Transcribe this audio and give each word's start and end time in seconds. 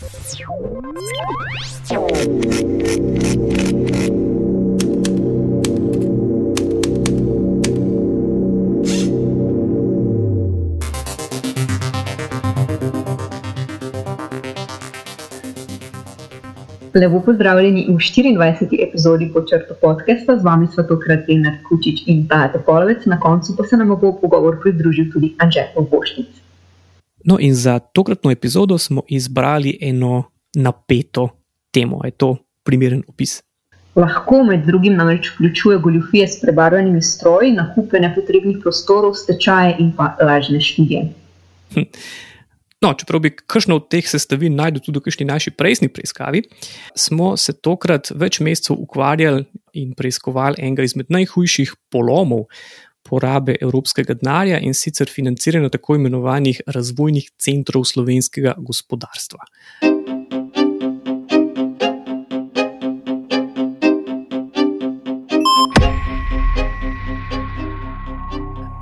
Lepo 0.00 0.08
pozdravljeni 17.20 17.86
v 17.88 17.92
24. 17.92 18.88
epizodi 18.88 19.30
počrta 19.32 19.74
podcasta, 19.74 20.38
z 20.38 20.44
vami 20.44 20.66
smo 20.66 20.82
tokrat 20.82 21.28
Leonard 21.28 21.60
Kučič 21.68 22.02
in 22.06 22.28
Tate 22.28 22.58
Polovec, 22.58 23.04
na 23.04 23.20
koncu 23.20 23.56
pa 23.56 23.64
se 23.64 23.76
nam 23.76 23.88
bo 23.88 24.16
pogovor 24.20 24.62
pridružil 24.62 25.12
tudi 25.12 25.34
Anžet 25.38 25.76
Poštic. 25.90 26.49
No, 27.24 27.36
in 27.40 27.54
za 27.54 27.78
tokratno 27.78 28.30
epizodo 28.30 28.78
smo 28.78 29.02
izbrali 29.08 29.78
eno 29.80 30.22
napeto 30.54 31.28
temo. 31.70 32.00
Je 32.04 32.10
to 32.10 32.36
primeren 32.62 33.02
opis? 33.08 33.42
Lahko 33.94 34.44
med 34.44 34.66
drugim 34.66 34.94
namreč 34.96 35.32
vključuje 35.34 35.78
goljufije 35.78 36.28
s 36.28 36.40
prebarvanimi 36.40 37.02
stroji, 37.02 37.52
nakupe 37.52 38.00
nepotrebnih 38.00 38.58
prostorov, 38.62 39.14
stečaje 39.14 39.76
in 39.78 39.92
pa 39.96 40.16
lažne 40.22 40.60
študije. 40.60 41.08
Hm. 41.74 41.88
No, 42.80 42.94
čeprav 42.96 43.20
bi 43.20 43.34
kakšno 43.36 43.76
od 43.76 43.90
teh 43.92 44.06
sestavin 44.08 44.54
najdel 44.56 44.80
tudi 44.80 45.02
v 45.02 45.04
kakšni 45.04 45.26
naši 45.28 45.50
prejšnji 45.52 45.90
preiskavi, 45.92 46.40
smo 46.96 47.34
se 47.36 47.52
tokrat 47.52 48.08
več 48.16 48.38
mesecev 48.40 48.78
ukvarjali 48.80 49.44
in 49.76 49.92
preiskovali 49.94 50.62
enega 50.64 50.86
izmed 50.86 51.12
najhujših 51.12 51.74
polomov 51.92 52.46
porabe 53.10 53.56
evropskega 53.60 54.14
denarja 54.14 54.60
in 54.62 54.74
sicer 54.74 55.10
financiranja 55.10 55.68
tako 55.68 55.98
imenovanih 55.98 56.60
razvojnih 56.66 57.30
centrov 57.38 57.84
slovenskega 57.84 58.54
gospodarstva. 58.58 59.46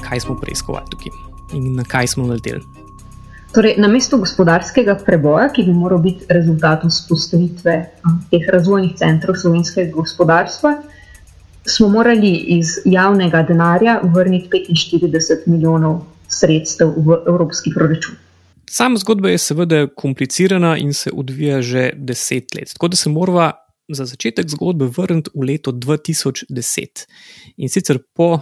Kaj 0.09 0.21
smo 0.21 0.37
preiskovali 0.41 0.87
tukaj 0.91 1.13
in 1.57 1.75
na 1.77 1.85
kaj 1.85 2.07
smo 2.15 2.27
naleteli? 2.27 2.79
Torej, 3.53 3.79
na 3.81 3.89
mesto 3.89 4.19
gospodarskega 4.21 4.99
preboja, 5.07 5.47
ki 5.57 5.65
bi 5.65 5.73
moral 5.73 6.03
biti 6.05 6.27
rezultatom 6.29 6.91
spostavitve 6.93 7.77
teh 8.31 8.49
razvojnih 8.53 8.93
centrov 9.01 9.39
slovenskega 9.41 9.89
gospodarstva, 9.95 10.75
smo 11.69 11.89
morali 11.89 12.37
iz 12.37 12.67
javnega 12.85 13.43
denarja 13.43 14.01
vrniti 14.15 14.67
45 14.69 15.47
milijonov 15.47 16.01
sredstev 16.29 16.89
v 16.97 17.23
evropski 17.27 17.71
proračun. 17.75 18.17
Sama 18.71 18.99
zgodba 18.99 19.29
je 19.29 19.39
seveda 19.39 19.87
komplicirana 19.97 20.77
in 20.77 20.93
se 20.93 21.11
odvija 21.15 21.63
že 21.63 21.91
deset 21.97 22.55
let. 22.55 22.73
Tako 22.73 22.89
da 22.89 22.97
se 22.97 23.11
moramo 23.11 23.53
za 23.89 24.05
začetek 24.05 24.49
zgodbe 24.49 24.91
vrniti 24.97 25.31
v 25.35 25.45
leto 25.45 25.73
2010 25.73 27.07
in 27.57 27.69
sicer 27.69 27.99
po 28.15 28.41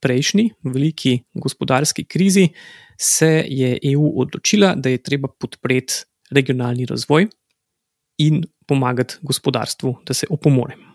prejšnji 0.00 0.50
veliki 0.64 1.20
gospodarski 1.34 2.04
krizi 2.04 2.48
se 2.98 3.44
je 3.48 3.78
EU 3.92 4.20
odločila, 4.20 4.74
da 4.74 4.88
je 4.88 5.02
treba 5.02 5.28
podpreti 5.28 5.94
regionalni 6.30 6.86
razvoj 6.86 7.28
in 8.18 8.44
pomagati 8.66 9.14
gospodarstvu, 9.22 9.96
da 10.06 10.14
se 10.14 10.26
opomore. 10.30 10.89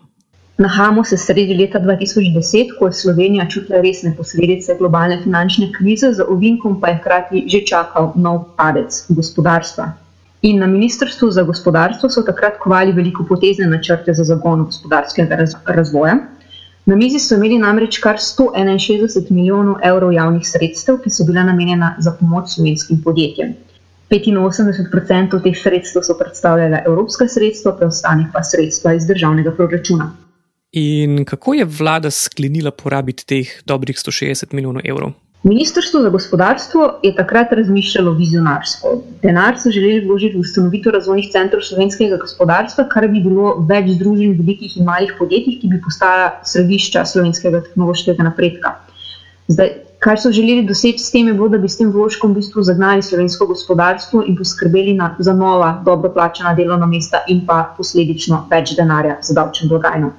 Nahajamo 0.58 1.04
se 1.04 1.16
sredi 1.16 1.54
leta 1.54 1.78
2010, 1.78 2.70
ko 2.78 2.86
je 2.86 2.92
Slovenija 2.92 3.44
čutila 3.48 3.80
resne 3.84 4.14
posledice 4.16 4.76
globalne 4.78 5.18
finančne 5.22 5.68
krize, 5.72 6.12
za 6.12 6.24
ovinkom 6.24 6.80
pa 6.80 6.88
je 6.88 6.96
hkrati 7.00 7.42
že 7.46 7.60
čakal 7.68 8.12
nov 8.16 8.38
padec 8.56 9.02
gospodarstva. 9.08 9.90
In 10.42 10.58
na 10.58 10.66
Ministrstvu 10.66 11.30
za 11.30 11.42
gospodarstvo 11.42 12.08
so 12.08 12.24
takrat 12.24 12.56
kovali 12.62 12.92
veliko 12.92 13.28
potezne 13.28 13.66
načrte 13.66 14.14
za 14.14 14.24
zagon 14.24 14.64
gospodarskega 14.64 15.38
razvoja. 15.66 16.16
Na 16.86 16.96
mizi 16.96 17.18
so 17.18 17.34
imeli 17.34 17.58
namreč 17.58 17.98
kar 17.98 18.16
161 18.16 19.30
milijonov 19.30 19.76
evrov 19.84 20.12
javnih 20.12 20.48
sredstev, 20.48 21.02
ki 21.04 21.10
so 21.10 21.24
bila 21.28 21.44
namenjena 21.44 21.96
za 21.98 22.16
pomoč 22.20 22.54
slovenskim 22.56 23.02
podjetjem. 23.04 23.54
85% 24.10 25.42
teh 25.42 25.56
sredstev 25.62 26.02
so 26.02 26.16
predstavljala 26.18 26.86
evropska 26.86 27.28
sredstva, 27.28 27.76
preostanek 27.76 28.32
pa 28.32 28.42
sredstva 28.42 28.94
iz 28.94 29.06
državnega 29.06 29.52
proračuna. 29.52 30.14
In 30.76 31.24
kako 31.24 31.54
je 31.54 31.64
vlada 31.64 32.10
sklenila 32.10 32.70
porabiti 32.70 33.24
teh 33.24 33.52
dobrih 33.64 33.96
160 33.96 34.52
milijonov 34.52 34.82
evrov? 34.84 35.14
Ministrstvo 35.42 36.02
za 36.02 36.08
gospodarstvo 36.10 36.88
je 37.02 37.14
takrat 37.16 37.52
razmišljalo 37.52 38.12
vizionarsko. 38.12 38.88
Denar 39.22 39.56
so 39.62 39.70
želeli 39.70 40.04
vložiti 40.06 40.36
v 40.36 40.40
ustanovitev 40.40 40.92
razvojnih 40.92 41.30
centrov 41.32 41.62
slovenskega 41.62 42.18
gospodarstva, 42.20 42.84
kar 42.92 43.06
bi 43.08 43.22
bilo 43.24 43.54
več 43.70 43.88
združenj 43.94 44.34
velikih 44.40 44.74
in 44.76 44.84
malih 44.84 45.14
podjetij, 45.18 45.56
ki 45.62 45.70
bi 45.72 45.80
postala 45.84 46.28
središča 46.44 47.06
slovenskega 47.12 47.62
tehnološkega 47.70 48.28
napredka. 48.28 48.74
Zdaj, 49.48 49.72
kar 50.04 50.20
so 50.20 50.34
želeli 50.34 50.66
doseči 50.68 51.00
s 51.06 51.14
tem, 51.14 51.32
je 51.32 51.38
bilo, 51.40 51.48
da 51.48 51.62
bi 51.62 51.72
s 51.72 51.80
tem 51.80 51.94
vložkom 51.94 52.34
v 52.34 52.42
bistvu 52.42 52.66
zagnali 52.68 53.06
slovensko 53.06 53.48
gospodarstvo 53.54 54.26
in 54.28 54.36
poskrbeli 54.36 54.92
na, 55.00 55.14
za 55.18 55.32
nova, 55.32 55.72
dobro 55.88 56.12
plačena 56.12 56.52
delovna 56.54 56.90
mesta 56.92 57.24
in 57.32 57.46
pa 57.48 57.62
posledično 57.80 58.44
več 58.52 58.76
denarja 58.76 59.22
za 59.22 59.40
davčno 59.40 59.72
blagajno. 59.72 60.12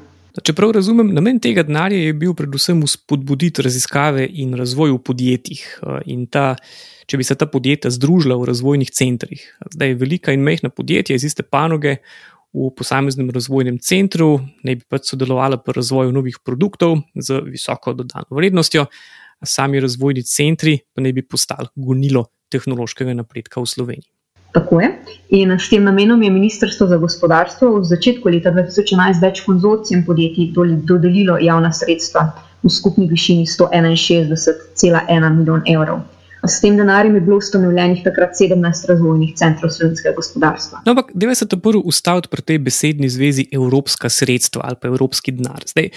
Čeprav 0.44 0.72
razumem, 0.72 1.10
namen 1.14 1.40
tega 1.42 1.64
denarja 1.66 1.98
je 1.98 2.14
bil 2.14 2.34
predvsem 2.38 2.82
spodbuditi 2.88 3.64
raziskave 3.66 4.28
in 4.30 4.54
razvoj 4.58 4.92
v 4.94 5.00
podjetjih. 5.10 5.62
Eh, 5.82 6.02
in 6.14 6.28
ta, 6.28 6.56
če 7.10 7.18
bi 7.18 7.26
se 7.26 7.36
ta 7.36 7.48
podjetja 7.50 7.92
združila 7.92 8.38
v 8.38 8.50
razvojnih 8.52 8.92
centrih, 8.92 9.42
zdaj 9.74 9.96
velika 9.98 10.34
in 10.36 10.44
mehna 10.46 10.70
podjetja 10.70 11.16
iz 11.16 11.26
iste 11.26 11.44
panoge 11.44 11.98
v 12.54 12.70
posameznem 12.78 13.32
razvojnem 13.34 13.80
centru, 13.80 14.40
ne 14.64 14.76
bi 14.76 14.86
pač 14.90 15.10
sodelovala 15.12 15.58
pri 15.64 15.78
razvoju 15.80 16.14
novih 16.14 16.38
produktov 16.46 17.02
z 17.16 17.42
visoko 17.46 17.94
dodano 17.94 18.30
vrednostjo, 18.30 18.86
sami 19.44 19.82
razvojni 19.82 20.24
centri 20.24 20.78
pa 20.94 21.02
ne 21.02 21.14
bi 21.14 21.26
postali 21.26 21.70
gonilo 21.76 22.28
tehnološkega 22.50 23.14
napredka 23.14 23.62
v 23.62 23.70
Sloveniji. 23.74 24.17
Tako 24.52 24.82
je. 24.82 24.90
In 25.30 25.52
s 25.60 25.70
tem 25.70 25.84
namenom 25.84 26.24
je 26.24 26.32
Ministrstvo 26.32 26.88
za 26.88 26.98
gospodarstvo 26.98 27.80
v 27.80 27.84
začetku 27.84 28.30
leta 28.30 28.52
2011 28.52 29.22
več 29.22 29.42
konzorcijem 29.46 30.06
podjetij 30.06 30.54
dodelilo 30.88 31.38
javna 31.38 31.74
sredstva 31.74 32.32
v 32.64 32.70
skupni 32.70 33.08
višini 33.08 33.46
161,1 33.46 35.36
milijon 35.36 35.62
evrov. 35.68 36.00
S 36.48 36.62
tem 36.62 36.78
denarjem 36.78 37.16
je 37.16 37.22
bilo 37.22 37.38
ustanovljenih 37.38 38.04
takrat 38.06 38.30
17 38.40 38.88
razvojnih 38.88 39.36
centrov 39.36 39.70
slovenskega 39.74 40.16
gospodarstva. 40.16 40.82
No, 40.86 40.92
ampak, 40.94 41.12
da 41.14 41.36
se 41.36 41.48
to 41.48 41.58
prvo 41.60 41.82
ustaviti 41.86 42.28
pri 42.32 42.42
tej 42.42 42.58
besedni 42.58 43.10
zvezi 43.10 43.48
evropska 43.52 44.10
sredstva 44.10 44.62
ali 44.64 44.76
pa 44.82 44.88
evropski 44.88 45.32
denar. 45.32 45.66
Zdaj, 45.66 45.90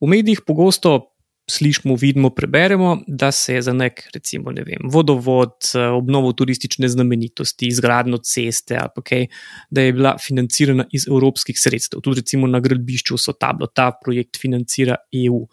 v 0.00 0.06
medijih 0.06 0.42
pogosto 0.46 1.13
slišimo, 1.50 1.94
vidimo, 1.96 2.30
preberemo, 2.30 2.98
da 3.06 3.32
se 3.32 3.54
je 3.54 3.62
za 3.62 3.72
nek, 3.72 4.02
recimo, 4.14 4.50
ne 4.50 4.64
vem, 4.64 4.88
vodovod, 4.92 5.52
eh, 5.74 5.86
obnovo 5.88 6.32
turistične 6.32 6.88
znamenitosti, 6.88 7.66
izgradno 7.66 8.16
ceste 8.16 8.76
ali 8.76 9.02
kaj, 9.04 9.26
da 9.70 9.80
je 9.80 9.92
bila 9.92 10.16
financirana 10.18 10.84
iz 10.92 11.08
evropskih 11.08 11.56
sredstev. 11.60 12.00
Tudi 12.00 12.20
recimo 12.20 12.46
na 12.46 12.60
gradbišču 12.60 13.18
so 13.18 13.32
tablo, 13.32 13.66
ta 13.66 13.92
projekt 14.04 14.40
financira 14.40 14.96
EU. 15.12 15.46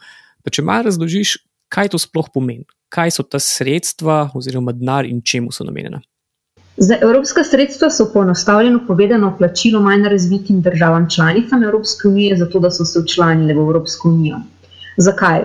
Pa 0.43 0.49
če 0.49 0.61
malo 0.61 0.87
razložiš, 0.87 1.37
kaj 1.69 1.91
to 1.91 1.99
sploh 1.99 2.29
pomeni, 2.33 2.65
kaj 2.89 3.11
so 3.11 3.23
ta 3.23 3.39
sredstva 3.39 4.29
oziroma 4.35 4.71
denar 4.71 5.05
in 5.05 5.21
čemu 5.21 5.51
so 5.51 5.67
namenjena. 5.67 6.01
Za 6.77 6.97
evropska 7.01 7.43
sredstva 7.43 7.89
so 7.91 8.07
poenostavljeno 8.13 8.79
povedano 8.87 9.35
plačilo 9.37 9.81
manj 9.81 10.07
razvitim 10.09 10.61
državam 10.61 11.09
članicam 11.09 11.63
Evropske 11.63 12.07
unije, 12.07 12.37
zato 12.37 12.59
da 12.59 12.71
so 12.71 12.85
se 12.85 12.99
učlanile 12.99 13.53
v 13.53 13.57
Evropsko 13.57 14.09
unijo. 14.09 14.39
Zakaj? 15.01 15.41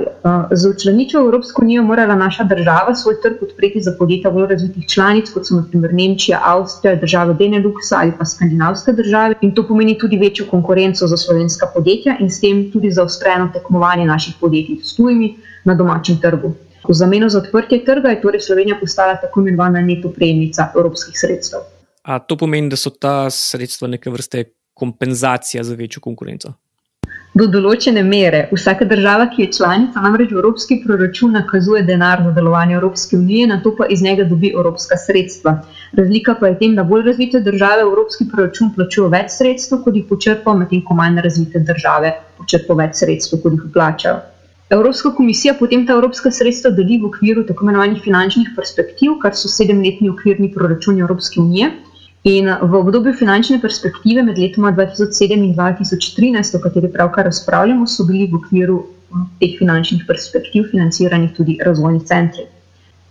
Z 0.51 0.69
učlanitvijo 0.69 1.23
v 1.23 1.29
Evropsko 1.29 1.63
unijo 1.63 1.83
morala 1.83 2.15
naša 2.15 2.45
država 2.45 2.95
svoj 2.95 3.15
trg 3.23 3.43
odpreti 3.43 3.81
za 3.81 3.95
podjetja 3.99 4.31
bolj 4.31 4.47
razvitih 4.51 4.89
članic, 4.89 5.31
kot 5.33 5.47
so 5.47 5.57
naprimer 5.57 5.95
Nemčija, 5.95 6.41
Avstrija, 6.45 6.97
države 7.01 7.35
Beneluxa 7.35 7.97
ali 8.01 8.13
pa 8.19 8.25
skandinavske 8.25 8.93
države. 8.93 9.35
In 9.41 9.55
to 9.55 9.67
pomeni 9.69 9.99
tudi 9.99 10.19
večjo 10.19 10.47
konkurenco 10.51 11.07
za 11.07 11.17
slovenska 11.17 11.71
podjetja 11.75 12.17
in 12.21 12.31
s 12.31 12.41
tem 12.41 12.71
tudi 12.73 12.91
za 12.91 13.05
ustrajno 13.05 13.49
tekmovanje 13.55 14.05
naših 14.05 14.35
podjetij 14.41 14.77
s 14.83 14.97
tujimi 14.97 15.37
na 15.65 15.75
domačem 15.75 16.21
trgu. 16.21 16.53
V 16.89 16.95
zameno 16.95 17.29
za 17.29 17.39
odprtje 17.39 17.85
trga 17.85 18.09
je 18.09 18.21
torej 18.21 18.41
Slovenija 18.41 18.77
postala 18.81 19.17
tako 19.17 19.41
imenovana 19.41 19.81
neto 19.81 20.13
prejemnica 20.13 20.69
evropskih 20.77 21.19
sredstev. 21.19 21.61
A 22.03 22.19
to 22.19 22.37
pomeni, 22.37 22.69
da 22.71 22.77
so 22.77 22.91
ta 22.91 23.31
sredstva 23.31 23.89
neke 23.89 24.11
vrste 24.11 24.45
kompenzacija 24.75 25.65
za 25.65 25.75
večjo 25.75 26.01
konkurenco? 26.01 26.53
Do 27.37 27.45
določene 27.53 28.01
mere. 28.03 28.39
Vsaka 28.49 28.87
država, 28.89 29.27
ki 29.33 29.43
je 29.43 29.53
članica, 29.59 30.01
namreč 30.01 30.31
evropski 30.33 30.79
proračun 30.85 31.35
nakazuje 31.37 31.83
denar 31.85 32.23
za 32.25 32.31
delovanje 32.39 32.79
Evropske 32.79 33.19
unije, 33.19 33.49
na 33.51 33.59
to 33.65 33.75
pa 33.77 33.89
iz 33.93 34.03
njega 34.03 34.25
dobi 34.25 34.55
evropska 34.55 34.97
sredstva. 34.97 35.53
Razlika 36.01 36.35
pa 36.41 36.49
je 36.49 36.55
v 36.55 36.59
tem, 36.63 36.77
da 36.79 36.85
bolj 36.85 37.05
razvite 37.11 37.43
države 37.45 37.85
evropski 37.85 38.25
proračun 38.31 38.71
plačujejo 38.77 39.11
več 39.13 39.35
sredstev, 39.37 39.83
kot 39.85 39.99
jih 40.01 40.07
počrpajo, 40.09 40.57
medtem 40.63 40.81
ko 40.87 40.97
manj 40.97 41.21
razvite 41.27 41.61
države 41.73 42.15
počrpajo 42.41 42.79
več 42.81 43.03
sredstev, 43.03 43.43
kot 43.45 43.59
jih 43.59 43.67
vplačajo. 43.69 44.23
Evropska 44.73 45.13
komisija 45.15 45.55
potem 45.59 45.85
ta 45.87 45.93
evropska 45.95 46.33
sredstva 46.33 46.73
deli 46.75 46.97
v 47.03 47.11
okviru 47.11 47.45
tako 47.47 47.69
imenovanih 47.69 48.01
finančnih 48.03 48.49
perspektiv, 48.57 49.21
kar 49.23 49.37
so 49.37 49.53
sedemletni 49.53 50.09
okvirni 50.11 50.49
proračuni 50.57 51.05
Evropske 51.05 51.41
unije. 51.45 51.69
In 52.27 52.49
v 52.51 52.75
obdobju 52.75 53.13
finančne 53.15 53.61
perspektive 53.63 54.23
med 54.27 54.39
letoma 54.43 54.73
2007 54.75 55.45
in 55.47 55.53
2013, 55.55 56.57
o 56.57 56.61
kateri 56.65 56.89
pravkar 56.91 57.29
razpravljamo, 57.31 57.87
so 57.87 58.07
bili 58.09 58.27
v 58.27 58.41
okviru 58.41 58.81
teh 59.39 59.55
finančnih 59.59 60.03
perspektiv 60.09 60.67
financirani 60.73 61.31
tudi 61.37 61.55
razvojni 61.69 62.03
centri. 62.11 62.49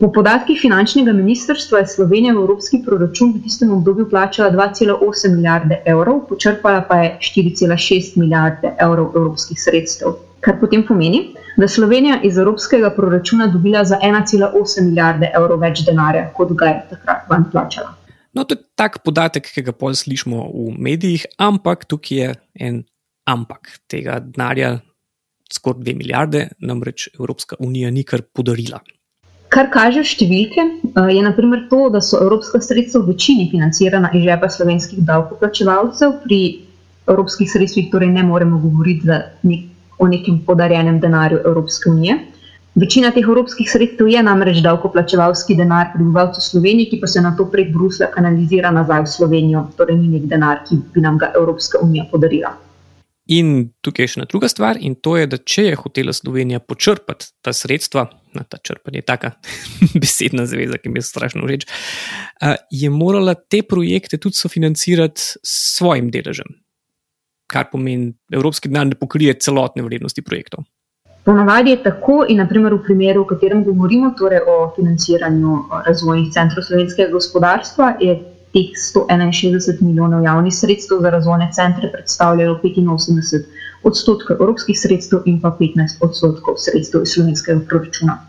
Po 0.04 0.12
podatkih 0.12 0.60
finančnega 0.60 1.16
ministrstva 1.16 1.80
je 1.80 1.94
Slovenija 1.94 2.36
v 2.36 2.44
evropski 2.44 2.82
proračun 2.84 3.32
v 3.38 3.46
tistem 3.48 3.72
obdobju 3.72 4.10
plačala 4.12 4.52
2,8 4.52 5.36
milijarde 5.38 5.80
evrov, 5.96 6.26
počrpala 6.28 6.84
pa 6.90 7.00
je 7.06 7.18
4,6 7.32 8.20
milijarde 8.20 8.76
evrov 8.76 9.16
evropskih 9.16 9.62
sredstev. 9.62 10.20
Kar 10.44 10.60
potem 10.60 10.84
pomeni, 10.84 11.30
da 11.56 11.64
je 11.64 11.78
Slovenija 11.80 12.20
iz 12.24 12.38
evropskega 12.38 12.92
proračuna 12.92 13.48
dobila 13.48 13.88
za 13.88 14.04
1,8 14.04 14.90
milijarde 14.90 15.32
evrov 15.32 15.64
več 15.64 15.86
denarja, 15.88 16.34
kot 16.36 16.52
ga 16.52 16.74
je 16.74 16.82
takrat 16.90 17.30
vam 17.32 17.48
plačala. 17.52 17.96
No, 18.36 18.44
to 18.44 18.56
je 18.56 18.64
tak 18.76 19.00
podatek, 19.08 19.48
ki 19.48 19.64
ga 19.64 19.72
pol 19.72 19.96
slišimo 19.96 20.52
v 20.52 20.76
medijih, 20.76 21.24
ampak 21.40 21.88
tukaj 21.88 22.18
je 22.18 22.34
en 22.60 22.84
ampak 23.26 23.80
tega 23.90 24.20
denarja, 24.20 24.80
skoraj 25.52 25.82
2 25.86 25.96
milijarde, 25.98 26.48
namreč 26.60 27.08
Evropska 27.20 27.56
unija 27.60 27.92
ni 27.92 28.04
kar 28.04 28.22
podarila. 28.34 28.82
Kar 29.50 29.70
kaže 29.72 30.04
številke, 30.04 30.62
eh, 30.62 31.10
je 31.16 31.22
naprimer 31.24 31.68
to, 31.70 31.90
da 31.90 32.02
so 32.02 32.20
evropska 32.22 32.62
sredstva 32.62 33.02
v 33.02 33.14
večini 33.14 33.50
financirana 33.52 34.12
iz 34.14 34.26
žepa 34.26 34.50
slovenskih 34.50 35.06
davkoplačevalcev, 35.06 36.20
pri 36.24 36.42
evropskih 37.08 37.50
sredstvih 37.50 37.92
torej 37.92 38.12
ne 38.12 38.24
moremo 38.24 38.60
govoriti 38.60 39.08
nek, 39.44 39.66
o 40.00 40.08
nekem 40.08 40.42
podarjenem 40.46 41.00
denarju 41.00 41.40
Evropske 41.46 41.90
unije. 41.90 42.18
Večina 42.76 43.08
teh 43.16 43.24
evropskih 43.24 43.70
sredstev 43.72 44.10
je 44.12 44.20
namreč 44.24 44.58
davkoplačevalski 44.64 45.56
denar 45.56 45.94
prebivalcev 45.94 46.44
Slovenije, 46.44 46.90
ki 46.90 46.98
pa 47.00 47.08
se 47.08 47.22
na 47.24 47.32
to 47.38 47.46
prek 47.52 47.70
Bruslja 47.72 48.10
kanalizira 48.12 48.72
nazaj 48.76 49.06
v 49.06 49.12
Slovenijo, 49.14 49.62
torej 49.78 49.96
ni 49.96 50.10
nek 50.18 50.26
denar, 50.28 50.60
ki 50.68 50.82
bi 50.92 51.04
nam 51.06 51.16
ga 51.18 51.32
Evropska 51.40 51.80
unija 51.86 52.04
podarila. 52.12 52.52
In 53.32 53.70
tukaj 53.82 54.04
je 54.04 54.12
še 54.12 54.20
ena 54.20 54.28
druga 54.28 54.52
stvar, 54.52 54.76
in 54.76 55.00
to 55.00 55.16
je, 55.16 55.32
da 55.32 55.40
če 55.40 55.70
je 55.70 55.80
hotela 55.80 56.12
Slovenija 56.14 56.60
počrpati 56.60 57.32
ta 57.42 57.56
sredstva, 57.56 58.10
na 58.36 58.44
ta 58.44 58.60
črpanje 58.60 59.00
je 59.00 59.08
taka 59.08 59.32
besedna 60.04 60.44
zveza, 60.44 60.76
ki 60.76 60.92
mi 60.92 61.00
je 61.00 61.08
strašno 61.08 61.48
všeč, 61.48 61.66
je 62.76 62.92
morala 62.92 63.40
te 63.40 63.64
projekte 63.64 64.20
tudi 64.20 64.36
sofinancirati 64.36 65.32
s 65.40 65.58
svojim 65.80 66.12
deležem, 66.12 66.60
kar 67.48 67.72
pomeni, 67.72 68.18
da 68.28 68.36
evropski 68.36 68.68
denar 68.68 68.92
ne 68.92 69.00
pokrije 69.00 69.40
celotne 69.40 69.88
vrednosti 69.88 70.28
projektov. 70.28 70.68
Ponavadi 71.26 71.72
je 71.72 71.84
tako, 71.84 72.20
in 72.30 72.38
naprimer 72.38 72.74
v 72.74 72.84
primeru, 72.86 73.24
o 73.24 73.26
katerem 73.26 73.64
govorimo, 73.66 74.12
torej 74.18 74.44
o 74.46 74.58
financiranju 74.76 75.56
razvojnih 75.88 76.28
centrov 76.34 76.68
slovenskega 76.68 77.10
gospodarstva, 77.14 77.88
je 78.00 78.14
teh 78.54 78.76
161 78.82 79.82
milijonov 79.82 80.24
javnih 80.24 80.56
sredstev 80.56 81.02
za 81.02 81.10
razvojne 81.10 81.50
centre 81.52 81.90
predstavljalo 81.92 82.60
85 82.64 83.42
odstotkov 83.84 84.38
evropskih 84.38 84.78
sredstev 84.80 85.26
in 85.26 85.42
pa 85.42 85.50
15 85.60 86.06
odstotkov 86.06 86.62
sredstev 86.62 87.02
iz 87.02 87.18
slovenskega 87.18 87.60
proračuna. 87.70 88.20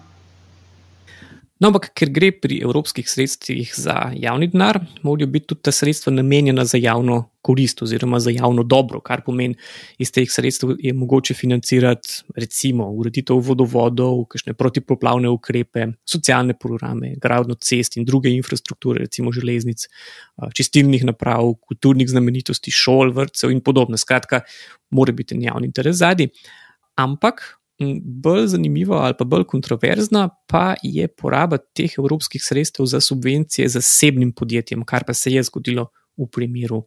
No, 1.56 1.70
ampak 1.70 1.86
ker 1.96 2.10
gre 2.12 2.28
pri 2.36 2.58
evropskih 2.60 3.06
sredstvih 3.08 3.70
za 3.80 4.10
javni 4.12 4.50
denar, 4.52 4.76
morajo 5.00 5.28
biti 5.32 5.46
tudi 5.54 5.62
ta 5.64 5.72
sredstva 5.72 6.12
namenjena 6.12 6.66
za 6.68 6.76
javno 6.76 7.30
korist 7.40 7.80
oziroma 7.82 8.20
za 8.20 8.30
javno 8.34 8.62
dobro, 8.62 9.00
kar 9.00 9.22
pomeni, 9.24 9.56
iz 9.96 10.12
teh 10.12 10.28
sredstev 10.28 10.74
je 10.84 10.92
mogoče 10.92 11.34
financirati 11.34 12.20
recimo 12.36 12.90
ureditev 13.00 13.40
vodovodov, 13.48 14.26
kakšne 14.28 14.52
protipoplavne 14.52 15.32
ukrepe, 15.32 15.86
socialne 16.04 16.58
programe, 16.60 17.14
gradno 17.22 17.56
cest 17.56 17.96
in 17.96 18.04
druge 18.04 18.34
infrastrukture, 18.36 19.06
recimo 19.06 19.32
železnic, 19.32 19.88
čistilnih 20.52 21.08
naprav, 21.08 21.54
kulturnih 21.70 22.10
znamenitosti, 22.12 22.74
šol, 22.74 23.16
vrtcev 23.16 23.54
in 23.54 23.64
podobno. 23.64 23.96
Skratka, 23.96 24.42
mora 24.90 25.16
biti 25.16 25.38
en 25.38 25.48
javni 25.48 25.72
interes 25.72 26.02
zadnji. 26.04 26.28
Ampak 27.00 27.46
Bolj 28.02 28.46
zanimiva 28.46 29.02
ali 29.04 29.14
pa 29.18 29.24
bolj 29.24 29.44
kontroverzna 29.44 30.28
pa 30.48 30.74
je 30.82 31.08
poraba 31.08 31.58
teh 31.58 31.98
evropskih 31.98 32.42
sredstev 32.44 32.86
za 32.86 33.00
subvencije 33.00 33.68
zasebnim 33.68 34.32
podjetjem, 34.32 34.84
kar 34.84 35.04
pa 35.04 35.14
se 35.14 35.32
je 35.32 35.42
zgodilo 35.42 35.90
v 36.16 36.28
primeru 36.32 36.86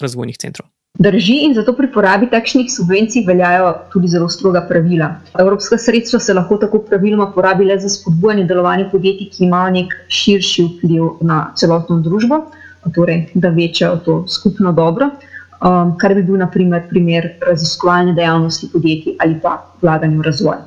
razvojnih 0.00 0.38
centrov. 0.38 0.68
Drži 0.98 1.38
in 1.46 1.54
zato 1.54 1.72
pri 1.72 1.88
porabi 1.92 2.26
takšnih 2.30 2.68
subvencij 2.70 3.24
veljajo 3.26 3.70
tudi 3.92 4.08
zelo 4.12 4.28
stroga 4.28 4.60
pravila. 4.68 5.08
Evropska 5.40 5.78
sredstva 5.78 6.20
se 6.20 6.34
lahko 6.34 6.58
tako 6.60 6.82
praviloma 6.84 7.30
porabi 7.32 7.64
le 7.64 7.78
za 7.80 7.88
spodbujanje 7.88 8.44
delovanja 8.44 8.90
podjetij, 8.92 9.30
ki 9.32 9.44
imajo 9.44 9.70
nek 9.78 9.94
širši 10.08 10.66
vpliv 10.68 11.08
na 11.20 11.38
celotno 11.56 11.98
družbo, 12.00 12.42
torej 12.94 13.30
da 13.34 13.48
večajo 13.48 13.96
to 14.04 14.18
skupno 14.28 14.72
dobro 14.72 15.10
um, 15.62 15.94
kar 15.98 16.14
bi 16.14 16.22
bil 16.22 16.40
naprimer 16.40 16.88
primer 16.88 17.28
raziskovalne 17.46 18.14
dejavnosti 18.14 18.70
podjetij 18.72 19.16
ali 19.18 19.38
pa 19.42 19.58
vlaganja 19.82 20.18
v 20.18 20.26
razvoj. 20.30 20.58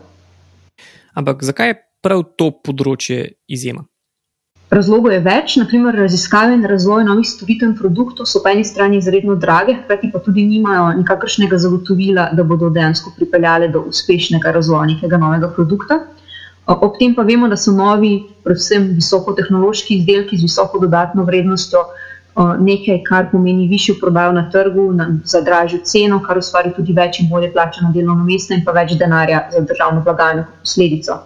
Ampak 1.15 1.43
zakaj 1.43 1.67
je 1.67 1.81
prav 2.03 2.23
to 2.37 2.51
področje 2.63 3.35
izjema? 3.47 3.85
Razlogov 4.75 5.13
je 5.13 5.19
več, 5.21 5.55
naprimer 5.61 5.95
raziskave 5.95 6.55
in 6.57 6.65
razvoj 6.67 7.03
novih 7.05 7.27
storitev 7.29 7.69
in 7.69 7.75
produktov 7.77 8.25
so 8.27 8.41
po 8.43 8.49
eni 8.49 8.63
strani 8.65 8.97
izredno 8.97 9.35
drage, 9.39 9.75
hkrati 9.83 10.09
pa 10.11 10.19
tudi 10.25 10.43
nimajo 10.49 10.87
nikakršnega 10.97 11.59
zagotovila, 11.61 12.31
da 12.33 12.43
bodo 12.43 12.71
dejansko 12.73 13.13
pripeljale 13.15 13.69
do 13.71 13.85
uspešnega 13.91 14.51
razvoja 14.57 14.89
nekega 14.95 15.21
novega 15.21 15.51
produkta. 15.53 15.99
Ob 16.65 16.97
tem 16.97 17.13
pa 17.13 17.21
vemo, 17.23 17.47
da 17.47 17.59
so 17.61 17.75
novi, 17.77 18.15
predvsem 18.43 18.89
visokotehnološki 18.97 19.99
izdelki 19.99 20.41
z 20.41 20.49
visoko 20.49 20.81
dodatno 20.81 21.23
vrednostjo, 21.29 21.85
nekaj, 22.35 22.99
kar 23.03 23.29
pomeni 23.31 23.67
višjo 23.67 23.95
prodajo 23.99 24.31
na 24.31 24.49
trgu 24.51 24.91
na, 24.93 25.07
za 25.25 25.41
dražjo 25.41 25.79
ceno, 25.83 26.19
kar 26.19 26.37
ustvari 26.37 26.73
tudi 26.75 26.93
več 26.93 27.19
in 27.19 27.29
bolje 27.29 27.51
plačano 27.53 27.93
delovno 27.93 28.23
mesto 28.23 28.53
in 28.53 28.63
pa 28.65 28.71
več 28.75 28.97
denarja 28.99 29.47
za 29.53 29.61
državno 29.61 30.01
blagajno 30.03 30.43
kot 30.43 30.59
posledico. 30.67 31.19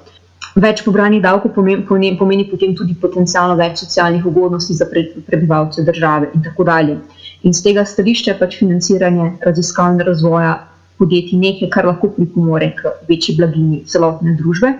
Več 0.56 0.83
pobranih 0.85 1.21
davkov 1.21 1.53
pomeni, 1.56 2.15
pomeni, 2.17 2.45
potem 2.50 2.75
tudi 2.75 2.94
potencijalno 2.94 3.56
več 3.56 3.81
socialnih 3.83 4.25
ugodnosti 4.25 4.73
za 4.73 4.85
prebivalce 4.89 5.83
države 5.83 6.31
in 6.33 6.44
tako 6.45 6.63
dalje. 6.63 6.97
In 7.44 7.53
z 7.53 7.63
tega 7.63 7.85
stališča 7.85 8.33
je 8.33 8.39
pač 8.39 8.57
financiranje 8.59 9.33
raziskav 9.45 9.94
in 9.94 10.01
razvoja 10.06 10.56
podjetij 11.00 11.39
nekaj, 11.39 11.69
kar 11.73 11.88
lahko 11.88 12.09
pripomore 12.13 12.73
k 12.75 12.97
večji 13.09 13.38
blagini 13.38 13.83
celotne 13.85 14.35
družbe. 14.38 14.73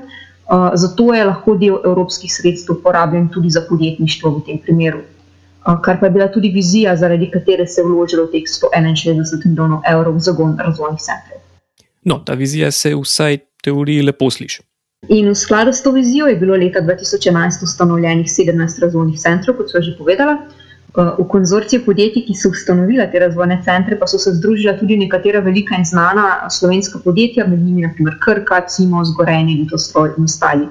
Zato 0.74 1.14
je 1.14 1.26
lahko 1.26 1.56
del 1.58 1.78
evropskih 1.86 2.34
sredstev 2.34 2.82
porabljen 2.84 3.30
tudi 3.30 3.50
za 3.54 3.62
podjetništvo 3.70 4.38
v 4.38 4.46
tem 4.46 4.60
primeru 4.66 5.06
kar 5.64 6.00
pa 6.00 6.06
je 6.06 6.12
bila 6.12 6.28
tudi 6.32 6.50
vizija, 6.50 6.96
zaradi 6.96 7.32
katere 7.32 7.68
se 7.68 7.82
je 7.82 7.86
vložilo 7.86 8.28
teh 8.28 8.44
161 8.48 9.46
milijonov 9.46 9.82
evrov 9.92 10.16
v 10.16 10.20
zagon 10.20 10.58
razvojnih 10.60 11.00
centrov. 11.00 11.42
No, 12.04 12.20
ta 12.26 12.34
vizija 12.34 12.72
se 12.72 12.96
vsaj 12.96 13.38
teoriji 13.64 14.02
lepo 14.02 14.32
sliši. 14.32 14.64
In 15.08 15.30
v 15.30 15.36
skladu 15.36 15.74
s 15.74 15.84
to 15.84 15.92
vizijo 15.92 16.28
je 16.28 16.36
bilo 16.36 16.56
leta 16.56 16.82
2011 16.82 17.64
ustanovljenih 17.64 18.28
17 18.28 18.82
razvojnih 18.82 19.20
centrov, 19.20 19.56
kot 19.58 19.72
so 19.72 19.82
že 19.82 19.96
povedala. 19.98 20.38
V 20.96 21.24
konzorciji 21.30 21.86
podjetij, 21.86 22.26
ki 22.26 22.34
so 22.36 22.50
ustanovila 22.50 23.06
te 23.12 23.20
razvojne 23.22 23.60
centre, 23.64 23.96
pa 24.00 24.08
so 24.08 24.18
se 24.18 24.34
združila 24.34 24.74
tudi 24.80 24.98
nekatera 24.98 25.40
velika 25.40 25.78
in 25.78 25.86
znana 25.86 26.50
slovenska 26.50 27.00
podjetja, 27.04 27.46
med 27.48 27.60
njimi 27.60 27.86
naprimer 27.86 28.18
Krka, 28.20 28.62
Cimo, 28.68 29.04
Zgorenje, 29.06 29.56
Litostroj 29.62 30.16
in 30.18 30.24
ostali. 30.24 30.68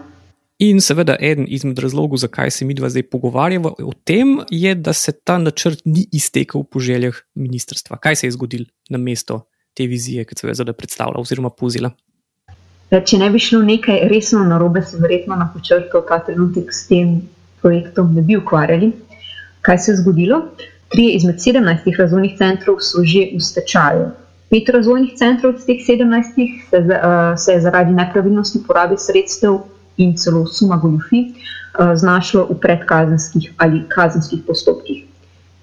In 0.59 0.81
seveda, 0.83 1.15
eden 1.23 1.45
izmed 1.47 1.79
razlogov, 1.79 2.19
zakaj 2.19 2.50
se 2.50 2.65
mi 2.65 2.75
dva 2.75 2.88
zdaj 2.91 3.05
pogovarjamo 3.12 3.77
o 3.79 3.93
tem, 4.05 4.41
je, 4.50 4.75
da 4.75 4.93
se 4.93 5.12
ta 5.12 5.37
načrt 5.38 5.85
ni 5.85 6.03
iztekel 6.12 6.65
po 6.65 6.81
željah 6.81 7.15
ministrstva. 7.35 7.97
Kaj 7.97 8.17
se 8.17 8.27
je 8.27 8.35
zgodilo 8.35 8.67
na 8.91 8.99
mesto 8.99 9.45
te 9.75 9.87
vizije, 9.87 10.25
ki 10.25 10.35
se 10.35 10.49
je 10.49 10.55
zdaj 10.55 10.75
predstavljala 10.75 11.23
oziroma 11.23 11.50
povzela? 11.50 11.93
Če 12.91 13.21
ne 13.23 13.31
bi 13.31 13.38
šlo 13.38 13.62
nekaj 13.62 14.03
resno 14.11 14.43
narobe, 14.49 14.83
se 14.83 14.99
verjetno 14.99 15.37
na 15.37 15.47
počrtu 15.55 16.03
ta 16.09 16.19
trenutek 16.27 16.75
s 16.75 16.88
tem 16.91 17.21
projektom 17.62 18.11
ne 18.15 18.27
bi 18.27 18.37
ukvarjali. 18.37 18.91
Kaj 19.62 19.79
se 19.79 19.93
je 19.93 19.97
zgodilo? 20.03 20.43
Trije 20.91 21.15
izmed 21.21 21.38
17 21.38 21.91
razvojnih 21.99 22.35
centrov 22.38 22.83
so 22.83 23.07
že 23.07 23.29
v 23.37 23.41
stečaju. 23.45 24.11
Pet 24.50 24.69
razvojnih 24.75 25.15
centrov 25.15 25.55
od 25.55 25.67
teh 25.67 25.87
17 25.87 26.38
se, 26.71 26.79
uh, 26.83 27.35
se 27.38 27.53
je 27.53 27.61
zaradi 27.61 27.93
nepravilnosti 27.95 28.67
porabe 28.67 28.97
sredstev 28.99 29.61
in 29.99 30.17
celo 30.17 30.47
suma 30.47 30.76
goljufi, 30.76 31.21
eh, 31.28 31.97
znašlo 31.97 32.47
v 32.50 32.59
predkazenskih 32.61 33.52
ali 33.57 33.85
kazenskih 33.88 34.40
postopkih. 34.47 35.05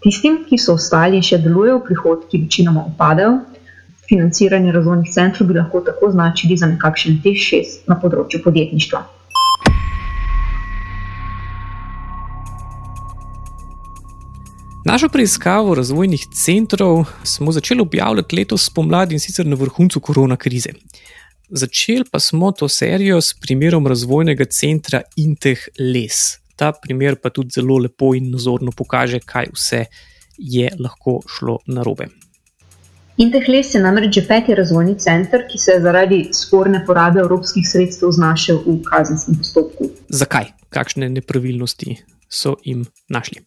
Tistim, 0.03 0.43
ki 0.49 0.57
so 0.61 0.75
ostali 0.77 1.17
in 1.17 1.25
še 1.25 1.39
delujejo, 1.41 1.79
prihodki 1.87 2.37
večinoma 2.43 2.83
upadajo. 2.91 3.39
Financiranje 4.09 4.71
razvojnih 4.71 5.09
centrov 5.13 5.47
bi 5.49 5.57
lahko 5.57 5.81
tako 5.81 6.11
značili 6.11 6.57
za 6.57 6.69
nekakšen 6.69 7.21
T6 7.23 7.87
na 7.89 7.97
področju 7.97 8.43
podjetništva. 8.43 9.01
Našo 14.85 15.09
preiskavo 15.09 15.73
razvojnih 15.75 16.27
centrov 16.27 17.03
smo 17.23 17.51
začeli 17.51 17.81
objavljati 17.81 18.35
letos 18.35 18.65
spomladi 18.65 19.17
in 19.17 19.19
sicer 19.19 19.45
na 19.45 19.57
vrhuncu 19.57 19.99
korona 19.99 20.37
krize. 20.37 20.69
Začeli 21.49 22.05
pa 22.11 22.19
smo 22.19 22.51
to 22.51 22.67
serijo 22.67 23.21
s 23.21 23.33
primerom 23.41 23.87
razvojnega 23.87 24.45
centra 24.45 25.01
Inteh 25.15 25.67
Les. 25.79 26.39
Ta 26.55 26.71
primer 26.71 27.15
pa 27.21 27.29
tudi 27.29 27.49
zelo 27.55 27.77
lepo 27.77 28.13
in 28.15 28.31
nazorno 28.31 28.71
pokaže, 28.71 29.19
kaj 29.19 29.51
vse 29.53 29.85
je 30.37 30.69
lahko 30.79 31.19
šlo 31.27 31.59
narobe. 31.67 32.07
Intehles 33.17 33.75
je 33.75 33.79
namreč 33.79 34.15
že 34.15 34.25
peti 34.27 34.55
razvojni 34.55 34.97
center, 34.99 35.45
ki 35.51 35.57
se 35.57 35.71
je 35.71 35.81
zaradi 35.81 36.19
sporne 36.33 36.83
porabe 36.85 37.19
evropskih 37.19 37.67
sredstev 37.67 38.11
znašel 38.11 38.59
v 38.65 38.81
kazenskem 38.83 39.37
postopku. 39.39 39.89
Zakaj? 40.09 40.51
Kakšne 40.69 41.07
nepravilnosti 41.09 41.95
so 42.27 42.57
jim 42.63 42.83
našli? 43.09 43.39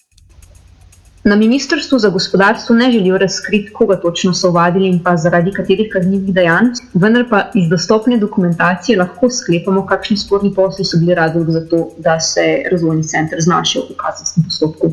Na 1.24 1.36
ministrstvu 1.36 1.98
za 1.98 2.08
gospodarstvo 2.08 2.76
ne 2.76 2.92
želijo 2.92 3.18
razkriti, 3.18 3.72
koga 3.72 3.96
točno 4.00 4.34
so 4.34 4.50
vadili 4.50 4.88
in 4.88 5.02
pa 5.04 5.16
zaradi 5.16 5.52
katerih 5.52 5.90
kaznjivih 5.92 6.34
dejanj, 6.34 6.66
vendar 6.94 7.24
pa 7.30 7.50
iz 7.54 7.68
dostopne 7.68 8.18
dokumentacije 8.18 8.98
lahko 8.98 9.30
sklepamo, 9.30 9.86
kakšni 9.86 10.16
sporni 10.16 10.54
posli 10.54 10.84
so 10.84 10.98
bili 10.98 11.14
razlog 11.14 11.50
za 11.50 11.66
to, 11.66 11.90
da 11.98 12.20
se 12.20 12.40
je 12.40 12.68
razvojni 12.70 13.02
center 13.02 13.38
znašel 13.40 13.82
v 13.90 13.96
kazenskem 13.96 14.44
postopku. 14.44 14.92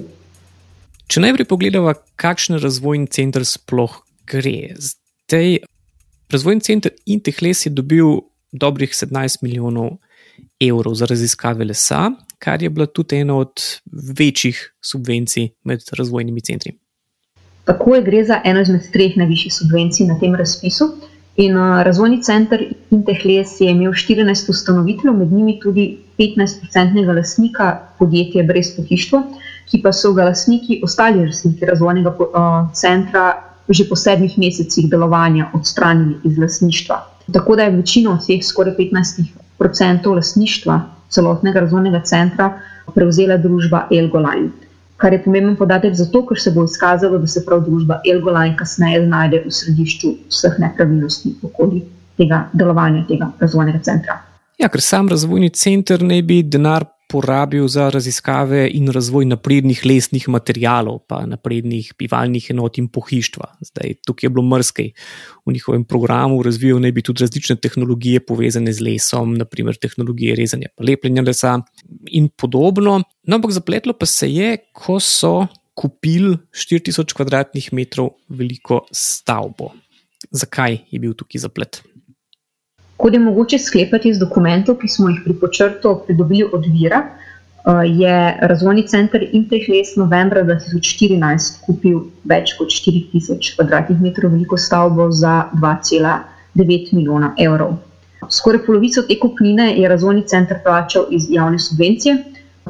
Če 1.07 1.21
najprej 1.21 1.45
pogledamo, 1.45 1.93
kakšen 2.15 2.57
razvojni 2.59 3.07
center 3.07 3.45
sploh 3.45 4.01
gre. 4.27 4.73
Zdaj, 4.81 5.57
razvojni 6.33 6.61
center 6.61 6.91
Intehles 7.05 7.65
je 7.65 7.69
dobil 7.69 8.25
dobrih 8.51 8.89
17 8.89 9.43
milijonov 9.45 9.97
evrov 10.59 10.95
za 10.95 11.05
raziskave 11.05 11.65
lesa, 11.65 12.09
kar 12.45 12.63
je 12.63 12.69
bila 12.69 12.85
tudi 12.85 13.15
ena 13.15 13.37
od 13.37 13.61
večjih 14.19 14.57
subvencij 14.81 15.49
med 15.63 15.81
razvojnimi 15.97 16.41
centri. 16.41 16.75
Tako 17.65 17.95
je, 17.95 18.03
gre 18.05 18.23
za 18.25 18.41
eno 18.45 18.61
izmed 18.61 18.91
treh 18.93 19.17
najvišjih 19.17 19.53
subvencij 19.53 20.05
na 20.05 20.19
tem 20.19 20.35
razpisu. 20.35 20.91
In 21.41 21.57
uh, 21.57 21.81
razvojni 21.83 22.21
center 22.23 22.61
Intehles 22.91 23.55
je 23.59 23.71
imel 23.71 23.91
14 23.91 24.49
ustanoviteljev, 24.49 25.17
med 25.17 25.33
njimi 25.33 25.57
tudi 25.59 25.87
15-odstotnega 26.19 27.15
lastnika 27.17 27.71
podjetja 27.99 28.43
Brez 28.43 28.69
pohištva, 28.75 29.23
ki 29.71 29.81
pa 29.83 29.91
so 29.91 30.13
ga 30.13 30.29
lastniki, 30.29 30.79
ostali 30.83 31.25
lastniki 31.25 31.65
razvojnega 31.65 32.13
uh, 32.13 32.69
centra, 32.73 33.25
že 33.69 33.89
po 33.89 33.97
sedmih 33.97 34.37
mesecih 34.37 34.89
delovanja 34.89 35.49
odstranili 35.53 36.19
iz 36.23 36.37
lasništva. 36.37 37.01
Tako 37.33 37.55
da 37.55 37.63
je 37.63 37.77
večino 37.81 38.19
vseh, 38.21 38.45
skoraj 38.45 38.77
15% 38.77 40.15
lasništva 40.15 40.94
celotnega 41.09 41.65
razvojnega 41.65 42.01
centra 42.05 42.51
prevzela 42.95 43.37
družba 43.37 43.87
Elgoline. 43.91 44.51
Kar 44.97 45.13
je 45.13 45.19
pomemben 45.23 45.57
podatek 45.59 45.93
zato, 45.93 46.21
ker 46.27 46.39
se 46.39 46.51
bo 46.55 46.63
izkazalo, 46.63 47.17
da 47.19 47.27
se 47.27 47.43
prav 47.45 47.65
družba 47.65 47.99
Elgoline 48.07 48.55
kasneje 48.57 49.03
znajde 49.05 49.43
v 49.45 49.51
središču 49.51 50.13
vseh 50.31 50.59
nepravilnosti 50.63 51.35
okoli 51.43 51.83
tega 52.17 52.45
delovanja 52.53 53.03
tega 53.09 53.31
razvojnega 53.39 53.83
centra. 53.83 54.21
Ja, 54.59 54.69
ker 54.71 54.81
sam 54.81 55.09
razvojni 55.11 55.49
center 55.49 56.03
ne 56.03 56.21
bi 56.23 56.39
denar 56.43 56.85
porabil 57.15 57.63
za 57.71 57.87
raziskave 57.93 58.65
in 58.75 58.89
razvoj 58.91 59.23
naprednih 59.29 59.85
lesnih 59.87 60.27
materijalov, 60.27 61.05
pa 61.07 61.21
naprednih 61.23 61.93
bivalnih 61.99 62.49
enot 62.51 62.79
in 62.81 62.89
pohištva. 62.91 63.53
Zdaj, 63.63 63.93
tukaj 64.03 64.27
je 64.27 64.31
bilo 64.35 64.43
mrskej. 64.43 64.89
V 65.45 65.53
njihovem 65.55 65.85
programu 65.87 66.41
razvijajo 66.43 66.81
naj 66.83 66.91
bi 66.91 67.05
tudi 67.07 67.23
različne 67.23 67.55
tehnologije 67.55 68.19
povezane 68.19 68.73
z 68.75 68.83
lesom, 68.83 69.37
naprimer 69.39 69.79
tehnologije 69.79 70.35
rezanja 70.35 70.73
lepljenja 70.79 71.23
lesa 71.23 71.55
in 72.11 72.27
podobno. 72.35 72.99
No, 73.23 73.39
ampak 73.39 73.55
zapletlo 73.55 73.95
pa 73.95 74.05
se 74.05 74.27
je, 74.33 74.57
ko 74.73 74.99
so 74.99 75.47
kupili 75.75 76.35
4000 76.51 77.15
kvadratnih 77.15 77.71
metrov 77.73 78.17
veliko 78.27 78.83
stavbo. 78.91 79.71
Zakaj 80.31 80.81
je 80.91 80.99
bil 80.99 81.15
tukaj 81.15 81.47
zaplet? 81.47 81.83
Kot 82.97 83.13
je 83.13 83.19
mogoče 83.19 83.59
sklepati 83.59 84.09
iz 84.09 84.19
dokumentov, 84.19 84.77
ki 84.79 84.87
smo 84.87 85.09
jih 85.09 85.19
pri 85.23 85.33
počrtu 85.39 85.97
pridobili 86.05 86.45
od 86.53 86.65
vira, 86.73 87.01
eh, 87.03 87.71
je 87.85 88.37
razvojni 88.41 88.87
center 88.87 89.25
Intehles 89.31 89.95
novembra 89.95 90.43
2014 90.43 91.59
kupil 91.65 91.99
več 92.23 92.55
kot 92.57 92.71
4000 92.71 93.55
km2 93.57 94.31
veliko 94.31 94.57
stavbo 94.57 95.11
za 95.11 95.49
2,9 95.53 96.93
milijona 96.93 97.33
evrov. 97.37 97.75
Skoraj 98.29 98.63
polovico 98.65 99.01
te 99.01 99.19
kupnine 99.19 99.73
je 99.77 99.89
razvojni 99.89 100.23
center 100.27 100.63
plačal 100.63 101.05
iz 101.11 101.27
javne 101.29 101.59
subvencije, 101.59 102.17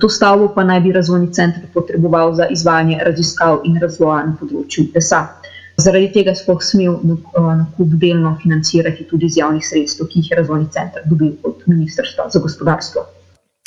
to 0.01 0.10
stavbo 0.10 0.50
pa 0.55 0.63
naj 0.63 0.79
bi 0.79 0.91
razvojni 0.91 1.34
center 1.34 1.63
potreboval 1.74 2.34
za 2.34 2.48
izvajanje 2.51 3.00
raziskav 3.05 3.62
in 3.63 3.77
razvoja 3.82 4.24
na 4.25 4.36
področju 4.39 4.89
lesa. 4.96 5.27
Zaradi 5.77 6.12
tega 6.13 6.36
sploh 6.36 6.62
smel 6.63 6.96
eh, 6.96 7.41
nakup 7.60 7.96
delno 8.00 8.38
financirati 8.41 9.08
tudi 9.10 9.27
iz 9.29 9.38
javnih 9.38 9.65
sredstev, 9.67 10.08
ki 10.12 10.22
jih 10.22 10.32
je 10.32 10.39
razvojni 10.39 10.70
center 10.72 11.03
dobil 11.05 11.36
od 11.44 11.65
Ministrstva 11.65 12.29
za 12.34 12.39
gospodarstvo. 12.39 13.05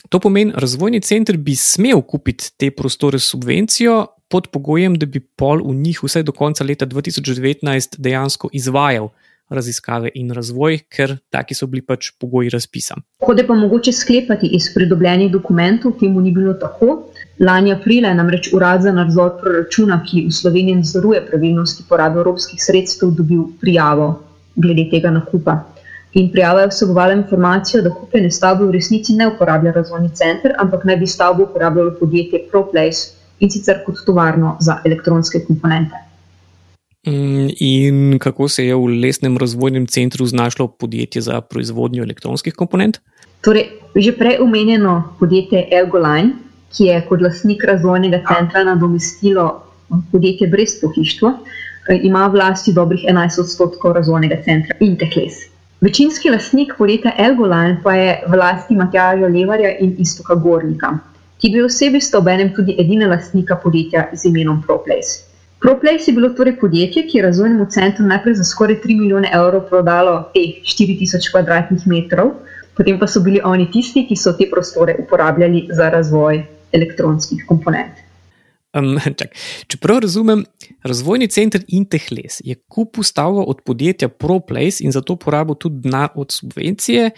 To 0.08 0.20
pomeni, 0.20 0.52
razvojni 0.56 1.00
center 1.00 1.36
bi 1.36 1.56
smel 1.56 2.00
kupiti 2.02 2.52
te 2.56 2.70
prostore 2.70 3.18
s 3.18 3.28
subvencijo 3.34 4.06
pod 4.28 4.48
pogojem, 4.52 4.96
da 4.98 5.06
bi 5.06 5.20
pol 5.20 5.60
v 5.64 5.74
njih 5.74 6.00
vsaj 6.04 6.22
do 6.22 6.32
konca 6.32 6.64
leta 6.64 6.86
2019 6.86 7.96
dejansko 7.98 8.48
izvajal 8.52 9.08
raziskave 9.48 10.10
in 10.14 10.30
razvoj, 10.32 10.78
ker 10.92 11.16
taki 11.32 11.56
so 11.56 11.66
bili 11.66 11.82
pač 11.82 12.10
pogoji 12.20 12.52
razpisa. 12.52 12.98
Kot 13.24 13.38
je 13.38 13.46
pa 13.46 13.56
mogoče 13.56 13.92
sklepati 13.92 14.50
iz 14.52 14.68
pridobljenih 14.74 15.32
dokumentov, 15.32 15.96
temu 16.00 16.20
ni 16.20 16.32
bilo 16.32 16.54
tako. 16.54 17.07
Lani 17.40 17.72
aprila 17.72 18.08
je 18.08 18.14
namreč 18.14 18.52
Urad 18.52 18.82
za 18.82 18.92
nadzor 18.92 19.36
proračuna, 19.40 20.00
ki 20.06 20.24
v 20.26 20.32
Sloveniji 20.34 20.80
nadzoruje 20.80 21.20
pravilnosti 21.26 21.84
porabe 21.88 22.18
evropskih 22.18 22.62
sredstev, 22.62 23.12
dobil 23.14 23.44
prijavo 23.60 24.08
glede 24.56 24.88
tega 24.90 25.10
nakupa. 25.14 25.60
In 26.18 26.32
prijava 26.32 26.64
je 26.64 26.72
vsebovala 26.72 27.14
informacijo, 27.14 27.82
da 27.82 27.92
kupljene 27.94 28.30
stavbe 28.30 28.66
v 28.66 28.74
resnici 28.74 29.14
ne 29.14 29.28
uporablja 29.28 29.72
razvojni 29.72 30.10
center, 30.18 30.54
ampak 30.58 30.84
naj 30.84 30.96
bi 30.96 31.06
stavbo 31.06 31.44
uporabljalo 31.44 31.94
podjetje 32.00 32.42
ProPlace 32.50 33.14
in 33.40 33.50
sicer 33.50 33.84
kot 33.86 34.02
tovarno 34.06 34.56
za 34.60 34.80
elektronske 34.84 35.44
komponente. 35.46 35.94
Mm, 37.06 37.48
in 37.60 38.18
kako 38.18 38.48
se 38.48 38.66
je 38.66 38.74
v 38.74 38.98
lesnem 39.04 39.38
razvojnem 39.38 39.86
centru 39.86 40.26
znašlo 40.26 40.68
podjetje 40.68 41.22
za 41.22 41.40
proizvodnjo 41.40 42.02
elektronskih 42.02 42.54
komponent? 42.54 42.98
Torej, 43.40 43.68
že 43.94 44.12
prej 44.18 44.40
omenjeno 44.42 45.14
podjetje 45.20 45.68
Elgoline 45.70 46.47
ki 46.76 46.84
je 46.84 47.00
kot 47.08 47.20
lastnik 47.20 47.64
razvojnega 47.64 48.22
centra 48.28 48.64
nadomestilo 48.64 49.46
podjetje 50.12 50.48
brez 50.48 50.80
pohištva, 50.80 51.32
eh, 51.88 52.00
ima 52.02 52.26
v 52.26 52.34
lasti 52.34 52.72
dobrih 52.72 53.04
11 53.08 53.40
odstotkov 53.40 53.92
razvojnega 53.92 54.42
centra 54.44 54.76
Intekles. 54.80 55.48
Večinski 55.80 56.30
lastnik 56.30 56.72
podjetja 56.78 57.12
Elgoline 57.18 57.80
pa 57.82 57.94
je 57.94 58.20
v 58.26 58.36
lasti 58.36 58.74
Matjaža 58.74 59.26
Levarja 59.26 59.76
in 59.78 59.94
Istoka 59.98 60.34
Gornika. 60.34 60.98
Ti 61.38 61.50
dve 61.50 61.64
osebi 61.64 62.00
sta 62.00 62.18
obenem 62.18 62.50
tudi 62.54 62.74
edine 62.78 63.06
lastnika 63.06 63.56
podjetja 63.56 64.08
z 64.12 64.24
imenom 64.24 64.62
ProPlace. 64.62 65.22
ProPlace 65.60 66.10
je 66.10 66.14
bilo 66.14 66.28
torej 66.28 66.56
podjetje, 66.58 67.06
ki 67.06 67.18
je 67.18 67.22
razvojnemu 67.22 67.66
centru 67.70 68.06
najprej 68.06 68.34
za 68.34 68.44
skoraj 68.44 68.80
3 68.82 68.98
milijone 68.98 69.30
evrov 69.34 69.68
prodalo 69.70 70.30
teh 70.34 70.58
4000 70.62 71.30
kvadratnih 71.30 71.86
metrov, 71.86 72.30
potem 72.76 72.98
pa 72.98 73.06
so 73.06 73.20
bili 73.20 73.40
oni 73.44 73.70
tisti, 73.70 74.06
ki 74.06 74.16
so 74.16 74.32
te 74.38 74.50
prostore 74.50 74.96
uporabljali 74.98 75.68
za 75.70 75.90
razvoj 75.90 76.42
elektronskih 76.72 77.44
komponent. 77.48 78.04
Um, 78.76 78.98
če 79.70 79.80
prav 79.80 80.02
razumem, 80.04 80.44
razvojni 80.86 81.28
center 81.32 81.64
Intehles 81.68 82.42
je 82.44 82.56
kupil 82.68 83.06
stavbo 83.06 83.46
od 83.48 83.62
podjetja 83.66 84.10
ProPlace 84.12 84.84
in 84.84 84.92
zato 84.92 85.16
porabil 85.16 85.56
tudi 85.56 85.86
denar 85.86 86.12
od 86.16 86.32
subvencije, 86.34 87.10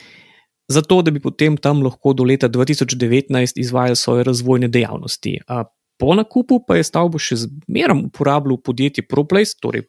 zato 0.70 1.00
da 1.02 1.10
bi 1.10 1.20
potem 1.20 1.56
tam 1.58 1.82
lahko 1.82 2.14
do 2.14 2.24
leta 2.24 2.48
2019 2.48 3.58
izvajal 3.58 3.98
svoje 3.98 4.24
razvojne 4.24 4.68
dejavnosti. 4.68 5.40
A 5.48 5.64
po 6.00 6.14
nakupu 6.14 6.62
pa 6.66 6.78
je 6.78 6.86
stavbo 6.86 7.18
še 7.20 7.42
zmeraj 7.42 8.06
uporabljal 8.06 8.60
podjetje 8.64 9.04
ProPlace, 9.04 9.58
torej 9.60 9.88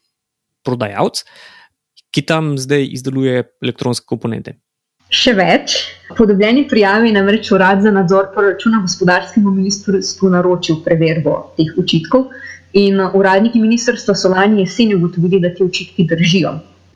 prodajalec, 0.65 1.21
ki 2.11 2.25
tam 2.27 2.57
zdaj 2.59 2.89
izdeluje 2.97 3.45
elektronske 3.63 4.09
komponente. 4.09 4.57
Še 5.11 5.33
več, 5.35 5.73
po 6.15 6.23
dobljeni 6.23 6.61
prijavi 6.71 7.09
je 7.09 7.15
namreč 7.17 7.49
urad 7.51 7.81
za 7.83 7.91
nadzor 7.91 8.29
proračuna 8.31 8.79
gospodarskemu 8.79 9.51
ministrstvu 9.51 10.29
naročil 10.31 10.77
preverbo 10.85 11.33
teh 11.57 11.73
očitkov 11.81 12.29
in 12.79 12.95
uradniki 12.95 13.59
ministrstva 13.59 14.15
so 14.15 14.31
lani 14.31 14.63
jeseni 14.63 14.95
ugotovili, 14.95 15.41
da 15.43 15.51
ti 15.51 15.65
očitki 15.65 16.05
držijo. 16.07 16.53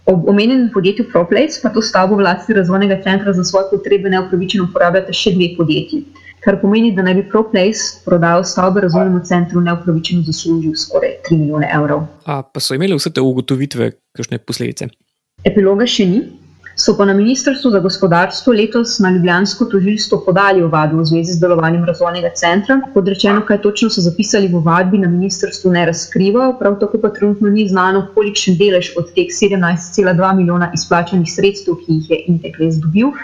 Ob 0.08 0.30
omenjenem 0.32 0.70
podjetju 0.72 1.10
ProPlace 1.10 1.60
pa 1.64 1.74
to 1.76 1.84
stavbo 1.84 2.16
vlasti 2.22 2.56
razvojnega 2.56 3.02
centra 3.04 3.34
za 3.36 3.44
svoje 3.44 3.68
potrebe 3.74 4.10
neupravičeno 4.16 4.70
uporabljate 4.70 5.12
še 5.12 5.36
dve 5.36 5.52
podjetji, 5.58 6.02
kar 6.46 6.62
pomeni, 6.64 6.94
da 6.96 7.04
naj 7.04 7.20
bi 7.20 7.28
ProPlace 7.36 8.06
prodal 8.08 8.48
stavbo 8.48 8.86
razvojnemu 8.86 9.26
centru 9.28 9.66
neupravičeno 9.68 10.24
zaslužil 10.24 10.80
skoraj 10.80 11.18
3 11.28 11.42
milijone 11.42 11.68
evrov. 11.82 12.08
A 12.24 12.40
pa 12.48 12.64
so 12.64 12.80
imeli 12.80 12.96
vse 12.96 13.12
te 13.12 13.20
ugotovitve, 13.20 13.92
kakšne 14.16 14.40
posledice? 14.40 14.88
Epiloga 15.44 15.84
še 15.84 16.08
ni, 16.08 16.24
So 16.78 16.98
pa 16.98 17.06
na 17.06 17.14
Ministrstvu 17.14 17.72
za 17.72 17.80
gospodarstvo 17.80 18.54
letos 18.54 19.00
na 19.00 19.10
Ljubljansko 19.10 19.66
tožilstvo 19.66 20.24
podali 20.26 20.64
ovadbo 20.64 20.98
v 20.98 21.06
zvezi 21.06 21.34
z 21.34 21.40
delovanjem 21.40 21.86
razvojnega 21.86 22.30
centra. 22.36 22.82
Kot 22.94 23.08
rečeno, 23.08 23.46
kaj 23.48 23.62
točno 23.62 23.90
so 23.90 24.02
zapisali 24.02 24.48
v 24.48 24.60
ovadbi, 24.60 24.98
na 24.98 25.08
ministrstvu 25.08 25.72
ne 25.72 25.86
razkrivajo, 25.86 26.58
prav 26.60 26.76
tako 26.80 27.00
pa 27.00 27.10
trenutno 27.16 27.50
ni 27.50 27.68
znano, 27.70 28.08
kolikšen 28.16 28.58
delež 28.60 28.92
od 29.00 29.14
teh 29.16 29.32
17,2 29.32 30.36
milijona 30.36 30.72
izplačanih 30.76 31.32
sredstev, 31.32 31.80
ki 31.86 31.94
jih 31.94 32.12
je 32.12 32.20
Intekles 32.28 32.76
dobil, 32.84 33.16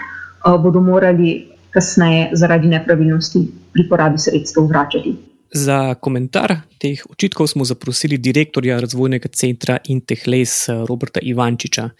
bodo 0.64 0.80
morali 0.80 1.52
kasneje 1.70 2.30
zaradi 2.32 2.72
nepravilnosti 2.72 3.44
pri 3.72 3.88
porabi 3.88 4.18
sredstev 4.18 4.64
vračati. 4.64 5.14
Za 5.52 5.94
komentar 5.94 6.56
teh 6.80 7.04
očitkov 7.10 7.52
smo 7.52 7.64
zaprosili 7.68 8.16
direktorja 8.18 8.80
razvojnega 8.80 9.28
centra 9.28 9.76
Intehles 9.84 10.68
Roberta 10.88 11.20
Ivančiča. 11.22 11.90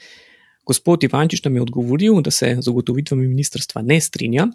Gospod 0.67 1.05
Ivančič 1.05 1.45
nam 1.45 1.57
je 1.57 1.63
odgovoril, 1.63 2.21
da 2.23 2.31
se 2.31 2.57
z 2.61 2.69
ugotovitvami 2.69 3.27
ministrstva 3.29 3.83
ne 3.83 4.01
strinja. 4.01 4.47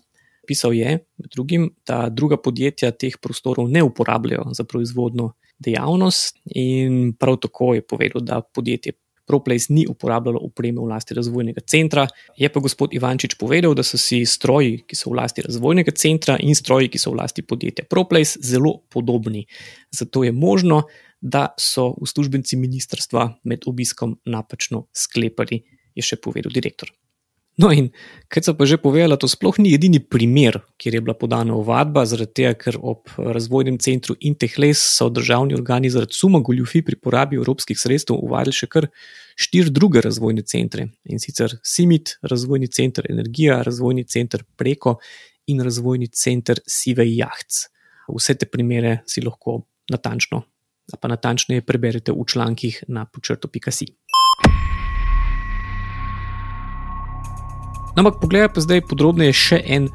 Pisal 0.48 0.74
je, 0.74 1.00
med 1.18 1.30
drugim, 1.36 1.70
da 1.88 2.08
druga 2.10 2.38
podjetja 2.38 2.92
teh 2.92 3.18
prostorov 3.22 3.68
ne 3.70 3.84
uporabljajo 3.84 4.54
za 4.56 4.64
proizvodno 4.64 5.34
dejavnost, 5.60 6.38
in 6.56 7.12
prav 7.20 7.42
tako 7.44 7.74
je 7.74 7.82
povedal, 7.82 8.22
da 8.22 8.42
podjetje 8.42 8.94
ProPlace 9.28 9.74
ni 9.74 9.84
uporabljalo 9.90 10.40
opreme 10.40 10.80
v 10.80 10.88
lasti 10.88 11.14
razvojnega 11.14 11.62
centra. 11.68 12.08
Je 12.38 12.48
pa 12.50 12.60
gospod 12.64 12.94
Ivančič 12.96 13.36
povedal, 13.36 13.76
da 13.76 13.84
so 13.84 14.00
si 14.00 14.22
stroji, 14.26 14.86
ki 14.88 14.96
so 14.96 15.12
v 15.12 15.20
lasti 15.20 15.44
razvojnega 15.44 15.92
centra, 15.92 16.38
in 16.40 16.56
stroji, 16.56 16.88
ki 16.88 17.02
so 17.02 17.12
v 17.12 17.20
lasti 17.20 17.44
podjetja 17.44 17.84
ProPlace, 17.90 18.40
zelo 18.40 18.78
podobni. 18.90 19.44
Zato 19.92 20.24
je 20.24 20.32
možno, 20.32 20.86
da 21.22 21.48
so 21.60 21.90
uslužbenci 21.98 22.56
ministrstva 22.62 23.42
med 23.44 23.66
obiskom 23.66 24.20
napačno 24.26 24.86
sklepali, 24.94 25.64
je 25.98 26.06
še 26.06 26.22
povedal 26.22 26.54
direktor. 26.54 26.94
No, 27.58 27.72
in 27.74 27.90
kaj 28.30 28.44
so 28.46 28.54
pa 28.54 28.68
že 28.70 28.78
povedali, 28.78 29.18
to 29.18 29.26
sploh 29.26 29.58
ni 29.58 29.74
edini 29.74 29.98
primer, 29.98 30.60
kjer 30.78 30.94
je 30.94 31.02
bila 31.02 31.16
podana 31.18 31.56
ovadba, 31.58 32.04
zaradi 32.06 32.44
tega, 32.44 32.54
ker 32.54 32.78
ob 32.78 33.10
razvojnem 33.18 33.80
centru 33.82 34.14
Intehles 34.22 34.78
so 34.78 35.10
državni 35.10 35.58
organi 35.58 35.90
zaradi 35.90 36.14
suma 36.14 36.38
goljufi 36.38 36.84
pri 36.86 37.00
porabi 37.02 37.40
evropskih 37.42 37.80
sredstev 37.80 38.22
uvajali 38.22 38.54
še 38.54 38.70
kar 38.70 38.90
štiri 39.34 39.74
druge 39.74 40.06
razvojne 40.06 40.46
centre 40.46 40.86
in 41.10 41.18
sicer 41.18 41.58
Simit, 41.66 42.20
razvojni 42.22 42.70
center 42.70 43.10
Energija, 43.10 43.64
razvojni 43.66 44.06
center 44.06 44.46
Preko 44.56 45.00
in 45.50 45.66
razvojni 45.66 46.12
center 46.14 46.62
Sive 46.62 47.10
Jahc. 47.10 47.66
Vse 48.14 48.38
te 48.38 48.46
primere 48.46 49.00
si 49.10 49.26
lahko 49.26 49.64
natančno, 49.90 50.44
pa 51.02 51.10
natančneje 51.10 51.66
preberete 51.66 52.14
v 52.14 52.22
člankih 52.30 52.84
na 52.88 53.10
počrto.si. 53.10 53.96
ampak 57.98 58.20
pogledaj 58.22 58.54
pa 58.54 58.62
zdaj 58.62 58.82
podrobneje 58.90 59.34
še 59.34 59.62
en 59.66 59.88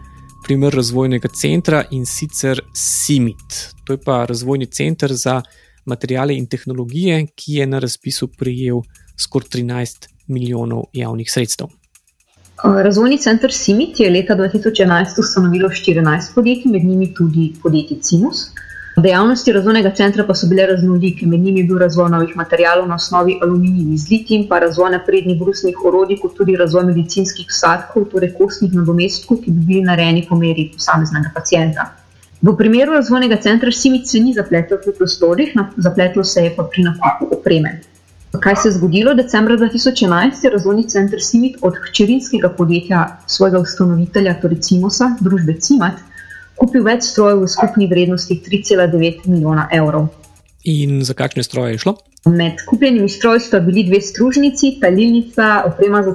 primer 0.42 0.74
razvojnega 0.74 1.28
centra 1.28 1.84
in 1.90 2.06
sicer 2.06 2.60
SIMIT. 2.74 3.58
To 3.84 3.94
je 3.94 4.00
pa 4.02 4.24
razvojni 4.26 4.66
center 4.66 5.14
za 5.14 5.42
materijale 5.86 6.34
in 6.34 6.46
tehnologije, 6.46 7.26
ki 7.36 7.60
je 7.60 7.66
na 7.66 7.78
razpisu 7.78 8.28
prijel 8.38 8.82
skoraj 9.18 9.48
13 9.54 10.08
milijonov 10.26 10.90
javnih 10.92 11.30
sredstev. 11.30 11.70
Razvojni 12.62 13.18
center 13.18 13.52
SIMIT 13.52 14.00
je 14.00 14.10
leta 14.10 14.36
2011 14.36 15.18
ustanovilo 15.18 15.68
14 15.68 16.34
podjetij, 16.34 16.72
med 16.72 16.84
njimi 16.84 17.14
tudi 17.14 17.52
podjetje 17.62 18.00
CIMUS. 18.00 18.50
Dejavnosti 18.96 19.52
razvojnega 19.52 19.90
centra 19.96 20.24
pa 20.28 20.34
so 20.36 20.46
bile 20.48 20.66
raznolike, 20.68 21.26
med 21.26 21.40
njimi 21.40 21.60
je 21.60 21.66
bil 21.66 21.78
razvoj 21.80 22.10
novih 22.10 22.34
materijalov 22.36 22.88
na 22.88 22.94
osnovi 22.94 23.38
aluminija 23.42 23.94
iz 23.94 24.04
litin, 24.10 24.44
pa 24.48 24.58
razvoj 24.58 24.90
naprednih 24.92 25.38
brusnih 25.40 25.78
orodij, 25.84 26.18
kot 26.20 26.34
tudi 26.36 26.56
razvoj 26.60 26.84
medicinskih 26.90 27.46
vsadkov, 27.48 28.04
torej 28.12 28.34
kostnih 28.36 28.74
nadomestkov, 28.74 29.40
ki 29.44 29.50
bi 29.50 29.64
bili 29.70 29.86
narejeni 29.88 30.26
po 30.28 30.36
meri 30.36 30.68
posameznega 30.74 31.32
pacijenta. 31.34 31.88
V 32.42 32.56
primeru 32.58 32.92
razvojnega 32.92 33.40
centra 33.40 33.72
Simic 33.72 34.10
se 34.10 34.20
ni 34.20 34.34
zapletel 34.36 34.78
v 34.84 34.92
prostorih, 34.98 35.56
zapletlo 35.76 36.24
se 36.24 36.44
je 36.44 36.54
pa 36.56 36.68
pri 36.68 36.84
nakupu 36.90 37.32
opreme. 37.38 37.78
Kaj 38.40 38.56
se 38.56 38.68
je 38.68 38.72
zgodilo? 38.72 39.14
Decembra 39.14 39.56
2011 39.56 40.44
je 40.44 40.50
razvojni 40.50 40.88
center 40.88 41.22
Simit 41.22 41.56
od 41.60 41.74
hčerinskega 41.88 42.48
podjetja 42.48 43.18
svojega 43.26 43.58
ustanovitelja, 43.58 44.40
torej 44.40 44.60
Cimosa, 44.60 45.14
družbe 45.20 45.56
Cimat, 45.60 46.00
kupil 46.56 46.84
več 46.84 47.08
strojev 47.10 47.42
v 47.42 47.50
skupni 47.50 47.88
vrednosti 47.90 48.40
3,9 48.44 49.26
milijona 49.26 49.68
evrov. 49.72 50.08
In 50.64 51.02
za 51.04 51.14
kakšne 51.18 51.42
stroje 51.42 51.74
je 51.74 51.78
šlo? 51.82 51.96
Med 52.30 52.60
kupljenimi 52.66 53.08
stroji 53.08 53.40
sta 53.40 53.58
bili 53.60 53.82
dve 53.82 53.98
stružnici, 54.00 54.76
talilnica, 54.80 55.64
oprema 55.66 56.02
za 56.06 56.12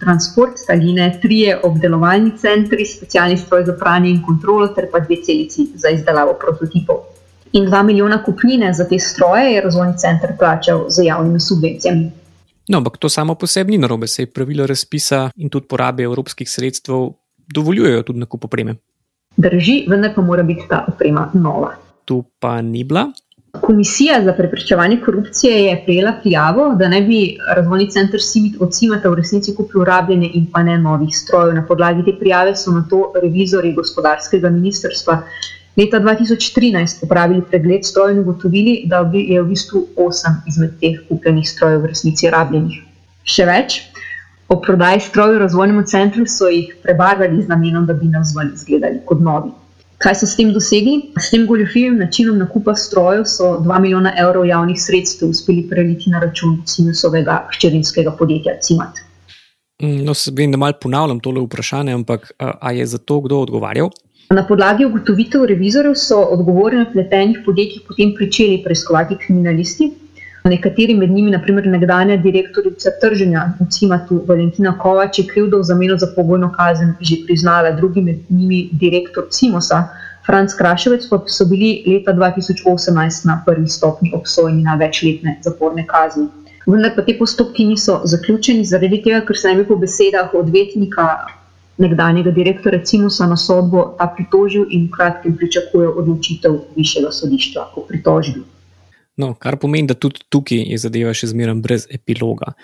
transport, 0.00 0.62
taline, 0.66 1.10
trije 1.22 1.58
obdelovalni 1.62 2.32
centri, 2.40 2.86
specialni 2.86 3.36
stroj 3.36 3.66
za 3.66 3.74
pranje 3.76 4.10
in 4.10 4.22
kontrolo, 4.24 4.68
ter 4.72 4.88
pa 4.92 5.02
dve 5.04 5.18
celici 5.26 5.66
za 5.74 5.92
izdelavo 5.92 6.38
prototipov. 6.40 7.04
In 7.52 7.68
dva 7.68 7.82
milijona 7.82 8.22
kupnine 8.24 8.72
za 8.72 8.88
te 8.88 8.98
stroje 8.98 9.52
je 9.52 9.60
razvojni 9.60 9.98
center 9.98 10.32
plačal 10.38 10.86
z 10.88 11.04
javnimi 11.04 11.40
subvencijami. 11.40 12.10
No, 12.68 12.78
ampak 12.78 12.96
to 12.96 13.08
samo 13.08 13.34
po 13.34 13.46
sebi 13.46 13.72
ni 13.72 13.78
narobe, 13.78 14.06
se 14.06 14.22
je 14.22 14.30
pravilo 14.32 14.66
razpisa 14.66 15.30
in 15.36 15.50
tudi 15.50 15.66
porabe 15.68 16.02
evropskih 16.02 16.50
sredstev 16.50 17.10
dovoljujejo 17.54 18.02
tudi 18.02 18.18
nakup 18.18 18.44
opreme. 18.44 18.76
Drži, 19.36 19.84
vendar 19.88 20.14
pa 20.14 20.22
mora 20.22 20.42
biti 20.42 20.68
ta 20.68 20.84
oprema 20.88 21.30
nova. 21.34 21.74
Tu 22.04 22.24
pa 22.38 22.60
ni 22.62 22.84
bila. 22.84 23.08
Komisija 23.60 24.22
za 24.24 24.32
preprečevanje 24.32 24.96
korupcije 25.04 25.64
je 25.64 25.82
prejela 25.84 26.12
prijavo, 26.22 26.74
da 26.74 26.88
ne 26.88 27.00
bi 27.02 27.36
razvojni 27.56 27.90
center 27.90 28.20
Simit 28.22 28.54
od 28.60 28.74
Simata 28.74 29.08
v 29.08 29.14
resnici 29.14 29.54
kupil 29.56 29.84
rabljene 29.84 30.30
in 30.34 30.46
pa 30.52 30.62
ne 30.62 30.78
novih 30.78 31.16
strojev. 31.16 31.54
Na 31.54 31.66
podlagi 31.66 32.04
te 32.04 32.16
prijave 32.18 32.56
so 32.56 32.70
na 32.70 32.84
to 32.90 33.12
revizori 33.22 33.74
gospodarskega 33.74 34.50
ministrstva 34.50 35.22
leta 35.76 36.00
2013 36.00 37.04
upravili 37.04 37.42
pregled 37.50 37.84
strojev 37.84 38.16
in 38.16 38.22
ugotovili, 38.22 38.82
da 38.86 39.10
je 39.12 39.42
v 39.42 39.48
bistvu 39.48 39.86
osem 39.96 40.42
izmed 40.48 40.78
teh 40.80 41.00
kupljenih 41.08 41.48
strojev 41.48 41.80
v 41.82 41.92
resnici 41.92 42.30
rabljenih. 42.30 42.80
Še 43.24 43.46
več, 43.46 43.80
Po 44.52 44.58
prodaji 44.60 45.00
strojev 45.00 45.38
v 45.38 45.38
razvojnem 45.40 45.84
centru 45.88 46.26
so 46.28 46.44
jih 46.52 46.74
prebarvali 46.84 47.38
z 47.40 47.48
namenom, 47.48 47.86
da 47.88 47.94
bi 47.96 48.10
nam 48.12 48.24
zvali 48.24 48.50
izgledali 48.52 48.98
kot 49.08 49.22
novi. 49.24 49.48
Kaj 49.96 50.18
so 50.20 50.26
s 50.28 50.36
tem 50.36 50.50
dosegli? 50.52 50.98
S 51.16 51.30
tem 51.32 51.46
goljofivim 51.48 51.96
načinom 51.96 52.36
nakupa 52.36 52.74
strojev 52.76 53.24
so 53.32 53.54
2 53.64 53.78
milijona 53.80 54.12
evrov 54.20 54.44
javnih 54.44 54.76
sredstev 54.82 55.30
uspeli 55.32 55.64
preliti 55.70 56.12
na 56.12 56.20
račun 56.20 56.58
Cimusovega 56.68 57.38
hčerinskega 57.54 58.12
podjetja 58.18 58.58
Cimat. 58.60 59.00
Mm, 59.80 60.04
no, 60.04 60.14
se 60.14 60.34
vem, 60.36 60.52
da 60.52 60.60
malo 60.60 60.76
ponavljam 60.82 61.24
tole 61.24 61.40
vprašanje, 61.46 61.96
ampak 61.96 62.32
a 62.38 62.72
je 62.76 62.86
za 62.86 62.98
to 62.98 63.20
kdo 63.24 63.40
odgovarjal? 63.46 63.88
Na 64.36 64.44
podlagi 64.48 64.84
ugotovitev 64.84 65.48
revizorjev 65.48 65.96
so 65.96 66.20
odgovorni 66.36 66.84
na 66.84 66.92
pletenih 66.92 67.40
podjetjih 67.46 67.88
potem 67.88 68.12
pričeli 68.20 68.60
preiskovati 68.64 69.16
kriminalisti, 69.16 69.94
Nekateri 70.44 70.94
med 70.98 71.10
njimi, 71.10 71.30
naprimer 71.30 71.66
nekdanja 71.70 72.16
direktorica 72.22 72.90
trženja 73.00 73.42
v 73.60 73.66
Cimatu 73.70 74.16
Valentina 74.26 74.72
Kovač, 74.78 75.18
je 75.18 75.26
krivdo 75.26 75.60
v 75.60 75.66
zameno 75.68 75.96
za 75.96 76.08
pogojno 76.16 76.48
kazen 76.56 76.94
že 77.00 77.20
priznala, 77.26 77.70
drugi 77.70 78.02
med 78.02 78.24
njimi 78.28 78.68
direktor 78.72 79.28
Cimosa, 79.30 79.84
Franz 80.26 80.54
Kraševec, 80.58 81.06
pa 81.10 81.20
so 81.26 81.46
bili 81.46 81.70
leta 81.86 82.12
2018 82.12 83.26
na 83.26 83.42
prvi 83.46 83.68
stopni 83.68 84.10
obsojeni 84.14 84.62
na 84.62 84.74
večletne 84.74 85.36
zaporne 85.42 85.86
kazni. 85.86 86.26
Vendar 86.66 86.94
pa 86.96 87.02
te 87.02 87.14
postopki 87.18 87.64
niso 87.64 88.00
zaključeni, 88.04 88.64
zaradi 88.64 89.02
tega, 89.02 89.20
ker 89.26 89.38
se 89.38 89.48
naj 89.48 89.56
bi 89.62 89.66
po 89.70 89.76
besedah 89.76 90.34
odvetnika 90.34 91.06
nekdanjega 91.78 92.30
direktorja 92.30 92.82
Cimosa 92.84 93.26
na 93.26 93.36
sodbo 93.36 93.84
ta 93.98 94.06
pritožil 94.16 94.66
in 94.70 94.86
v 94.86 94.96
kratkem 94.96 95.36
pričakuje 95.36 95.88
odločitev 95.88 96.58
višjega 96.76 97.10
sodišča 97.10 97.68
o 97.76 97.86
pritožbi. 97.88 98.42
No, 99.16 99.34
kar 99.34 99.58
pomeni, 99.60 99.90
da 99.90 99.94
tudi 99.94 100.24
tukaj 100.32 100.64
je 100.72 100.78
zadeva 100.80 101.12
še 101.14 101.28
zmeraj 101.32 101.60
brez 101.64 101.84
epiloga. 101.92 102.54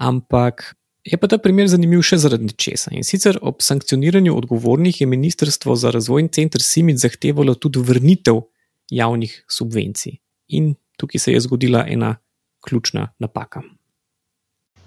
Ampak 0.00 0.72
je 1.04 1.18
pa 1.20 1.28
ta 1.28 1.38
primer 1.38 1.68
zanimiv 1.68 2.02
še 2.06 2.18
zaradi 2.22 2.56
česa. 2.56 2.94
In 2.96 3.04
sicer 3.04 3.36
ob 3.42 3.60
sankcioniranju 3.62 4.32
odgovornih 4.32 5.02
je 5.02 5.06
Ministrstvo 5.10 5.76
za 5.76 5.92
razvoj 5.92 6.24
in 6.24 6.32
center 6.32 6.64
Simit 6.64 7.02
zahtevalo 7.02 7.54
tudi 7.54 7.84
vrnitev 7.84 8.40
javnih 8.90 9.36
subvencij. 9.48 10.18
In 10.56 10.74
tukaj 10.96 11.20
se 11.20 11.32
je 11.32 11.40
zgodila 11.44 11.84
ena 11.88 12.16
ključna 12.64 13.10
napaka. 13.20 13.62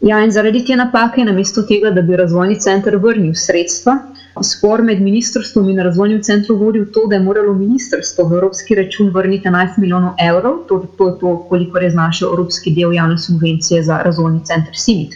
Ja, 0.02 0.20
in 0.24 0.32
zaradi 0.32 0.64
te 0.66 0.76
napake, 0.78 1.24
namesto 1.26 1.64
tega, 1.66 1.92
da 1.92 2.02
bi 2.06 2.18
razvojni 2.18 2.60
center 2.62 2.98
vrnil 3.02 3.34
sredstva, 3.34 3.98
spor 4.44 4.82
med 4.82 5.02
ministrstvom 5.02 5.70
in 5.70 5.80
razvojnim 5.80 6.24
centrom 6.24 6.60
vodil 6.60 6.86
to, 6.94 7.06
da 7.10 7.16
je 7.16 7.24
moralo 7.24 7.54
ministrstvo 7.54 8.26
v 8.28 8.38
evropski 8.38 8.76
račun 8.76 9.10
vrniti 9.10 9.48
11 9.48 9.78
milijonov 9.78 10.14
evrov, 10.30 10.58
to, 10.68 10.80
to 10.98 11.08
je 11.08 11.20
to, 11.20 11.34
koliko 11.50 11.78
je 11.78 11.90
znašel 11.90 12.30
evropski 12.30 12.74
del 12.76 12.94
javne 12.94 13.18
subvencije 13.18 13.84
za 13.84 14.02
razvojni 14.06 14.46
center 14.46 14.76
Simit. 14.76 15.16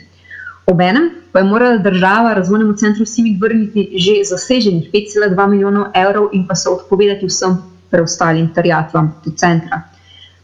Obenem 0.68 1.10
pa 1.32 1.40
je 1.40 1.46
morala 1.46 1.78
država 1.78 2.34
razvojnemu 2.34 2.74
centru 2.74 3.06
Simit 3.06 3.42
vrniti 3.42 3.90
že 3.96 4.24
zaseženih 4.30 4.92
5,2 4.94 5.48
milijonov 5.50 5.86
evrov 5.96 6.30
in 6.34 6.48
pa 6.48 6.56
se 6.56 6.70
odpovedati 6.70 7.26
vsem 7.26 7.58
preostalim 7.90 8.54
terjatvam 8.54 9.16
do 9.26 9.32
centra 9.32 9.82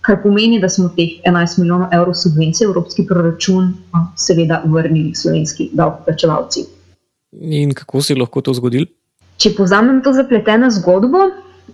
kar 0.08 0.22
pomeni, 0.24 0.60
da 0.60 0.70
smo 0.70 0.88
teh 0.96 1.20
11 1.28 1.60
milijonov 1.60 1.92
evrov 1.92 2.16
subvencij 2.16 2.66
v 2.66 2.72
evropski 2.72 3.04
proračun 3.10 3.74
seveda 4.16 4.62
vrnili 4.66 5.12
slovenski 5.16 5.70
davkoplačevalci. 5.74 6.64
In 7.32 7.74
kako 7.74 8.02
se 8.02 8.14
je 8.14 8.20
lahko 8.20 8.42
to 8.42 8.54
zgodilo? 8.54 8.86
Če 9.38 9.52
povzamem 9.58 10.00
to 10.04 10.14
zapleteno 10.14 10.70
zgodbo, 10.72 11.28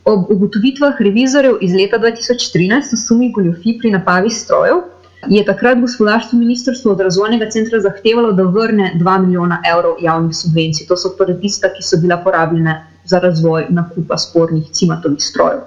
ob 0.09 0.31
ugotovitvah 0.33 0.97
revizorjev 0.99 1.61
iz 1.61 1.75
leta 1.77 1.99
2013 2.01 2.95
o 2.95 2.97
sumi 2.97 3.31
goljofi 3.31 3.77
pri 3.79 3.91
napavi 3.93 4.33
strojev, 4.33 4.81
je 5.29 5.43
takrat 5.45 5.79
gospodarstvo 5.79 6.39
ministrstvo 6.39 6.91
od 6.91 6.99
razvojnega 6.99 7.49
centra 7.49 7.79
zahtevalo, 7.79 8.31
da 8.31 8.43
vrne 8.43 8.91
2 8.99 9.19
milijona 9.25 9.61
evrov 9.71 10.01
javnih 10.01 10.35
subvencij. 10.35 10.87
To 10.87 10.97
so 10.97 11.13
torej 11.17 11.39
tista, 11.45 11.69
ki 11.71 11.83
so 11.83 12.01
bila 12.01 12.17
porabljena 12.25 12.75
za 13.05 13.19
razvoj 13.19 13.69
nakupa 13.69 14.17
spornih 14.17 14.67
cimatovih 14.71 15.23
strojev. 15.23 15.63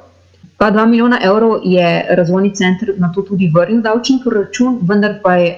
Pa 0.58 0.70
2 0.70 0.86
milijona 0.86 1.20
evrov 1.22 1.60
je 1.64 2.06
razvojni 2.10 2.54
center 2.54 2.94
na 2.98 3.12
to 3.14 3.22
tudi 3.22 3.52
vrnil 3.54 3.80
davčni 3.82 4.20
proračun, 4.24 4.80
vendar 4.82 5.20
pa 5.22 5.36
je, 5.36 5.50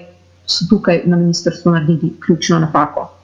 so 0.47 0.65
tukaj 0.71 1.03
na 1.05 1.17
ministrstvu 1.17 1.73
naredili 1.73 2.13
ključno 2.27 2.59
napako. 2.59 3.18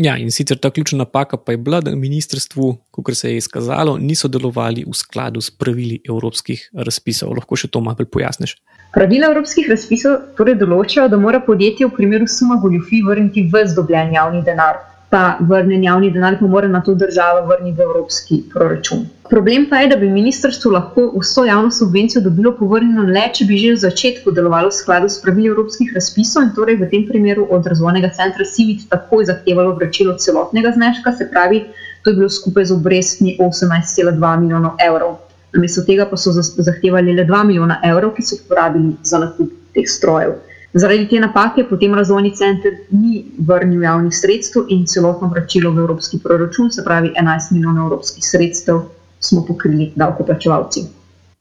Ja, 0.00 0.14
in 0.16 0.30
sicer 0.32 0.56
ta 0.56 0.70
ključna 0.70 0.98
napaka 0.98 1.36
pa 1.36 1.52
je 1.52 1.58
bila, 1.60 1.80
da 1.80 1.90
na 1.90 1.96
ministrstvu, 1.96 2.76
kot 2.90 3.16
se 3.16 3.30
je 3.30 3.36
izkazalo, 3.36 3.98
niso 3.98 4.28
delovali 4.28 4.84
v 4.88 4.94
skladu 4.96 5.40
s 5.40 5.50
pravili 5.50 6.00
evropskih 6.08 6.70
razpisov. 6.72 7.34
Lahko 7.36 7.56
še 7.56 7.68
to 7.68 7.82
malo 7.84 8.06
pojasniš. 8.12 8.56
Pravila 8.94 9.28
evropskih 9.28 9.68
razpisov 9.68 10.16
torej 10.38 10.56
določajo, 10.62 11.08
da 11.12 11.18
mora 11.20 11.42
podjetje 11.44 11.90
v 11.90 11.94
primeru 11.98 12.28
suma 12.28 12.56
goljufi 12.62 13.02
vrniti 13.04 13.44
v 13.52 13.66
zdobljen 13.68 14.16
javni 14.16 14.40
denar 14.46 14.80
pa 15.10 15.36
vrnen 15.40 15.82
javni 15.82 16.10
denar, 16.14 16.36
pa 16.38 16.46
mora 16.46 16.68
na 16.68 16.80
to 16.86 16.94
država 16.94 17.40
vrniti 17.46 17.76
v 17.78 17.86
evropski 17.88 18.42
proračun. 18.52 19.06
Problem 19.30 19.66
pa 19.70 19.80
je, 19.82 19.88
da 19.90 19.96
bi 19.96 20.10
ministrstvo 20.10 20.70
lahko 20.70 21.08
vso 21.20 21.44
javno 21.44 21.70
subvencijo 21.70 22.22
dobilo 22.22 22.52
povrnjeno 22.58 23.02
le, 23.02 23.24
če 23.34 23.46
bi 23.46 23.58
že 23.58 23.72
v 23.74 23.80
začetku 23.84 24.34
delovalo 24.34 24.70
v 24.70 24.76
skladu 24.78 25.08
s 25.10 25.18
pravili 25.22 25.50
evropskih 25.50 25.90
razpisov 25.94 26.46
in 26.46 26.52
torej 26.54 26.78
v 26.78 26.88
tem 26.90 27.06
primeru 27.08 27.46
od 27.50 27.66
razvojnega 27.66 28.10
centra 28.14 28.46
Civit 28.46 28.86
takoj 28.90 29.26
zahtevalo 29.30 29.74
vračilo 29.78 30.14
celotnega 30.18 30.72
zneska, 30.78 31.12
se 31.12 31.26
pravi, 31.30 31.64
to 32.04 32.10
je 32.10 32.16
bilo 32.16 32.30
skupaj 32.30 32.70
z 32.70 32.78
obrestmi 32.78 33.36
18,2 33.38 34.40
milijonov 34.40 34.78
evrov. 34.78 35.18
Namesto 35.54 35.82
tega 35.82 36.06
pa 36.06 36.16
so 36.16 36.30
zahtevali 36.38 37.14
le 37.14 37.26
2 37.26 37.42
milijona 37.46 37.80
evrov, 37.82 38.14
ki 38.14 38.22
so 38.22 38.38
porabili 38.48 38.94
za 39.02 39.18
nakup 39.18 39.50
teh 39.74 39.90
strojev. 39.90 40.38
Zaradi 40.72 41.08
te 41.08 41.18
napake 41.18 41.64
potem 41.66 41.94
razvojni 41.94 42.30
center 42.36 42.76
ni 42.90 43.24
vrnil 43.38 43.82
javnih 43.82 44.14
sredstev 44.14 44.68
in 44.70 44.84
celotno 44.86 45.28
vračilo 45.28 45.72
v 45.74 45.82
evropski 45.82 46.18
proračun, 46.22 46.70
se 46.70 46.84
pravi 46.84 47.10
11 47.10 47.52
milijonov 47.52 47.86
evropskih 47.86 48.24
sredstev, 48.24 48.82
smo 49.20 49.42
pokrili 49.46 49.90
davkoplačevalci. 49.96 50.80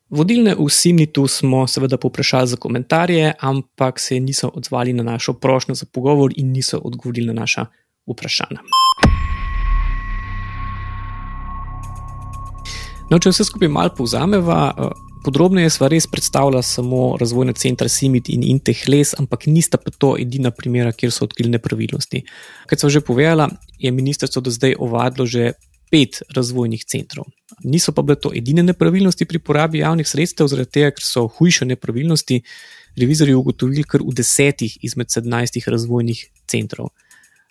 Vodilne 0.10 0.56
v 0.58 0.66
Simnitu 0.70 1.28
smo 1.28 1.68
seveda 1.68 1.98
poprašali 1.98 2.48
za 2.48 2.58
komentarje, 2.58 3.34
ampak 3.40 4.00
se 4.00 4.20
niso 4.20 4.50
odzvali 4.50 4.94
na 4.94 5.04
našo 5.04 5.34
prošnjo 5.34 5.76
za 5.76 5.86
pogovor 5.86 6.34
in 6.36 6.52
niso 6.52 6.82
odgovorili 6.84 7.28
na 7.28 7.34
naša 7.34 7.66
vprašanja. 8.10 8.66
No, 13.10 13.20
če 13.20 13.30
vse 13.30 13.46
skupaj 13.46 13.70
malo 13.70 13.94
povzameva, 13.98 14.74
Podrobneje 15.20 15.68
sva 15.76 15.90
res 15.92 16.06
predstavila 16.08 16.62
samo 16.64 17.18
razvojne 17.20 17.52
centre 17.60 17.90
Simit 17.92 18.30
in 18.32 18.44
Intehles, 18.48 19.12
ampak 19.20 19.50
nista 19.52 19.76
pa 19.78 19.92
to 19.92 20.14
edina 20.16 20.52
primera, 20.56 20.94
kjer 20.96 21.12
so 21.12 21.26
odkrili 21.28 21.52
nepravilnosti. 21.52 22.22
Kot 22.70 22.80
sem 22.80 22.94
že 22.94 23.02
povedala, 23.04 23.50
je 23.76 23.92
ministrstvo 23.92 24.42
do 24.42 24.52
zdaj 24.52 24.78
ovadilo 24.80 25.28
že 25.28 25.60
pet 25.92 26.22
razvojnih 26.32 26.86
centrov. 26.86 27.28
Niso 27.68 27.92
pa 27.92 28.02
bile 28.02 28.16
to 28.16 28.32
edine 28.32 28.64
nepravilnosti 28.64 29.26
pri 29.26 29.44
porabi 29.44 29.84
javnih 29.84 30.08
sredstev, 30.08 30.48
zaradi 30.48 30.72
tega, 30.72 30.94
ker 30.96 31.04
so 31.04 31.28
hujše 31.28 31.68
nepravilnosti 31.68 32.40
revizorji 32.96 33.36
ugotovili 33.36 33.84
kar 33.84 34.00
v 34.06 34.16
desetih 34.16 34.78
izmed 34.88 35.12
sedemnajstih 35.12 35.68
razvojnih 35.68 36.26
centrov. 36.48 36.94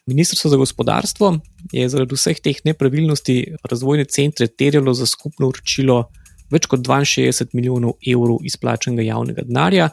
Ministrstvo 0.09 0.51
za 0.51 0.57
gospodarstvo 0.57 1.35
je 1.73 1.89
zaradi 1.89 2.17
vseh 2.17 2.41
teh 2.41 2.65
nepravilnosti 2.65 3.61
razvojne 3.61 4.09
centre 4.09 4.47
terjalo 4.49 4.95
za 4.97 5.07
skupno 5.07 5.53
uročilo 5.53 6.09
več 6.51 6.67
kot 6.67 6.81
62 6.81 7.53
milijonov 7.53 7.99
evrov 8.07 8.45
izplačenega 8.45 9.03
javnega 9.03 9.45
denarja, 9.49 9.91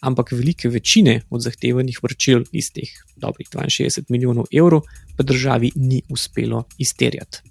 ampak 0.00 0.32
velike 0.32 0.68
večine 0.68 1.20
od 1.30 1.42
zahtevanih 1.42 1.98
vrčil 2.02 2.44
iz 2.52 2.70
teh 2.72 2.90
dobrih 3.16 3.48
62 3.50 4.08
milijonov 4.08 4.46
evrov 4.52 4.86
pa 5.16 5.26
državi 5.26 5.72
ni 5.76 6.02
uspelo 6.08 6.64
izterjati. 6.78 7.42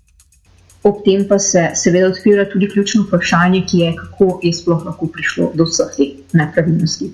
Ob 0.83 1.01
tem 1.03 1.25
pa 1.27 1.39
se 1.39 1.71
seveda 1.75 2.07
odpira 2.07 2.45
tudi 2.49 2.69
ključno 2.69 3.03
vprašanje, 3.03 3.63
ki 3.69 3.77
je, 3.77 3.95
kako 3.95 4.39
je 4.43 4.53
sploh 4.53 4.85
lahko 4.85 5.07
prišlo 5.11 5.51
do 5.55 5.65
vseh 5.67 5.95
teh 5.97 6.13
nepravilnosti. 6.33 7.09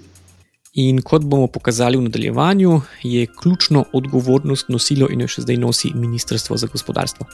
In 0.84 1.02
kot 1.06 1.26
bomo 1.30 1.48
pokazali 1.48 1.98
v 1.98 2.08
nadaljevanju, 2.08 2.82
je 3.04 3.28
ključno 3.42 3.86
odgovornost 3.94 4.70
nosilo 4.70 5.10
in 5.10 5.22
jo 5.22 5.30
še 5.30 5.46
zdaj 5.46 5.58
nosi 5.62 5.94
Ministrstvo 5.96 6.58
za 6.58 6.68
gospodarstvo. 6.68 7.30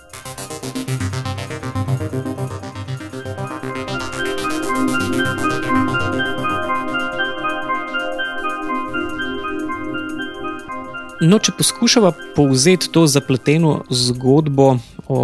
No, 11.20 11.36
če 11.36 11.52
poskušamo 11.52 12.10
povzeti 12.32 12.88
to 12.96 13.02
zapleteno 13.12 13.82
zgodbo 13.92 14.78
o 15.12 15.18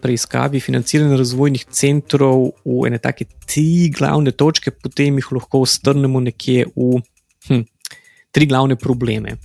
preiskavi 0.00 0.62
financiranja 0.64 1.18
razvojnih 1.20 1.66
centrov 1.76 2.46
v 2.64 2.86
ene 2.88 2.96
take 3.04 3.26
tri 3.44 3.90
glavne 3.92 4.32
točke, 4.32 4.72
potem 4.72 5.18
jih 5.20 5.28
lahko 5.36 5.60
strnemo 5.68 6.22
nekje 6.24 6.64
v 6.72 7.02
hm, 7.50 7.66
tri 8.32 8.48
glavne 8.48 8.78
probleme. 8.80 9.36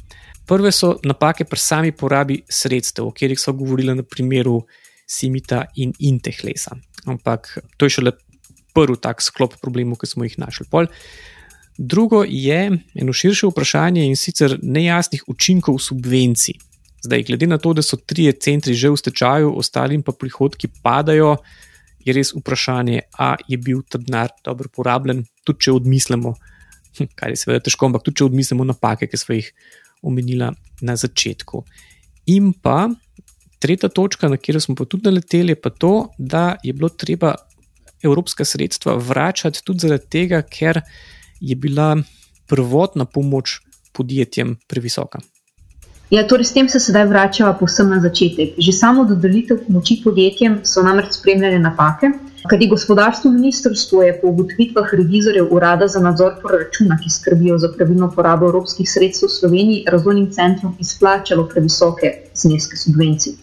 Prve 0.48 0.72
so 0.72 0.94
napake 1.04 1.44
pri 1.44 1.60
sami 1.60 1.92
porabi 1.92 2.40
sredstev, 2.48 3.10
o 3.10 3.12
katerih 3.12 3.40
so 3.40 3.52
govorili 3.52 3.92
na 3.96 4.08
primeru 4.08 4.62
Simita 5.04 5.66
in 5.76 5.92
Intehlesa. 6.00 6.78
Ampak 7.04 7.58
to 7.76 7.90
je 7.90 7.98
šele 7.98 8.16
prvi 8.72 8.96
tak 8.96 9.20
sklop 9.20 9.60
problemov, 9.60 10.00
ki 10.00 10.08
smo 10.08 10.24
jih 10.24 10.40
našli. 10.40 10.72
Pol. 10.72 10.88
Drugo 11.84 12.24
je 12.28 12.72
eno 12.96 13.14
širše 13.14 13.48
vprašanje 13.48 14.04
in 14.06 14.16
sicer 14.16 14.60
nejasnih 14.62 15.24
učinkov 15.28 15.80
subvencij. 15.82 16.54
Zdaj, 17.02 17.24
glede 17.24 17.48
na 17.48 17.58
to, 17.58 17.74
da 17.74 17.82
so 17.82 17.98
trije 17.98 18.36
centri 18.38 18.74
že 18.74 18.90
v 18.90 18.98
stečaju, 18.98 19.56
ostalim 19.58 20.04
pa 20.06 20.12
prihodki 20.14 20.68
padajo, 20.84 21.38
je 22.06 22.14
res 22.14 22.34
vprašanje, 22.38 23.00
ali 23.18 23.44
je 23.48 23.58
bil 23.58 23.82
ta 23.82 23.98
denar 23.98 24.30
dobro 24.46 24.70
porabljen, 24.70 25.24
tudi 25.44 25.66
če 25.66 25.74
odmislimo, 25.80 26.36
hm, 27.00 27.08
kar 27.18 27.34
je 27.34 27.40
seveda 27.42 27.64
težko, 27.66 27.90
ampak 27.90 28.06
tudi 28.06 28.22
če 28.22 28.28
odmislimo 28.30 28.68
napake, 28.70 29.08
ki 29.10 29.18
smo 29.18 29.40
jih 29.40 29.50
omenila 30.06 30.52
na 30.86 30.96
začetku. 30.96 31.64
In 32.30 32.52
pa 32.54 32.92
tretja 33.58 33.90
točka, 33.90 34.30
na 34.30 34.38
katero 34.38 34.62
smo 34.62 34.78
pa 34.78 34.86
tudi 34.86 35.10
naleteli, 35.10 35.58
je 35.58 35.62
pa 35.66 35.74
to, 35.74 36.12
da 36.18 36.60
je 36.62 36.78
bilo 36.78 36.90
treba 36.94 37.34
evropska 38.06 38.46
sredstva 38.46 39.00
vračati 39.02 39.66
tudi 39.66 39.88
zaradi 39.88 40.10
tega, 40.10 40.44
ker 40.46 40.84
je 41.42 41.56
bila 41.56 41.98
prvotna 42.48 43.06
pomoč 43.06 43.60
podjetjem 43.94 44.58
previsoka. 44.68 45.20
Ja, 46.12 46.26
torej 46.28 46.46
s 46.46 46.52
tem 46.54 46.68
se 46.70 46.80
sedaj 46.80 47.06
vračava 47.08 47.54
posebno 47.56 47.96
na 47.96 48.02
začetek. 48.04 48.58
Že 48.60 48.72
samo 48.76 49.06
dodelitev 49.08 49.62
pomoči 49.64 50.02
podjetjem 50.04 50.60
so 50.68 50.84
namreč 50.84 51.16
spremljale 51.16 51.60
napake, 51.60 52.10
kajti 52.52 52.68
gospodarstvo 52.68 53.32
ministrstvo 53.32 54.02
je 54.04 54.18
po 54.20 54.28
ugotovitvah 54.28 54.92
revizorjev 54.92 55.48
Urada 55.56 55.88
za 55.88 56.02
nadzor 56.04 56.36
proračuna, 56.42 56.98
ki 57.00 57.10
skrbijo 57.10 57.58
za 57.58 57.72
pravilno 57.72 58.12
porabo 58.12 58.50
evropskih 58.52 58.90
sredstev 58.92 59.30
v 59.30 59.38
Sloveniji, 59.38 59.86
razvojnim 59.88 60.28
centrom 60.36 60.76
izplačalo 60.80 61.48
previsoke 61.48 62.12
zneske 62.36 62.76
subvencij. 62.76 63.40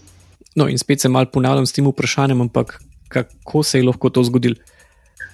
No, 0.54 0.68
in 0.68 0.78
spet 0.78 1.00
se 1.00 1.08
malo 1.08 1.32
ponavljam 1.32 1.66
s 1.66 1.72
tem 1.72 1.88
vprašanjem, 1.88 2.40
ampak 2.40 2.82
kako 3.08 3.62
se 3.62 3.78
je 3.78 3.88
lahko 3.88 4.10
to 4.10 4.24
zgodilo? 4.28 4.60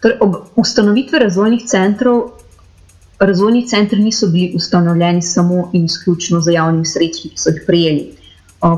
Torej, 0.02 0.18
ob 0.20 0.34
ustanovitvi 0.56 1.18
razvojnih 1.18 1.66
centrov 1.66 2.43
razvojni 3.26 3.66
centri 3.68 4.02
niso 4.02 4.28
bili 4.28 4.52
ustanovljeni 4.56 5.22
samo 5.22 5.70
in 5.72 5.84
izključno 5.84 6.40
za 6.40 6.50
javnimi 6.50 6.86
sredstvi, 6.86 7.30
ki 7.30 7.38
so 7.38 7.50
jih 7.50 7.62
prejeli. 7.66 8.10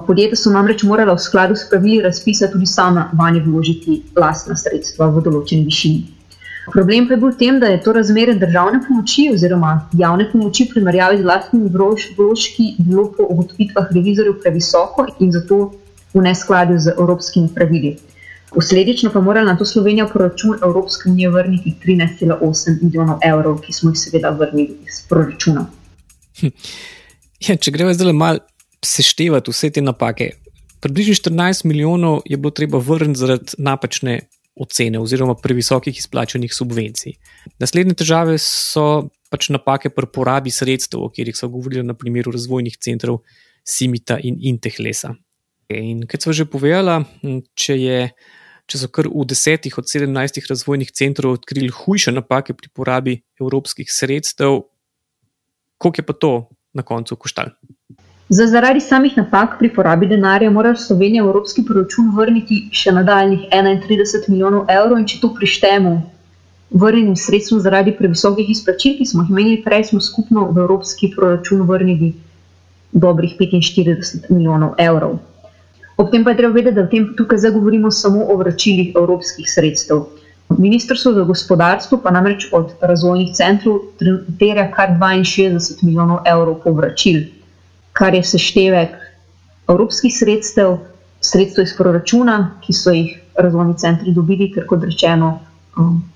Podjetja 0.06 0.36
so 0.36 0.50
namreč 0.50 0.82
morala 0.82 1.14
v 1.14 1.22
skladu 1.22 1.56
s 1.56 1.68
pravili 1.70 2.02
razpisa 2.02 2.50
tudi 2.52 2.66
sama 2.66 3.10
vanje 3.14 3.40
vložiti 3.44 4.02
lastna 4.16 4.56
sredstva 4.56 5.06
v 5.14 5.22
določeni 5.22 5.64
višini. 5.64 6.16
Problem 6.72 7.06
pa 7.06 7.14
je 7.14 7.20
bil 7.22 7.30
v 7.30 7.38
tem, 7.38 7.60
da 7.62 7.70
je 7.70 7.82
to 7.82 7.92
razmerje 7.94 8.34
državne 8.40 8.80
pomoči 8.88 9.28
oziroma 9.30 9.88
javne 9.94 10.26
pomoči 10.32 10.66
v 10.66 10.74
primerjavi 10.74 11.20
z 11.20 11.28
lastnimi 11.28 11.70
vložki 11.70 12.74
bilo 12.78 13.06
po 13.14 13.28
ugotovitvah 13.30 13.92
revizorjev 13.94 14.40
previsoko 14.42 15.06
in 15.20 15.30
zato 15.32 15.60
v 16.14 16.24
neskladju 16.26 16.78
z 16.78 16.96
evropskimi 16.98 17.52
pravili. 17.54 17.96
Posledično 18.50 19.10
pa 19.12 19.20
mora 19.20 19.42
na 19.44 19.56
to 19.58 19.64
Slovenija 19.64 20.06
v 20.06 20.12
proračun 20.12 20.58
Evropske 20.62 21.10
unije 21.10 21.30
vrniti 21.30 21.74
13,8 21.84 22.82
milijonov 22.82 23.18
evrov, 23.24 23.60
ki 23.60 23.72
smo 23.72 23.90
jih 23.90 23.98
seveda 23.98 24.30
vrnili 24.30 24.76
iz 24.86 25.02
proračuna. 25.08 25.66
Hm. 26.40 26.52
Ja, 27.48 27.56
če 27.56 27.70
gremo 27.70 27.92
zdaj 27.94 28.12
malo 28.12 28.44
seštevati 28.84 29.50
vse 29.50 29.70
te 29.70 29.82
napake, 29.82 30.30
približno 30.80 31.14
14 31.14 31.66
milijonov 31.66 32.22
je 32.24 32.36
bilo 32.36 32.50
treba 32.50 32.78
vrniti 32.78 33.18
zaradi 33.18 33.58
napačne 33.58 34.20
ocene 34.56 35.00
oziroma 35.00 35.34
previsokih 35.34 35.98
izplačenih 35.98 36.54
subvencij. 36.54 37.18
Naslednje 37.58 37.94
težave 37.94 38.38
so 38.40 39.08
pač 39.30 39.50
napake 39.52 39.90
pri 39.90 40.08
porabi 40.12 40.50
sredstev, 40.54 41.02
o 41.02 41.10
katerih 41.10 41.36
so 41.36 41.48
govorili 41.52 41.84
na 41.84 41.94
primeru 41.94 42.32
razvojnih 42.32 42.78
centrov 42.80 43.20
Simita 43.66 44.18
in 44.22 44.38
Intehlesa. 44.40 45.14
In 45.74 46.06
kot 46.06 46.22
smo 46.22 46.32
že 46.32 46.46
povedali, 46.46 47.04
če, 47.58 47.74
je, 47.74 48.00
če 48.66 48.80
so 48.82 48.88
kar 48.90 49.06
v 49.06 49.24
desetih 49.30 49.78
od 49.78 49.88
sedemnajstih 49.88 50.46
razvojnih 50.50 50.90
centrov 50.90 51.38
odkrili 51.38 51.70
hujše 51.70 52.12
napake 52.12 52.54
pri 52.54 52.68
porabi 52.74 53.20
evropskih 53.40 53.90
sredstev, 53.92 54.64
koliko 55.78 56.02
je 56.02 56.06
pa 56.06 56.12
to 56.12 56.32
na 56.74 56.82
koncu 56.82 57.16
koštalo? 57.16 57.54
Za 58.28 58.48
zaradi 58.50 58.80
samih 58.82 59.14
napak 59.16 59.54
pri 59.58 59.70
porabi 59.70 60.08
denarja 60.10 60.50
mora 60.50 60.74
Slovenija 60.74 61.22
v 61.22 61.30
evropski 61.30 61.62
proračun 61.62 62.10
vrniti 62.16 62.64
še 62.74 62.90
nadaljnih 62.96 63.46
31 63.54 64.26
milijonov 64.32 64.66
evrov, 64.66 64.98
in 64.98 65.06
če 65.06 65.20
to 65.22 65.30
prištemo 65.34 65.92
vrnjenim 66.70 67.14
sredstvom 67.16 67.60
zaradi 67.62 67.94
previsokih 67.94 68.50
izplačil, 68.50 68.96
ki 68.98 69.06
smo 69.06 69.22
jih 69.22 69.30
imeli 69.30 69.60
prej, 69.62 69.84
smo 69.92 70.00
skupno 70.02 70.48
v 70.50 70.64
evropski 70.64 71.12
proračun 71.14 71.62
vrnili 71.68 72.16
dobrih 72.92 73.36
45 73.38 74.26
milijonov 74.30 74.74
evrov. 74.78 75.20
Ob 75.96 76.10
tem 76.10 76.24
pa 76.24 76.30
je 76.30 76.36
treba 76.36 76.52
vedeti, 76.52 76.76
da 76.76 76.86
tem, 76.86 77.14
tukaj 77.16 77.38
zdaj 77.38 77.50
govorimo 77.50 77.90
samo 77.90 78.26
o 78.28 78.36
vračilih 78.36 78.92
evropskih 78.96 79.48
sredstev. 79.48 80.04
Ministrstvo 80.58 81.12
za 81.12 81.22
gospodarstvo 81.22 81.98
pa 81.98 82.10
namreč 82.10 82.48
od 82.52 82.74
razvojnih 82.80 83.32
centrov 83.34 83.80
terja 84.38 84.68
kar 84.70 84.92
62 85.00 85.82
milijonov 85.82 86.20
evrov 86.24 86.60
povračil, 86.62 87.22
kar 87.92 88.14
je 88.14 88.22
seštevek 88.22 88.94
evropskih 89.68 90.12
sredstev, 90.14 90.76
sredstev 91.20 91.64
iz 91.64 91.74
proračuna, 91.76 92.36
ki 92.62 92.72
so 92.72 92.92
jih 92.94 93.16
razvojni 93.34 93.74
centri 93.74 94.12
dobili, 94.12 94.52
ker 94.52 94.66
kot 94.66 94.84
rečeno, 94.84 95.38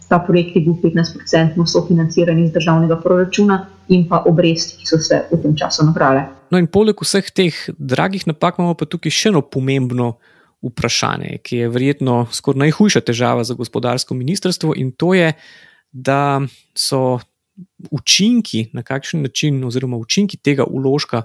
ta 0.09 0.19
projekt 0.19 0.57
je 0.57 0.63
bil 0.65 0.75
15% 0.83 1.67
sofinanciran 1.67 2.39
iz 2.39 2.53
državnega 2.53 2.97
proračuna 3.01 3.67
in 3.89 4.09
pa 4.09 4.23
obresti, 4.27 4.79
ki 4.81 4.87
so 4.89 4.99
se 4.99 5.23
v 5.31 5.39
tem 5.43 5.57
času 5.57 5.85
nabrale. 5.87 6.25
No, 6.51 6.59
in 6.59 6.67
poleg 6.67 6.99
vseh 6.99 7.31
teh 7.31 7.55
dragih 7.79 8.27
napak 8.27 8.59
imamo 8.59 8.75
pa 8.75 8.89
tukaj 8.91 9.13
še 9.13 9.31
eno 9.31 9.43
pomembno 9.47 10.17
vprašanje, 10.67 11.39
ki 11.45 11.63
je 11.63 11.69
verjetno 11.73 12.27
skoraj 12.33 12.67
najhujša 12.67 13.05
težava 13.07 13.45
za 13.45 13.57
gospodarsko 13.57 14.15
ministrstvo, 14.15 14.75
in 14.77 14.93
to 14.93 15.15
je, 15.15 15.33
da 15.93 16.41
so 16.77 17.21
učinki, 17.91 18.71
na 18.73 18.83
kakšen 18.83 19.23
način, 19.23 19.63
oziroma 19.65 19.97
učinki 19.97 20.37
tega 20.37 20.65
uložka 20.65 21.23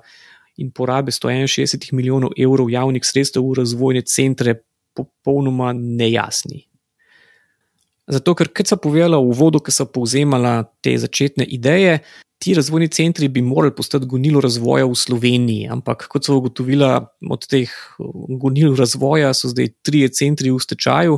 in 0.58 0.72
porabe 0.72 1.12
161 1.12 1.94
milijonov 1.94 2.32
evrov 2.38 2.70
javnih 2.72 3.04
sredstev 3.06 3.44
v 3.44 3.60
razvojne 3.60 4.02
centre, 4.08 4.56
popolnoma 4.96 5.74
nejasni. 5.76 6.64
Zato, 8.06 8.36
ker, 8.38 8.52
kot 8.54 8.70
sem 8.70 8.78
povedala 8.78 9.18
v 9.18 9.34
uvodu, 9.34 9.60
ki 9.64 9.74
sem 9.74 9.90
povzemala 9.90 10.60
te 10.86 10.94
začetne 10.94 11.46
ideje, 11.50 12.04
ti 12.38 12.54
razvojni 12.54 12.90
centri 12.94 13.30
bi 13.32 13.42
morali 13.42 13.74
postati 13.74 14.06
gonilo 14.06 14.42
razvoja 14.44 14.86
v 14.86 14.94
Sloveniji. 14.94 15.70
Ampak, 15.74 16.06
kot 16.12 16.28
so 16.28 16.38
ugotovila 16.38 17.00
od 17.26 17.48
teh 17.50 17.72
gonil 18.42 18.76
razvoja, 18.78 19.34
so 19.34 19.50
zdaj 19.50 19.72
trije 19.82 20.12
centri 20.14 20.54
v 20.54 20.62
stečaju, 20.62 21.18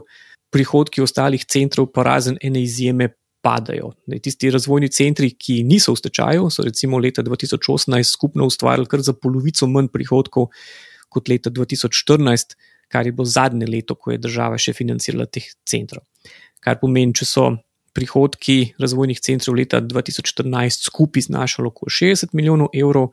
prihodki 0.54 1.04
ostalih 1.04 1.44
centrov, 1.44 1.92
pa 1.92 2.08
razen 2.08 2.40
ene 2.40 2.64
izjeme, 2.64 3.12
padajo. 3.44 3.92
Ne, 4.08 4.22
tisti 4.24 4.50
razvojni 4.52 4.90
centri, 4.92 5.30
ki 5.36 5.62
niso 5.68 5.94
v 5.94 6.00
stečaju, 6.00 6.48
so 6.52 6.64
recimo 6.66 7.00
leta 7.00 7.24
2018 7.24 8.08
skupno 8.08 8.48
ustvarjali 8.48 8.90
kar 8.90 9.04
za 9.04 9.14
polovico 9.14 9.68
manj 9.68 9.92
prihodkov 9.94 10.50
kot 11.12 11.30
leta 11.32 11.52
2014, 11.52 12.58
kar 12.92 13.08
je 13.08 13.12
bilo 13.12 13.28
zadnje 13.28 13.68
leto, 13.68 13.96
ko 13.96 14.12
je 14.12 14.24
država 14.24 14.58
še 14.60 14.74
financirala 14.76 15.28
teh 15.28 15.46
centrov 15.68 16.04
kar 16.68 16.82
pomeni, 16.82 17.16
če 17.16 17.28
so 17.28 17.48
prihodki 17.98 18.76
razvojnih 18.78 19.20
centrov 19.24 19.56
leta 19.58 19.80
2014 19.82 20.86
skupaj 20.90 21.30
znašali 21.30 21.72
okoli 21.72 21.94
60 21.96 22.36
milijonov 22.38 22.70
evrov, 22.76 23.10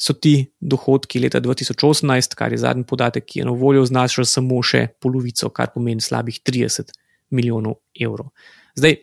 so 0.00 0.16
ti 0.16 0.48
dohodki 0.58 1.20
leta 1.22 1.38
2018, 1.44 2.34
kar 2.34 2.52
je 2.52 2.62
zadnji 2.64 2.86
podatek, 2.88 3.28
ki 3.28 3.42
je 3.42 3.46
na 3.46 3.54
voljo, 3.54 3.84
znašali 3.86 4.26
samo 4.26 4.58
še 4.64 4.88
polovico, 4.98 5.52
kar 5.54 5.70
pomeni 5.74 6.02
slabih 6.02 6.40
30 6.42 6.90
milijonov 7.30 7.78
evrov. 7.94 8.32
Zdaj, 8.74 8.98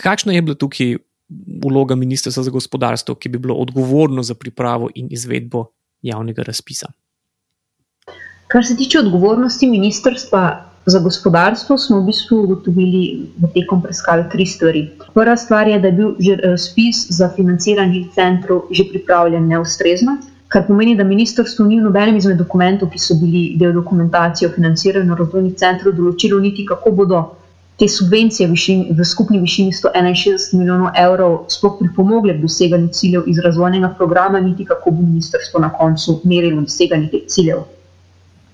kakšna 0.00 0.38
je 0.38 0.46
bila 0.46 0.56
tukaj 0.56 0.96
vloga 1.60 1.94
ministrstva 1.94 2.46
za 2.46 2.54
gospodarstvo, 2.54 3.18
ki 3.20 3.28
bi 3.28 3.42
bilo 3.42 3.58
odgovorno 3.60 4.24
za 4.26 4.34
pripravo 4.34 4.88
in 4.94 5.12
izvedbo 5.12 5.66
javnega 6.02 6.46
razpisa? 6.46 6.88
Kar 8.50 8.64
se 8.66 8.74
tiče 8.76 8.98
odgovornosti 8.98 9.68
ministrstva, 9.70 10.69
Za 10.86 10.98
gospodarstvo 10.98 11.78
smo 11.78 12.00
v 12.00 12.06
bistvu 12.08 12.36
ugotovili 12.42 13.00
tekom 13.54 13.82
preiskave 13.82 14.28
tri 14.32 14.46
stvari. 14.46 14.88
Prva 15.14 15.36
stvar 15.36 15.68
je, 15.68 15.78
da 15.78 15.86
je 15.86 15.92
bil 15.92 16.14
že 16.18 16.36
razpis 16.36 17.06
za 17.10 17.28
financiranje 17.36 18.06
centrov 18.14 18.62
že 18.70 18.88
pripravljen 18.92 19.48
neustrezno, 19.48 20.16
kar 20.48 20.64
pomeni, 20.66 20.96
da 20.96 21.04
ministrstvo 21.04 21.66
ni 21.66 21.78
v 21.80 21.84
nobenem 21.84 22.16
izmed 22.16 22.40
dokumentov, 22.40 22.90
ki 22.90 22.98
so 22.98 23.14
bili 23.20 23.42
del 23.60 23.72
dokumentacije 23.76 24.48
o 24.48 24.54
financiranju 24.54 25.18
razvojnih 25.20 25.54
centrov, 25.54 25.94
določilo 25.94 26.40
niti 26.40 26.64
kako 26.66 26.90
bodo 26.90 27.20
te 27.80 27.88
subvencije 27.88 28.48
v, 28.48 28.52
višini, 28.52 28.96
v 28.96 29.04
skupni 29.04 29.38
višini 29.40 29.72
161 29.72 30.56
milijonov 30.58 30.96
evrov 30.96 31.36
sploh 31.48 31.78
pripomogle 31.78 32.34
k 32.36 32.42
doseganju 32.42 32.88
ciljev 32.92 33.28
iz 33.28 33.38
razvojnega 33.38 33.92
programa, 34.00 34.40
niti 34.40 34.64
kako 34.64 34.90
bo 34.90 35.04
ministrstvo 35.06 35.60
na 35.60 35.70
koncu 35.72 36.20
merilo 36.24 36.60
doseganje 36.66 37.08
teh 37.14 37.28
ciljev. 37.28 37.62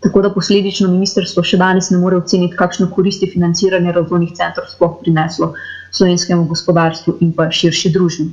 Tako 0.06 0.22
da 0.22 0.28
posledično 0.30 0.86
ministrstvo 0.92 1.42
še 1.42 1.58
danes 1.58 1.88
ne 1.90 1.98
more 1.98 2.20
oceniti, 2.20 2.54
kakšno 2.54 2.86
koristi 2.94 3.26
financiranje 3.26 3.90
razvojnih 3.96 4.36
centrov 4.38 4.68
sploh 4.70 4.92
prineslo 5.00 5.48
slovenskemu 5.98 6.44
gospodarstvu 6.46 7.16
in 7.26 7.32
pa 7.34 7.48
širši 7.50 7.90
družbi. 7.96 8.26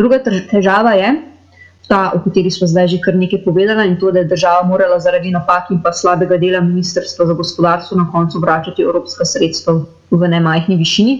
Druga 0.00 0.22
težava 0.24 0.94
je 0.96 1.10
ta, 1.90 1.98
o 2.16 2.20
kateri 2.24 2.48
smo 2.54 2.64
zdaj 2.70 2.88
že 2.94 3.00
kar 3.04 3.18
nekaj 3.20 3.42
povedali, 3.44 3.84
in 3.90 3.98
to, 4.00 4.08
da 4.08 4.22
je 4.22 4.30
država 4.30 4.62
morala 4.64 4.96
zaradi 5.04 5.34
napak 5.34 5.68
in 5.74 5.82
pa 5.84 5.92
slabega 5.92 6.38
dela 6.40 6.62
ministrstva 6.64 7.26
za 7.28 7.36
gospodarstvo 7.36 7.98
na 8.00 8.06
koncu 8.12 8.40
vračati 8.40 8.86
evropska 8.86 9.26
sredstva 9.28 9.74
v 10.10 10.30
nemajhni 10.32 10.78
višini. 10.80 11.16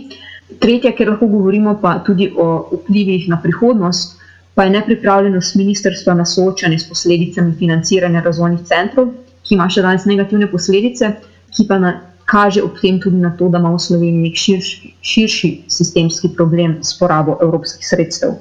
Tretja, 0.63 0.95
ker 0.97 1.11
lahko 1.13 1.29
govorimo 1.35 1.75
pa 1.83 1.99
tudi 2.07 2.31
o 2.33 2.47
vplivih 2.79 3.29
na 3.29 3.37
prihodnost, 3.45 4.17
pa 4.55 4.65
je 4.65 4.73
nepripravljenost 4.79 5.61
ministrstva 5.61 6.17
na 6.17 6.25
soočanje 6.25 6.79
s 6.79 6.89
posledicami 6.89 7.53
financiranja 7.61 8.25
razvojnih 8.25 8.65
centrov 8.73 9.13
ki 9.43 9.55
ima 9.55 9.69
še 9.71 9.83
danes 9.83 10.07
negativne 10.07 10.49
posledice, 10.51 11.17
ki 11.53 11.67
pa 11.69 11.79
na, 11.83 11.93
kaže 12.29 12.63
ob 12.63 12.79
tem 12.81 13.01
tudi 13.03 13.19
na 13.21 13.35
to, 13.37 13.51
da 13.53 13.61
ima 13.61 13.75
v 13.75 13.83
Sloveniji 13.83 14.23
nek 14.23 14.39
širši, 14.39 14.95
širši 15.03 15.51
sistemski 15.69 16.33
problem 16.37 16.81
s 16.83 16.97
porabo 16.99 17.37
evropskih 17.43 17.85
sredstev. 17.87 18.39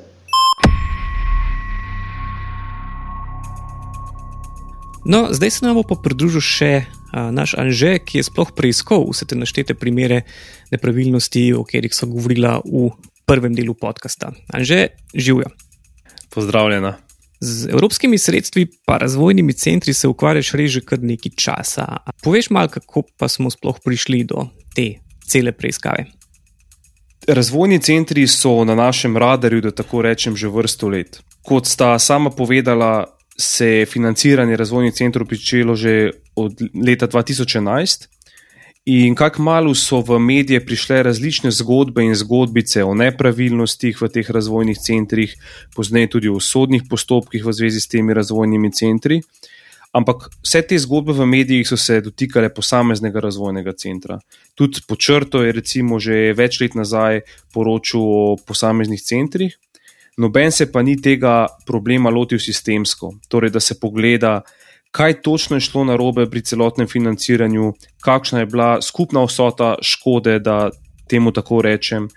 No, 5.02 5.28
zdaj 5.34 5.50
se 5.50 5.66
nam 5.66 5.82
bo 5.82 5.84
pa 5.84 5.98
pridružil 5.98 6.44
še 6.46 6.74
a, 7.12 7.32
naš 7.34 7.58
Anže, 7.58 7.98
ki 8.06 8.22
je 8.22 8.28
sploh 8.30 8.54
preiskal 8.54 9.04
vse 9.10 9.26
te 9.26 9.36
naštete 9.36 9.74
primere 9.74 10.24
nepravilnosti, 10.72 11.52
o 11.58 11.66
katerih 11.66 11.92
so 11.92 12.08
govorila 12.08 12.62
v 12.64 12.94
prvem 13.26 13.58
delu 13.58 13.74
podcasta. 13.74 14.32
Anže, 14.54 14.94
živijo. 15.12 15.50
Pozdravljena. 16.32 17.11
Z 17.42 17.68
evropskimi 17.74 18.18
sredstvi 18.18 18.68
pa 18.86 18.98
razvojnimi 18.98 19.54
centri 19.54 19.94
se 19.94 20.08
ukvarjaš 20.08 20.52
reže 20.52 20.82
kar 20.82 21.00
nekaj 21.02 21.32
časa. 21.36 21.86
Poveš 22.24 22.50
malo, 22.50 22.68
kako 22.68 23.04
pa 23.18 23.28
smo 23.28 23.50
sploh 23.50 23.80
prišli 23.84 24.24
do 24.24 24.46
te 24.76 24.94
cele 25.26 25.52
preiskave? 25.52 26.06
Razvojni 27.28 27.80
centri 27.80 28.28
so 28.28 28.64
na 28.66 28.76
našem 28.76 29.18
radarju, 29.18 29.62
da 29.62 29.72
tako 29.72 30.02
rečem, 30.02 30.38
že 30.38 30.50
vrsto 30.50 30.90
let. 30.90 31.22
Kot 31.42 31.66
sta 31.66 32.00
sama 32.00 32.30
povedala, 32.30 33.06
se 33.38 33.68
je 33.68 33.86
financiranje 33.86 34.58
razvojnih 34.58 34.94
centrov 34.94 35.28
pričelo 35.28 35.76
že 35.76 36.12
od 36.36 36.62
leta 36.86 37.08
2011. 37.08 38.08
In 38.86 39.14
kako 39.16 39.42
malo 39.42 39.76
so 39.76 40.00
v 40.02 40.18
medije 40.20 40.66
prišle 40.66 41.04
različne 41.04 41.52
zgodbe 41.52 42.02
in 42.02 42.16
zgodbice 42.16 42.84
o 42.84 42.96
nepravilnostih 42.98 44.02
v 44.02 44.08
teh 44.10 44.30
razvojnih 44.30 44.78
centrih, 44.78 45.36
pozneje 45.76 46.10
tudi 46.10 46.30
o 46.30 46.40
sodnih 46.40 46.90
postopkih 46.90 47.46
v 47.46 47.54
zvezi 47.54 47.80
s 47.80 47.88
temi 47.88 48.14
razvojnimi 48.14 48.72
centri. 48.74 49.22
Ampak 49.94 50.32
vse 50.42 50.62
te 50.66 50.80
zgodbe 50.80 51.14
v 51.14 51.28
medijih 51.30 51.68
so 51.68 51.78
se 51.78 52.02
dotikale 52.02 52.50
posameznega 52.50 53.20
razvojnega 53.20 53.74
centra. 53.78 54.18
Tudi 54.56 54.82
po 54.88 54.96
črto 54.96 55.44
je 55.44 55.52
recimo 55.52 56.00
že 56.00 56.34
več 56.34 56.58
let 56.62 56.74
nazaj 56.74 57.22
poročal 57.54 58.02
o 58.02 58.38
posameznih 58.48 59.02
centrih, 59.02 59.58
noben 60.18 60.52
se 60.52 60.72
pa 60.72 60.82
ni 60.82 60.98
tega 60.98 61.46
problema 61.68 62.10
lotil 62.10 62.40
sistemsko, 62.40 63.14
torej 63.30 63.52
da 63.52 63.60
se 63.60 63.78
pogleda, 63.80 64.42
kaj 64.92 65.22
točno 65.22 65.58
je 65.58 65.68
šlo 65.68 65.84
na 65.84 65.96
robe 65.96 66.26
pri 66.30 66.42
celotnem 66.42 66.88
financiranju, 66.88 67.74
kakšna 68.02 68.40
je 68.40 68.46
bila 68.46 68.82
skupna 68.82 69.24
vsota 69.24 69.76
škode, 69.82 70.40
da 70.40 70.70
temu 71.08 71.32
tako 71.32 71.62
rečem, 71.62 72.10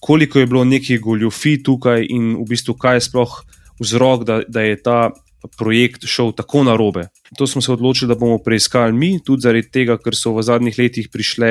koliko 0.00 0.38
je 0.38 0.46
bilo 0.46 0.64
nekih 0.64 1.00
goljufij 1.00 1.62
tukaj 1.62 2.06
in 2.08 2.36
v 2.36 2.44
bistvu 2.48 2.74
kaj 2.74 2.96
je 2.96 3.00
sploh 3.00 3.40
vzrok, 3.80 4.24
da, 4.24 4.40
da 4.48 4.62
je 4.62 4.82
ta 4.82 5.10
projekt 5.58 6.06
šel 6.06 6.32
tako 6.32 6.64
na 6.64 6.76
robe. 6.76 7.08
To 7.38 7.46
smo 7.46 7.62
se 7.62 7.72
odločili, 7.72 8.08
da 8.08 8.18
bomo 8.18 8.38
preiskali 8.38 8.92
mi, 8.92 9.18
tudi 9.24 9.42
zaradi 9.46 9.70
tega, 9.70 9.98
ker 10.02 10.16
so 10.16 10.32
v 10.34 10.42
zadnjih 10.42 10.78
letih 10.78 11.08
prišle 11.12 11.50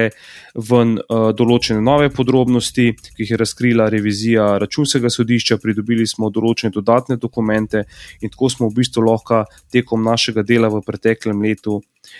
ven 0.69 0.97
uh, 0.97 1.30
določene 1.38 1.82
nove 1.82 2.10
podrobnosti, 2.13 2.89
ki 3.15 3.23
jih 3.23 3.36
je 3.36 3.39
razkrila 3.39 3.89
revizija 3.93 4.50
računskega 4.62 5.12
sodišča, 5.13 5.60
pridobili 5.63 6.08
smo 6.08 6.32
določene 6.34 6.73
dodatne 6.76 7.19
dokumente 7.21 7.86
in 8.21 8.34
tako 8.34 8.52
smo 8.52 8.69
v 8.69 8.82
bistvu 8.82 9.06
lahko 9.06 9.45
tekom 9.71 10.04
našega 10.04 10.43
dela 10.43 10.71
v 10.73 10.82
preteklem 10.86 11.41
letu 11.45 11.80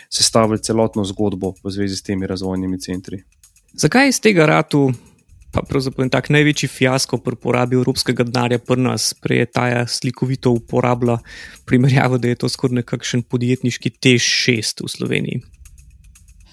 sestavili 0.10 0.63
celotno 0.63 1.03
zgodbo 1.08 1.56
v 1.63 1.73
zvezi 1.73 1.99
s 1.99 2.06
temi 2.06 2.27
razvojnimi 2.27 2.80
centri. 2.80 3.23
Zakaj 3.77 4.10
iz 4.10 4.19
tega 4.23 4.47
ratu 4.49 4.88
pa 5.51 5.63
pravzaprav 5.67 6.10
tak 6.13 6.29
največji 6.29 6.69
fiasko 6.69 7.17
pri 7.23 7.36
porabi 7.41 7.77
evropskega 7.79 8.25
denarja 8.27 8.60
pri 8.60 8.81
nas, 8.81 9.13
prej 9.21 9.43
je 9.43 9.51
ta 9.51 9.67
slikovito 9.88 10.51
uporabila 10.51 11.19
primerjavo, 11.65 12.17
da 12.17 12.27
je 12.27 12.36
to 12.36 12.49
skoraj 12.49 12.81
nekakšen 12.81 13.23
podjetniški 13.23 13.89
T6 13.89 14.83
v 14.83 14.91
Sloveniji. 14.91 15.43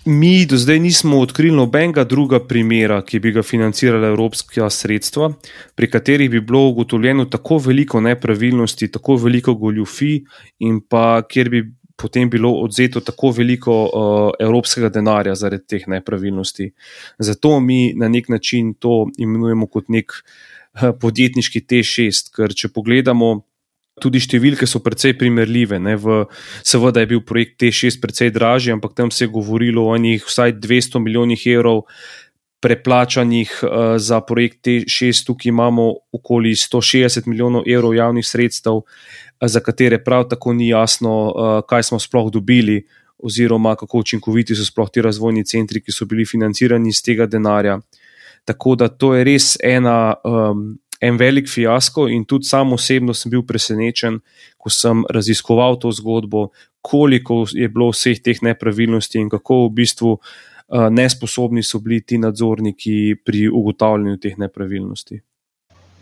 Mi 0.06 0.44
do 0.46 0.56
zdaj 0.56 0.78
nismo 0.84 1.18
odkrili 1.20 1.56
nobenega 1.56 2.04
druga 2.04 2.42
primera, 2.44 2.98
ki 3.02 3.18
bi 3.24 3.30
ga 3.32 3.42
financirala 3.42 4.10
evropska 4.12 4.68
sredstva, 4.70 5.30
pri 5.74 5.88
katerih 5.90 6.30
bi 6.30 6.42
bilo 6.44 6.66
ugotovljeno 6.68 7.24
tako 7.24 7.56
veliko 7.58 8.00
nepravilnosti, 8.04 8.90
tako 8.92 9.16
veliko 9.16 9.54
goljufi 9.54 10.18
in 10.60 10.82
pa 10.88 11.22
kjer 11.28 11.48
bi 11.50 11.62
potem 11.96 12.30
bilo 12.30 12.50
odzeto 12.62 13.00
tako 13.00 13.30
veliko 13.30 13.74
uh, 13.84 14.30
evropskega 14.40 14.88
denarja 14.88 15.34
zaradi 15.34 15.66
teh 15.68 15.88
nepravilnosti. 15.88 16.70
Zato 17.18 17.60
mi 17.60 17.94
na 17.96 18.08
nek 18.08 18.28
način 18.28 18.74
to 18.74 19.06
imenujemo 19.18 19.66
kot 19.66 19.88
nek 19.88 20.12
uh, 20.12 20.90
podjetniški 21.00 21.64
T6, 21.70 22.30
ker 22.34 22.54
če 22.54 22.72
pogledamo 22.74 23.34
Tudi 24.02 24.18
številke 24.18 24.66
so 24.66 24.80
precej 24.82 25.12
primerljive. 25.14 25.78
V, 26.02 26.24
seveda 26.66 27.04
je 27.04 27.08
bil 27.12 27.20
projekt 27.22 27.60
T6 27.62 28.00
precej 28.02 28.32
dražji, 28.34 28.72
ampak 28.74 28.96
tam 28.98 29.12
se 29.14 29.22
je 29.22 29.30
govorilo 29.30 29.86
o 29.86 29.94
njih 29.94 30.24
vsaj 30.26 30.56
200 30.58 30.98
milijonih 30.98 31.46
evrov 31.52 31.84
preplačanih 32.58 33.52
uh, 33.62 33.94
za 34.02 34.18
projekt 34.26 34.66
T6. 34.66 35.22
Tukaj 35.28 35.52
imamo 35.52 35.92
okoli 36.10 36.56
160 36.58 37.30
milijonov 37.30 37.70
evrov 37.70 37.94
javnih 37.94 38.26
sredstev, 38.26 38.82
uh, 38.82 39.23
za 39.42 39.60
katere 39.60 39.98
prav 40.04 40.28
tako 40.28 40.52
ni 40.52 40.68
jasno, 40.68 41.14
uh, 41.28 41.60
kaj 41.68 41.82
smo 41.82 41.98
sploh 41.98 42.30
dobili, 42.32 42.86
oziroma 43.18 43.76
kako 43.76 43.98
učinkoviti 43.98 44.54
so 44.54 44.64
sploh 44.64 44.90
ti 44.90 45.02
razvojni 45.02 45.44
centri, 45.44 45.80
ki 45.80 45.92
so 45.92 46.04
bili 46.04 46.26
financirani 46.26 46.88
iz 46.88 47.02
tega 47.02 47.26
denarja. 47.26 47.78
Tako 48.44 48.74
da 48.74 48.88
to 48.88 49.14
je 49.14 49.24
res 49.24 49.56
ena. 49.62 50.14
Um, 50.24 50.78
en 51.00 51.18
velik 51.20 51.48
fiasko, 51.50 52.06
in 52.08 52.24
tudi 52.24 52.48
sam 52.48 52.72
osebno 52.72 53.14
sem 53.14 53.32
bil 53.32 53.42
presenečen, 53.46 54.20
ko 54.56 54.70
sem 54.72 55.02
raziskoval 55.12 55.76
to 55.82 55.92
zgodbo, 55.92 56.48
koliko 56.80 57.42
je 57.50 57.68
bilo 57.68 57.90
vseh 57.92 58.20
teh 58.24 58.40
nepravilnosti 58.42 59.20
in 59.20 59.28
kako 59.32 59.64
v 59.66 59.74
bistvu 59.80 60.12
uh, 60.14 60.88
nesposobni 60.90 61.62
so 61.62 61.80
bili 61.84 62.00
ti 62.00 62.18
nadzorniki 62.18 63.16
pri 63.24 63.48
ugotavljanju 63.48 64.20
teh 64.22 64.38
nepravilnosti. 64.38 65.20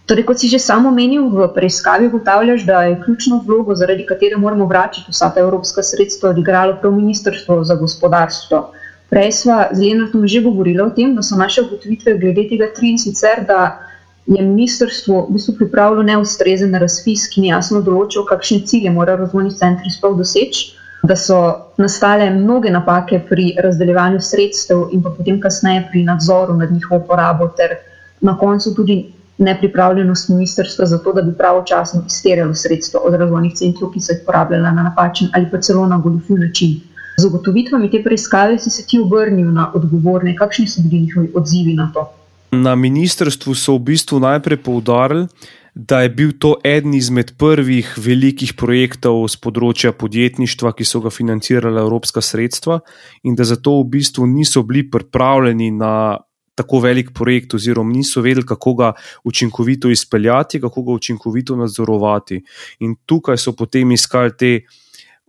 Torej, 0.07 0.25
kot 0.27 0.39
si 0.39 0.51
že 0.51 0.59
samo 0.59 0.91
omenil, 0.91 1.31
v 1.31 1.47
preiskavi 1.55 2.11
ugotavljaš, 2.11 2.67
da 2.67 2.83
je 2.83 2.99
ključno 3.05 3.39
vlogo, 3.47 3.75
zaradi 3.75 4.07
katere 4.07 4.37
moramo 4.37 4.67
vračati 4.67 5.11
vsa 5.15 5.31
ta 5.31 5.41
evropska 5.41 5.83
sredstva, 5.83 6.31
odigralo 6.31 6.77
prav 6.81 6.93
Ministrstvo 6.93 7.63
za 7.65 7.75
gospodarstvo. 7.75 8.73
Prej 9.11 9.33
smo 9.33 9.57
z 9.73 9.79
Lenartom 9.79 10.27
že 10.27 10.41
govorili 10.41 10.81
o 10.81 10.91
tem, 10.91 11.15
da 11.15 11.23
so 11.23 11.37
naše 11.37 11.63
ugotovitve 11.63 12.19
glede 12.19 12.49
tega 12.49 12.73
tri 12.75 12.91
in 12.91 12.99
sicer, 12.99 13.45
da 13.47 13.79
je 14.27 14.43
ministrstvo 14.43 15.27
v 15.29 15.33
bistvu 15.35 15.55
pripravilo 15.59 16.03
neustrezen 16.03 16.75
razpis, 16.75 17.27
ki 17.29 17.41
ni 17.41 17.51
jasno 17.51 17.83
določil, 17.83 18.25
kakšne 18.25 18.63
cilje 18.67 18.91
mora 18.91 19.17
razvojni 19.19 19.51
center 19.51 19.91
sploh 19.91 20.15
doseči, 20.19 20.73
da 21.03 21.17
so 21.19 21.39
nastale 21.77 22.31
mnoge 22.31 22.71
napake 22.71 23.19
pri 23.29 23.55
razdeljevanju 23.59 24.21
sredstev 24.23 24.89
in 24.95 25.03
pa 25.03 25.11
potem 25.11 25.41
kasneje 25.43 25.89
pri 25.91 26.05
nadzoru 26.07 26.55
nad 26.57 26.71
njihovo 26.71 27.03
porabo, 27.07 27.51
ter 27.59 27.81
na 28.21 28.37
koncu 28.39 28.75
tudi 28.75 29.01
nepripravljenost 29.39 30.29
ministrstva 30.29 30.87
za 30.87 30.99
to, 30.99 31.13
da 31.13 31.23
bi 31.23 31.33
pravočasno 31.37 32.05
izterjalo 32.07 32.55
sredstva 32.55 33.01
od 33.05 33.15
razvojnih 33.15 33.55
centrov, 33.55 33.93
ki 33.93 34.01
so 34.01 34.13
jih 34.13 34.23
porabljala 34.27 34.71
na 34.71 34.83
napačen 34.83 35.29
ali 35.35 35.51
pa 35.51 35.61
celo 35.61 35.87
na 35.87 35.99
goljufiv 35.99 36.39
način. 36.39 36.81
Z 37.19 37.27
ugotovitvami 37.27 37.91
te 37.91 38.03
preiskave 38.03 38.59
si 38.59 38.71
se 38.71 38.87
ti 38.87 39.01
obrnil 39.01 39.53
na 39.53 39.71
odgovorne, 39.75 40.37
kakšni 40.37 40.67
so 40.67 40.83
bili 40.85 41.03
njihovi 41.03 41.33
odzivi 41.35 41.75
na 41.75 41.91
to? 41.95 42.09
Na 42.53 42.75
ministrstvu 42.75 43.55
so 43.55 43.77
v 43.77 43.79
bistvu 43.93 44.21
najprej 44.21 44.63
poudarili, 44.63 45.27
da 45.75 46.01
je 46.01 46.09
bil 46.09 46.33
to 46.39 46.57
eden 46.65 46.95
izmed 46.95 47.33
prvih 47.39 47.95
velikih 47.97 48.53
projektov 48.55 49.25
z 49.29 49.41
področja 49.41 49.93
podjetništva, 49.97 50.75
ki 50.77 50.85
so 50.85 51.01
ga 51.01 51.11
financirala 51.11 51.81
evropska 51.81 52.21
sredstva, 52.21 52.83
in 53.25 53.37
da 53.37 53.45
zato 53.49 53.79
v 53.81 53.89
bistvu 53.97 54.27
niso 54.29 54.63
bili 54.69 54.85
pripravljeni 54.91 55.71
na 55.71 56.19
tako 56.55 56.81
velik 56.81 57.11
projekt, 57.15 57.55
oziroma 57.55 57.93
niso 57.93 58.21
vedeli, 58.21 58.47
kako 58.47 58.75
ga 58.75 58.93
učinkovito 59.25 59.91
izpeljati, 59.91 60.61
kako 60.61 60.83
ga 60.83 60.93
učinkovito 60.93 61.57
nadzorovati. 61.57 62.43
In 62.81 62.97
tukaj 63.07 63.39
so 63.39 63.53
potem 63.53 63.93
iskali 63.93 64.37
te. 64.39 64.61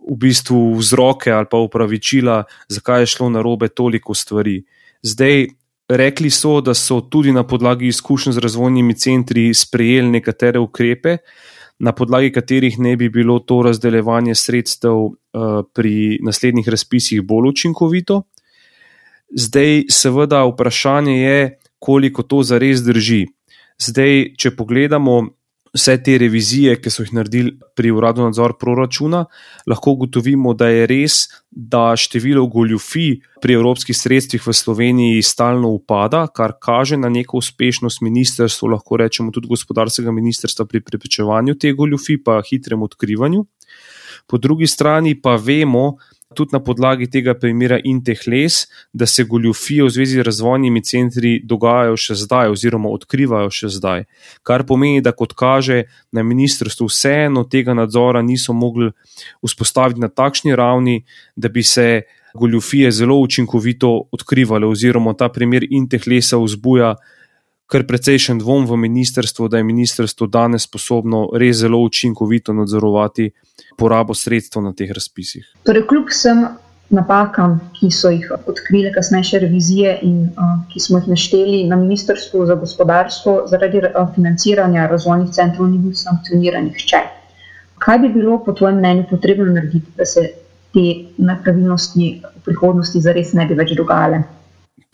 V 0.04 0.18
bistvu 0.20 0.74
vzroke 0.76 1.30
ali 1.32 1.46
pa 1.50 1.56
upravičila, 1.56 2.42
zakaj 2.68 3.02
je 3.02 3.06
šlo 3.06 3.30
na 3.32 3.40
robe 3.40 3.68
toliko 3.68 4.14
stvari. 4.14 4.58
Zdaj, 5.02 5.46
Rekli 5.88 6.30
so, 6.30 6.60
da 6.64 6.72
so 6.74 7.00
tudi 7.00 7.32
na 7.32 7.42
podlagi 7.46 7.86
izkušenj 7.86 8.32
z 8.32 8.40
razvojnimi 8.40 8.94
centri 8.96 9.54
sprejeli 9.54 10.10
nekatere 10.10 10.58
ukrepe, 10.58 11.16
na 11.78 11.92
podlagi 11.92 12.32
katerih 12.32 12.78
ne 12.78 12.96
bi 12.96 13.08
bilo 13.08 13.38
to 13.38 13.62
razdeljevanje 13.62 14.34
sredstev 14.34 14.96
uh, 14.96 15.12
pri 15.74 16.18
naslednjih 16.22 16.68
razpisih 16.68 17.22
bolj 17.22 17.48
učinkovito. 17.48 18.22
Zdaj, 19.30 19.84
seveda, 19.90 20.44
vprašanje 20.44 21.16
je, 21.20 21.38
koliko 21.78 22.22
to 22.22 22.42
zares 22.42 22.82
drži. 22.84 23.26
Zdaj, 23.80 24.34
če 24.38 24.54
pogledamo 24.56 25.22
vse 25.74 25.96
te 26.02 26.14
revizije, 26.18 26.76
ki 26.78 26.90
so 26.90 27.02
jih 27.02 27.12
naredili 27.16 27.56
pri 27.74 27.90
uradu 27.90 28.22
nadzor 28.22 28.54
proračuna, 28.60 29.24
lahko 29.66 29.96
ugotovimo, 29.96 30.54
da 30.54 30.68
je 30.70 30.86
res, 30.86 31.16
da 31.50 31.96
število 31.98 32.46
goljufij 32.50 33.16
pri 33.42 33.56
evropskih 33.58 33.96
sredstvih 33.98 34.46
v 34.46 34.54
Sloveniji 34.54 35.22
stalno 35.26 35.72
upada, 35.74 36.24
kar 36.30 36.54
kaže 36.62 36.96
na 36.96 37.10
neko 37.10 37.42
uspešnost 37.42 38.04
ministrstva, 38.06 38.70
lahko 38.76 39.00
rečemo 39.02 39.34
tudi 39.34 39.50
gospodarskega 39.50 40.14
ministrstva 40.14 40.68
pri 40.70 40.84
preprečevanju 40.86 41.58
teh 41.58 41.74
goljufij, 41.74 42.22
pa 42.22 42.38
hitrem 42.46 42.86
odkrivanju. 42.86 43.44
Po 44.26 44.38
drugi 44.38 44.66
strani 44.66 45.14
pa 45.20 45.36
vemo, 45.36 45.96
tudi 46.34 46.50
na 46.52 46.60
podlagi 46.60 47.06
tega 47.10 47.34
primera 47.34 47.78
Intehles, 47.84 48.66
da 48.92 49.06
se 49.06 49.24
goljufije 49.24 49.84
v 49.84 49.90
zvezi 49.90 50.18
z 50.18 50.26
razvojnimi 50.26 50.82
centri 50.84 51.38
dogajajo 51.44 51.96
še 51.96 52.16
zdaj, 52.24 52.50
oziroma 52.52 52.90
odkrivajo 52.90 53.50
še 53.54 53.70
zdaj. 53.78 54.04
Kar 54.42 54.66
pomeni, 54.66 55.00
da 55.00 55.12
kot 55.12 55.36
kaže 55.38 55.84
na 56.12 56.22
ministrstvu, 56.26 56.88
vseeno 56.90 57.44
tega 57.44 57.74
nadzora 57.74 58.22
niso 58.22 58.52
mogli 58.52 58.90
vzpostaviti 59.44 60.02
na 60.02 60.08
takšni 60.08 60.56
ravni, 60.56 61.04
da 61.36 61.48
bi 61.48 61.62
se 61.62 62.02
goljufije 62.34 62.90
zelo 62.90 63.20
učinkovito 63.22 64.08
odkrivale, 64.12 64.66
oziroma 64.66 65.14
ta 65.14 65.28
primer 65.28 65.66
Intehlesa 65.70 66.40
vzbuja. 66.42 66.96
Kar 67.66 67.86
precejšen 67.88 68.38
dvom 68.38 68.66
v 68.68 68.76
ministrstvo, 68.76 69.48
da 69.48 69.56
je 69.56 69.64
ministrstvo 69.64 70.26
danes 70.26 70.66
sposobno 70.68 71.28
res 71.32 71.56
zelo 71.64 71.80
učinkovito 71.80 72.52
nadzorovati 72.52 73.30
porabo 73.78 74.14
sredstev 74.14 74.62
na 74.62 74.74
teh 74.76 74.92
razpisih. 74.92 75.46
Torej, 75.64 75.86
kljub 75.88 76.12
vsem 76.12 76.44
napakam, 76.94 77.56
ki 77.74 77.88
so 77.90 78.10
jih 78.12 78.28
odkrile 78.36 78.92
kasnejše 78.92 79.40
revizije 79.46 79.96
in 80.02 80.20
uh, 80.28 80.60
ki 80.72 80.80
smo 80.80 81.00
jih 81.00 81.08
našteli 81.14 81.64
na 81.68 81.76
Ministrstvu 81.80 82.46
za 82.46 82.54
gospodarstvo, 82.60 83.36
zaradi 83.50 83.80
uh, 83.80 84.08
financiranja 84.14 84.86
razvojnih 84.90 85.32
centrov 85.32 85.70
ni 85.70 85.78
bil 85.78 85.96
sankcioniran 85.96 86.68
nihče. 86.68 87.02
Kaj 87.78 87.98
bi 87.98 88.12
bilo 88.12 88.38
po 88.44 88.52
tvojem 88.52 88.78
mnenju 88.78 89.04
potrebno 89.10 89.52
narediti, 89.52 89.90
da 89.96 90.04
se 90.04 90.28
te 90.74 90.86
nepravilnosti 91.18 92.20
v 92.36 92.44
prihodnosti 92.44 93.00
zares 93.00 93.32
ne 93.32 93.46
bi 93.46 93.56
več 93.58 93.74
dogajale? 93.76 94.22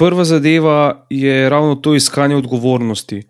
Prva 0.00 0.24
zadeva 0.24 1.06
je 1.10 1.50
ravno 1.50 1.74
to 1.74 1.94
iskanje 1.94 2.36
odgovornosti. 2.36 3.22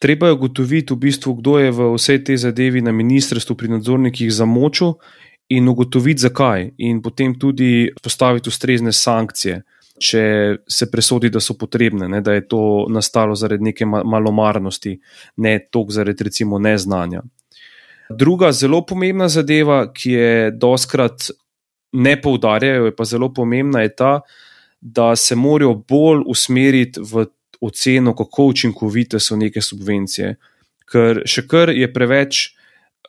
Treba 0.00 0.26
je 0.26 0.32
ugotoviti, 0.32 0.92
v 0.92 0.96
bistvu, 0.96 1.34
kdo 1.34 1.58
je 1.58 1.70
v 1.70 1.86
vsej 1.94 2.18
tej 2.24 2.36
zadevi 2.36 2.82
na 2.84 2.92
ministrstvu 2.92 3.56
pri 3.56 3.68
nadzornikih 3.68 4.32
zamočil 4.32 4.92
in 5.48 5.68
ugotoviti, 5.68 6.20
zakaj, 6.20 6.68
in 6.76 7.00
potem 7.02 7.38
tudi 7.40 7.88
postaviti 8.02 8.52
ustrezne 8.52 8.92
sankcije, 8.92 9.62
če 9.96 10.22
se 10.68 10.90
presodi, 10.92 11.32
da 11.32 11.40
so 11.40 11.56
potrebne, 11.56 12.10
ne, 12.12 12.20
da 12.20 12.36
je 12.36 12.44
to 12.44 12.60
nastalo 12.92 13.34
zaradi 13.34 13.64
neke 13.64 13.88
malomarnosti, 13.88 14.98
ne 15.36 15.58
toliko 15.70 15.96
zaradi 15.96 16.28
recimo 16.28 16.58
neznanja. 16.58 17.22
Druga 18.10 18.52
zelo 18.52 18.84
pomembna 18.84 19.32
zadeva, 19.32 19.86
ki 19.92 20.12
je 20.12 20.50
doskrat 20.50 21.30
ne 21.92 22.20
poudarjajo, 22.20 22.90
je 22.90 22.96
pa 22.96 23.04
zelo 23.08 23.32
pomembna, 23.32 23.80
je 23.80 23.96
ta, 23.96 24.20
da 24.86 25.16
se 25.16 25.34
morajo 25.34 25.74
bolj 25.74 26.22
usmeriti 26.26 27.00
v 27.00 27.26
oceno, 27.60 28.14
kako 28.14 28.44
učinkovite 28.44 29.20
so 29.20 29.36
neke 29.36 29.60
subvencije. 29.60 30.36
Ker 30.86 31.22
še 31.26 31.42
kar 31.50 31.72
je 31.74 31.88
preveč 31.92 32.42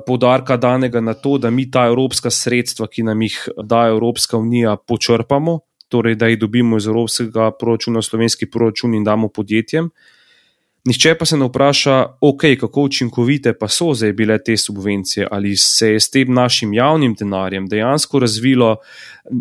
podarka 0.08 0.58
danega 0.58 1.02
na 1.02 1.14
to, 1.14 1.38
da 1.38 1.50
mi 1.50 1.68
ta 1.72 1.86
evropska 1.92 2.32
sredstva, 2.34 2.88
ki 2.88 3.04
nam 3.04 3.22
jih 3.22 3.38
daje 3.64 3.94
Evropska 3.94 4.38
unija, 4.38 4.76
počrpamo, 4.78 5.60
torej 5.90 6.16
da 6.16 6.32
jih 6.32 6.40
dobimo 6.40 6.78
iz 6.78 6.88
evropskega 6.88 7.52
proračuna, 7.60 8.02
slovenski 8.02 8.50
proračun 8.50 8.96
in 8.98 9.04
damo 9.04 9.30
podjetjem. 9.30 9.90
Nihče 10.88 11.18
pa 11.20 11.26
se 11.26 11.36
ne 11.38 11.46
vpraša, 11.46 11.96
ok, 12.22 12.44
kako 12.60 12.82
učinkovite 12.88 13.52
pa 13.60 13.68
so 13.68 13.90
zdaj 13.94 14.14
bile 14.14 14.38
te 14.44 14.58
subvencije, 14.58 15.28
ali 15.32 15.56
se 15.58 15.90
je 15.92 16.00
s 16.00 16.10
tem 16.10 16.34
našim 16.34 16.74
javnim 16.74 17.16
denarjem 17.20 17.66
dejansko 17.68 18.20
razvilo 18.24 18.78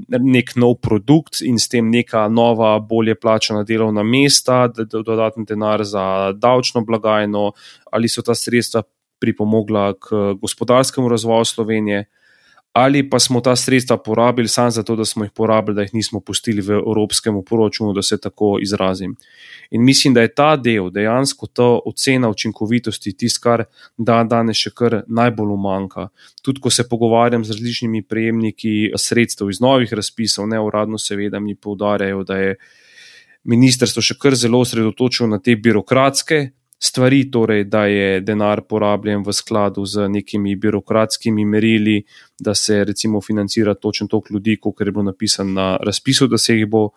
nek 0.08 0.56
nov 0.56 0.74
produkt 0.82 1.40
in 1.46 1.60
s 1.62 1.68
tem 1.68 1.90
neka 1.90 2.24
nova, 2.28 2.78
bolje 2.78 3.14
plačana 3.14 3.62
delovna 3.62 4.02
mesta, 4.02 4.66
dodatni 5.04 5.44
denar 5.46 5.84
za 5.84 6.32
davčno 6.32 6.82
blagajno, 6.84 7.52
ali 7.92 8.08
so 8.08 8.26
ta 8.26 8.34
sredstva 8.34 8.82
pripomogla 9.20 9.92
k 9.92 10.34
gospodarskemu 10.40 11.08
razvoju 11.08 11.44
Slovenije, 11.44 12.04
ali 12.76 13.10
pa 13.10 13.18
smo 13.18 13.40
ta 13.40 13.56
sredstva 13.56 13.96
porabili 13.96 14.48
samo 14.48 14.70
zato, 14.70 14.96
da 14.96 15.04
smo 15.04 15.24
jih 15.24 15.30
porabili, 15.32 15.74
da 15.74 15.82
jih 15.82 15.94
nismo 15.94 16.20
pustili 16.20 16.60
v 16.60 16.70
evropskem 16.70 17.38
poročunu, 17.44 17.92
da 17.92 18.02
se 18.02 18.18
tako 18.20 18.58
izrazim. 18.62 19.14
In 19.70 19.84
mislim, 19.84 20.14
da 20.14 20.20
je 20.20 20.34
ta 20.34 20.56
del 20.56 20.90
dejansko 20.90 21.46
ta 21.46 21.64
ocena 21.64 22.28
učinkovitosti 22.28 23.16
tisto, 23.16 23.40
kar 23.42 23.64
dan 23.96 24.28
danes 24.28 24.60
še 24.60 24.74
kar 24.76 24.98
najbolj 25.08 25.54
umanka. 25.54 26.08
Tudi 26.42 26.60
ko 26.60 26.70
se 26.70 26.84
pogovarjam 26.88 27.44
z 27.44 27.56
različnimi 27.56 28.02
prejemniki 28.02 28.92
sredstev 28.96 29.50
iz 29.50 29.60
novih 29.60 29.92
razpisov, 29.92 30.44
ne 30.48 30.60
uradno, 30.60 31.00
seveda 31.00 31.40
mi 31.40 31.56
poudarjajo, 31.56 32.24
da 32.28 32.36
je 32.36 32.54
ministrstvo 33.44 34.04
še 34.04 34.18
kar 34.20 34.36
zelo 34.36 34.60
osredotočeno 34.60 35.32
na 35.32 35.40
te 35.40 35.56
birokratske 35.56 36.50
stvari, 36.78 37.30
torej 37.30 37.64
da 37.64 37.86
je 37.86 38.20
denar 38.20 38.60
porabljen 38.68 39.22
v 39.26 39.32
skladu 39.32 39.86
z 39.86 40.08
nekimi 40.08 40.56
birokratskimi 40.56 41.44
merili, 41.44 42.02
da 42.38 42.54
se 42.54 42.84
recimo 42.84 43.20
financira 43.20 43.74
točno 43.74 44.06
toliko 44.06 44.34
ljudi, 44.34 44.56
kot 44.60 44.80
je 44.80 44.92
bilo 44.92 45.02
napisano 45.02 45.52
na 45.52 45.76
razpisu, 45.76 46.26
da 46.26 46.38
se 46.38 46.56
jih 46.56 46.66
bo, 46.66 46.88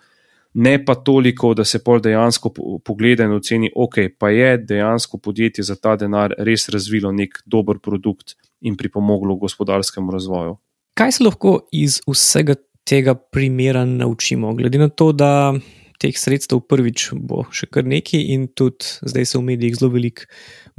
ne 0.54 0.86
pa 0.86 0.96
toliko, 0.96 1.54
da 1.54 1.64
se 1.64 1.84
pol 1.84 2.02
dejansko 2.02 2.54
pogleda 2.86 3.24
in 3.24 3.32
oceni, 3.32 3.72
ok, 3.76 3.96
pa 4.20 4.30
je 4.30 4.58
dejansko 4.58 5.18
podjetje 5.18 5.64
za 5.64 5.76
ta 5.76 5.96
denar 5.96 6.34
res 6.38 6.70
razvilo 6.70 7.12
nek 7.12 7.42
dober 7.46 7.80
produkt 7.80 8.36
in 8.62 8.78
pripomoglo 8.78 9.36
gospodarskemu 9.36 10.12
razvoju. 10.12 10.58
Kaj 10.94 11.12
se 11.12 11.24
lahko 11.24 11.60
iz 11.72 12.02
vsega 12.08 12.56
tega 12.84 13.14
primera 13.16 13.86
naučimo, 13.86 14.54
glede 14.54 14.78
na 14.78 14.90
to, 14.90 15.12
da 15.12 15.54
teh 16.00 16.16
sredstev 16.16 16.64
prvič 16.70 17.10
bo 17.14 17.44
še 17.52 17.68
kar 17.72 17.88
nekaj, 17.88 18.22
in 18.34 18.48
tudi 18.56 18.88
zdaj 19.04 19.28
se 19.28 19.38
v 19.38 19.46
medijih 19.52 19.76
zelo 19.80 19.92
veliko 19.94 20.28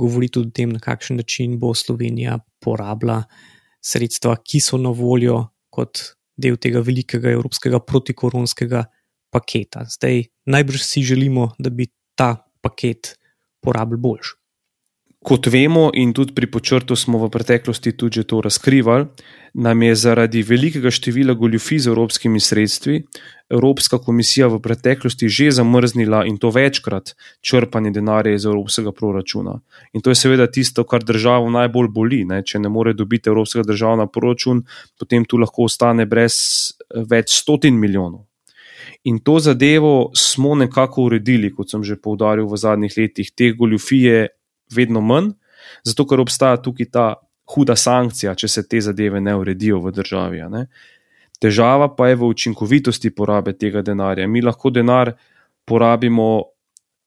govori 0.00 0.30
tudi 0.32 0.48
o 0.48 0.56
tem, 0.56 0.72
na 0.72 0.80
kakšen 0.80 1.20
način 1.20 1.58
bo 1.60 1.74
Slovenija 1.76 2.38
porabila 2.64 3.22
sredstva, 3.84 4.38
ki 4.40 4.60
so 4.64 4.80
na 4.80 4.92
voljo 4.96 5.42
kot 5.70 6.16
del 6.40 6.56
tega 6.56 6.80
velikega 6.80 7.32
evropskega 7.36 7.82
protikoronskega 7.84 8.86
paketa. 9.30 9.84
Zdaj 9.92 10.24
najbrž 10.48 10.84
si 10.84 11.04
želimo, 11.04 11.52
da 11.58 11.70
bi 11.70 11.90
ta 12.16 12.34
paket 12.64 13.14
porabili 13.60 14.00
boljši. 14.00 14.39
Kot 15.20 15.46
vemo, 15.52 15.90
in 15.92 16.14
tudi 16.16 16.32
pri 16.32 16.48
počrtu 16.48 16.96
smo 16.96 17.18
v 17.20 17.28
preteklosti 17.28 17.92
tudi 17.92 18.24
to 18.24 18.40
razkrivali, 18.40 19.04
nam 19.54 19.82
je 19.82 19.94
zaradi 19.94 20.42
velikega 20.42 20.90
števila 20.90 21.34
goljufij 21.34 21.78
z 21.78 21.92
evropskimi 21.92 22.40
sredstvi 22.40 23.02
Evropska 23.50 23.98
komisija 23.98 24.46
v 24.46 24.60
preteklosti 24.62 25.28
že 25.28 25.50
zamrznila 25.50 26.22
in 26.26 26.38
to 26.38 26.50
večkrat 26.50 27.14
črpanje 27.42 27.90
denarja 27.90 28.34
iz 28.34 28.46
evropskega 28.46 28.92
proračuna. 28.92 29.58
In 29.92 30.00
to 30.00 30.10
je 30.10 30.14
seveda 30.14 30.46
tisto, 30.46 30.84
kar 30.84 31.02
državo 31.04 31.50
najbolj 31.50 31.88
boli. 31.88 32.24
Ne? 32.24 32.42
Če 32.46 32.58
ne 32.58 32.68
more 32.68 32.94
dobiti 32.94 33.28
evropskega 33.28 33.66
državna 33.66 34.06
proračun, 34.06 34.62
potem 34.98 35.24
tu 35.24 35.36
lahko 35.36 35.66
ostane 35.66 36.06
brez 36.06 36.34
več 36.94 37.34
stotin 37.34 37.74
milijonov. 37.74 38.24
In 39.04 39.18
to 39.18 39.38
zadevo 39.38 40.10
smo 40.14 40.54
nekako 40.54 41.08
uredili, 41.10 41.50
kot 41.50 41.70
sem 41.70 41.82
že 41.84 41.96
povdaril 41.96 42.46
v 42.46 42.56
zadnjih 42.56 42.94
letih, 42.96 43.32
te 43.34 43.50
goljufije 43.50 44.28
vedno 44.74 45.00
manj, 45.00 45.32
zato 45.84 46.06
ker 46.06 46.20
obstaja 46.20 46.60
tukaj 46.62 46.90
ta 46.92 47.06
huda 47.50 47.76
sankcija, 47.76 48.34
če 48.34 48.48
se 48.48 48.66
te 48.68 48.80
zadeve 48.80 49.20
ne 49.20 49.34
uredijo 49.36 49.80
v 49.82 49.92
državi. 49.94 50.42
Ne. 50.50 50.66
Težava 51.40 51.88
pa 51.96 52.10
je 52.10 52.18
v 52.20 52.28
učinkovitosti 52.34 53.10
porabe 53.16 53.54
tega 53.56 53.82
denarja. 53.82 54.28
Mi 54.28 54.42
lahko 54.44 54.70
denar 54.70 55.14
porabimo, 55.66 56.28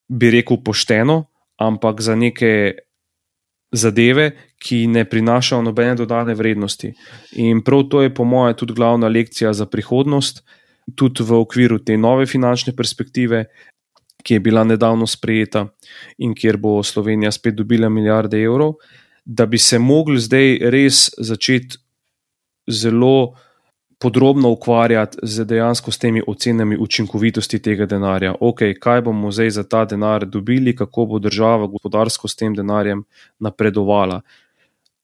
bi 0.09 0.31
rekel, 0.33 0.59
pošteno, 0.65 1.23
ampak 1.61 2.01
za 2.01 2.15
neke 2.15 2.51
zadeve, 3.73 4.31
ki 4.63 4.87
ne 4.87 5.03
prinašajo 5.09 5.61
nobene 5.65 5.95
dodane 5.99 6.35
vrednosti. 6.37 6.93
In 7.41 7.63
prav 7.65 7.87
to 7.91 8.03
je, 8.03 8.13
po 8.13 8.23
mojem, 8.23 8.55
tudi 8.57 8.75
glavna 8.77 9.07
lekcija 9.07 9.53
za 9.53 9.65
prihodnost, 9.65 10.43
tudi 10.95 11.23
v 11.23 11.39
okviru 11.39 11.79
te 11.79 11.97
nove 11.97 12.25
finančne 12.29 12.75
perspektive, 12.75 13.45
ki 14.23 14.33
je 14.33 14.39
bila 14.39 14.63
nedavno 14.63 15.07
sprejeta 15.07 15.67
in 16.17 16.35
kjer 16.35 16.57
bo 16.57 16.83
Slovenija 16.83 17.31
spet 17.31 17.55
dobila 17.55 17.89
milijarde 17.89 18.41
evrov, 18.41 18.73
da 19.25 19.45
bi 19.45 19.57
se 19.57 19.79
mogli 19.79 20.19
zdaj 20.19 20.57
res 20.71 21.09
začeti 21.17 21.77
zelo 22.67 23.35
podrobno 24.03 24.49
ukvarjati 24.51 25.17
z 25.23 25.45
dejansko 25.45 25.91
s 25.91 25.97
temi 25.97 26.21
ocenami 26.27 26.77
učinkovitosti 26.77 27.59
tega 27.63 27.85
denarja. 27.85 28.33
Ok, 28.39 28.59
kaj 28.79 29.01
bomo 29.01 29.31
zdaj 29.31 29.49
za 29.49 29.63
ta 29.63 29.85
denar 29.85 30.25
dobili, 30.25 30.75
kako 30.75 31.05
bo 31.05 31.19
država 31.19 31.67
gospodarsko 31.67 32.27
s 32.27 32.35
tem 32.35 32.55
denarjem 32.55 33.05
napredovala. 33.39 34.21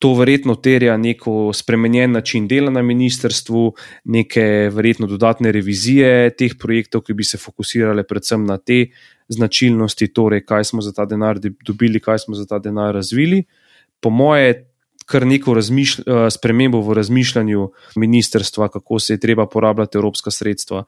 To 0.00 0.14
verjetno 0.16 0.54
terja 0.56 0.96
neko 0.96 1.50
spremenjen 1.52 2.12
način 2.12 2.46
dela 2.48 2.70
na 2.72 2.82
ministrstvu, 2.82 3.74
neke 4.04 4.42
verjetno 4.72 5.06
dodatne 5.06 5.52
revizije 5.52 6.30
teh 6.36 6.54
projektov, 6.58 7.02
ki 7.04 7.14
bi 7.14 7.24
se 7.24 7.38
fokusirale 7.38 8.06
predvsem 8.08 8.46
na 8.48 8.56
te 8.56 8.86
značilnosti, 9.28 10.08
torej 10.08 10.44
kaj 10.48 10.64
smo 10.72 10.82
za 10.82 10.92
ta 10.96 11.04
denar 11.04 11.38
dobili, 11.40 12.00
kaj 12.00 12.24
smo 12.24 12.34
za 12.34 12.46
ta 12.46 12.58
denar 12.58 12.94
razvili. 12.94 13.44
Po 14.00 14.10
moje, 14.10 14.70
kar 15.06 15.26
neko 15.26 15.58
eh, 15.58 16.30
spremembo 16.30 16.80
v 16.80 16.94
razmišljanju 16.94 17.70
ministrstva, 17.96 18.68
kako 18.68 18.98
se 18.98 19.12
je 19.12 19.20
treba 19.20 19.46
porabljati 19.46 19.98
evropska 19.98 20.30
sredstva. 20.30 20.84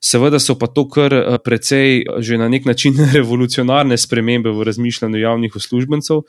Seveda 0.00 0.38
so 0.38 0.54
pa 0.58 0.66
to 0.66 0.88
kar 0.88 1.14
eh, 1.14 1.38
precej 1.44 2.04
že 2.18 2.38
na 2.38 2.48
nek 2.48 2.64
način 2.64 2.94
revolucionarne 3.18 3.98
spremembe 3.98 4.50
v 4.50 4.64
razmišljanju 4.64 5.18
javnih 5.18 5.56
uslužbencev. 5.56 6.22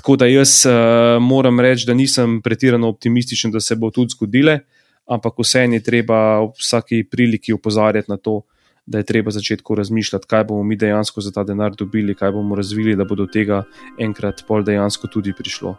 Tako 0.00 0.16
da 0.16 0.26
jaz 0.26 0.64
uh, 0.64 0.72
moram 1.22 1.60
reči, 1.60 1.84
da 1.86 1.94
nisem 1.94 2.38
pretirano 2.42 2.88
optimističen, 2.88 3.50
da 3.52 3.60
se 3.60 3.76
bo 3.76 3.90
tudi 3.92 4.14
zgodile, 4.14 4.54
ampak 5.04 5.42
vseeno 5.44 5.76
je 5.76 5.82
treba 5.84 6.20
v 6.40 6.54
vsaki 6.56 7.02
priliki 7.04 7.52
upozarjati 7.52 8.08
na 8.08 8.16
to, 8.16 8.40
da 8.86 8.98
je 8.98 9.04
treba 9.04 9.30
začeti 9.30 9.76
razmišljati, 9.76 10.26
kaj 10.26 10.44
bomo 10.44 10.62
mi 10.64 10.76
dejansko 10.76 11.20
za 11.20 11.34
ta 11.36 11.44
denar 11.44 11.76
dobili, 11.76 12.14
kaj 12.14 12.32
bomo 12.32 12.56
razvili, 12.56 12.96
da 12.96 13.04
bo 13.04 13.14
do 13.14 13.26
tega 13.26 13.62
enkrat 14.00 14.40
pol 14.48 14.64
dejansko 14.64 15.12
tudi 15.12 15.36
prišlo. 15.36 15.76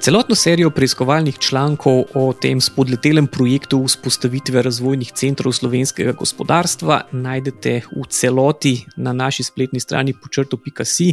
Celotno 0.00 0.34
serijo 0.34 0.70
preiskovalnih 0.70 1.38
člankov 1.38 2.04
o 2.14 2.32
tem 2.32 2.60
spodletelem 2.60 3.26
projektu 3.26 3.82
vzpostavitve 3.84 4.62
razvojnih 4.62 5.10
centrov 5.12 5.52
slovenskega 5.52 6.14
gospodarstva 6.16 7.02
najdete 7.12 7.74
v 7.90 8.06
celoti 8.08 8.72
na 8.96 9.12
naši 9.12 9.44
spletni 9.44 9.80
strani 9.80 10.14
počrto.si 10.22 11.12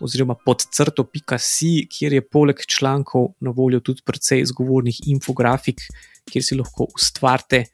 oziroma 0.00 0.34
podcrto.si, 0.34 1.86
kjer 1.86 2.18
je 2.18 2.26
poleg 2.26 2.66
člankov 2.66 3.28
na 3.40 3.54
voljo 3.54 3.80
tudi 3.80 4.02
precej 4.04 4.42
zgovornih 4.50 5.06
infografik, 5.06 5.86
kjer 6.26 6.44
si 6.44 6.58
lahko 6.58 6.90
ustvarite 6.98 7.64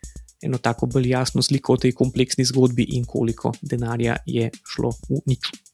eno 0.43 0.59
tako 0.59 0.87
bolj 0.87 1.09
jasno 1.09 1.43
sliko 1.43 1.73
o 1.73 1.77
tej 1.81 1.97
kompleksni 1.97 2.45
zgodbi 2.45 2.91
in 2.93 3.09
koliko 3.09 3.55
denarja 3.63 4.17
je 4.27 4.51
šlo 4.69 4.93
v 5.09 5.25
nič. 5.27 5.72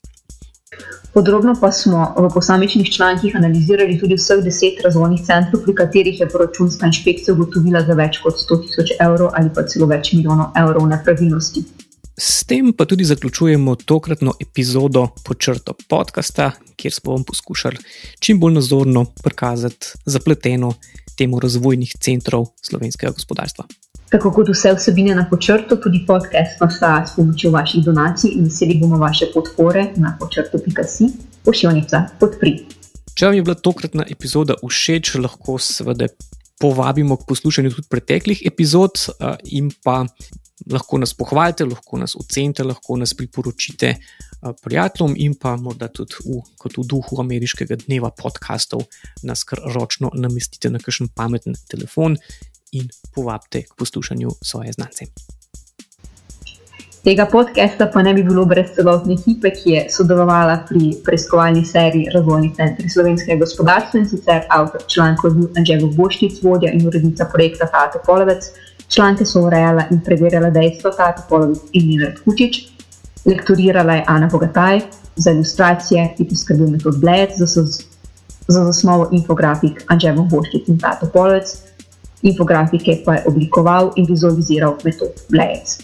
Podrobno 1.15 1.55
pa 1.61 1.73
smo 1.73 2.15
v 2.19 2.29
posamičnih 2.35 2.93
člankih 2.93 3.37
analizirali 3.37 3.99
tudi 3.99 4.15
vseh 4.15 4.43
deset 4.45 4.83
razvojnih 4.85 5.25
centrov, 5.27 5.63
pri 5.65 5.75
katerih 5.75 6.21
je 6.21 6.29
proračunska 6.29 6.87
inšpekcija 6.87 7.35
ugotovila 7.35 7.83
za 7.87 7.97
več 7.99 8.21
kot 8.23 8.37
100 8.43 8.59
tisoč 8.67 8.93
evrov 9.01 9.33
ali 9.35 9.51
pa 9.55 9.65
celo 9.67 9.89
več 9.89 10.13
milijonov 10.13 10.53
evrov 10.57 10.87
nepravilnosti. 10.93 11.65
S 12.19 12.45
tem 12.45 12.73
pa 12.75 12.85
tudi 12.85 13.05
zaključujemo 13.05 13.77
tokratno 13.77 14.35
epizodo 14.41 15.09
počrto 15.25 15.75
podcasta, 15.89 16.51
kjer 16.77 16.93
smo 16.93 17.13
vam 17.13 17.25
poskušali 17.25 17.79
čim 18.21 18.41
bolj 18.41 18.59
nazorno 18.61 19.05
prikazati 19.23 19.95
zapleteno 20.07 20.73
temo 21.17 21.41
razvojnih 21.41 21.93
centrov 22.01 22.47
slovenskega 22.63 23.13
gospodarstva. 23.13 23.65
Tako 24.09 24.31
kot 24.33 24.49
vse 24.49 24.71
vsebine 24.73 25.13
na 25.15 25.27
počrtu, 25.29 25.77
tudi 25.77 25.99
podcast 26.07 26.61
nastaja 26.61 27.07
s 27.07 27.17
pomočjo 27.17 27.51
vaših 27.53 27.85
donacij 27.85 28.31
in 28.39 28.47
veseli 28.49 28.79
bomo 28.81 28.97
vaše 28.97 29.27
podpore 29.35 29.83
na 29.97 30.15
počrtu.si, 30.21 31.11
pošiljnica 31.45 32.01
podpri. 32.21 32.55
Če 33.15 33.27
vam 33.27 33.37
je 33.37 33.45
bila 33.45 33.55
tokratna 33.55 34.07
epizoda 34.09 34.57
všeč, 34.63 35.19
lahko 35.21 35.59
seveda 35.61 36.09
povabimo 36.61 37.19
k 37.21 37.29
poslušanju 37.29 37.75
tudi 37.75 37.91
preteklih 37.93 38.41
epizod 38.49 38.97
in 39.45 39.69
pa 39.85 40.07
lahko 40.73 40.99
nas 40.99 41.13
pohvalite, 41.15 41.69
lahko 41.69 42.01
nas 42.01 42.17
ocenite, 42.17 42.65
lahko 42.65 42.97
nas 42.97 43.13
priporočite 43.15 43.95
prijateljem 44.63 45.15
in 45.17 45.35
pa 45.35 45.57
morda 45.57 45.89
tudi 45.93 46.15
v, 46.25 46.41
kot 46.59 46.79
v 46.79 46.85
duhu 46.87 47.21
ameriškega 47.21 47.77
dneva 47.85 48.11
podkastov 48.15 48.85
nas 49.27 49.45
kar 49.45 49.61
ročno 49.75 50.11
namestite 50.15 50.71
na 50.71 50.79
kakšen 50.79 51.11
pameten 51.15 51.57
telefon 51.71 52.17
in 52.73 52.89
povabite 53.15 53.63
k 53.63 53.75
poslušanju 53.79 54.29
svoje 54.43 54.73
znance. 54.73 55.05
Tega 57.05 57.27
podcasta 57.27 57.87
pa 57.93 58.03
ne 58.03 58.15
bi 58.15 58.23
bilo 58.23 58.45
brez 58.45 58.73
celotne 58.77 59.15
ekipe, 59.15 59.51
ki 59.55 59.71
je 59.71 59.83
sodelovala 59.91 60.59
pri 60.69 60.91
preiskovalni 61.05 61.63
seriji 61.65 62.11
Razvojni 62.15 62.51
center 62.57 62.91
slovenskega 62.91 63.39
gospodarstva 63.41 64.01
in 64.01 64.09
sicer 64.09 64.43
avtor 64.51 64.83
člankov 64.93 65.39
Anželo 65.57 65.89
Boštic, 65.97 66.43
vodja 66.43 66.73
in 66.73 66.87
urednica 66.87 67.25
projekta 67.33 67.71
Tato 67.73 68.03
Polovec, 68.07 68.51
Članke 68.89 69.25
so 69.25 69.45
urejala 69.47 69.87
in 69.91 70.01
preverjala 70.05 70.51
dejstva 70.51 70.91
Tata 70.97 71.25
Polovic 71.29 71.71
in 71.73 71.89
Nina 71.89 72.11
Kučič, 72.25 72.61
lektorirala 73.25 73.95
je 74.01 74.05
Ana 74.07 74.29
Bogataj, 74.33 74.81
za 75.17 75.31
ilustracije 75.31 76.15
je 76.19 76.29
poskrbel 76.29 76.69
metod 76.69 77.01
Bled, 77.01 77.31
za, 77.37 77.47
za 78.49 78.65
zasnovo 78.65 79.09
infografik 79.13 79.85
Anžemo 79.87 80.25
Boščic 80.25 80.69
in 80.69 80.79
Tato 80.79 81.07
Polovic, 81.13 81.57
infografike 82.23 83.03
pa 83.05 83.15
je 83.15 83.25
oblikoval 83.27 83.93
in 83.97 84.07
vizualiziral 84.07 84.79
metod 84.85 85.13
Bled. 85.29 85.77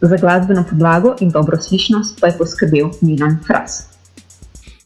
Za 0.00 0.16
glasbeno 0.16 0.64
podlago 0.70 1.14
in 1.20 1.30
dobro 1.30 1.60
slišnost 1.62 2.20
pa 2.20 2.26
je 2.26 2.38
poskrbel 2.38 2.90
Milan 3.00 3.38
Fras. 3.46 3.86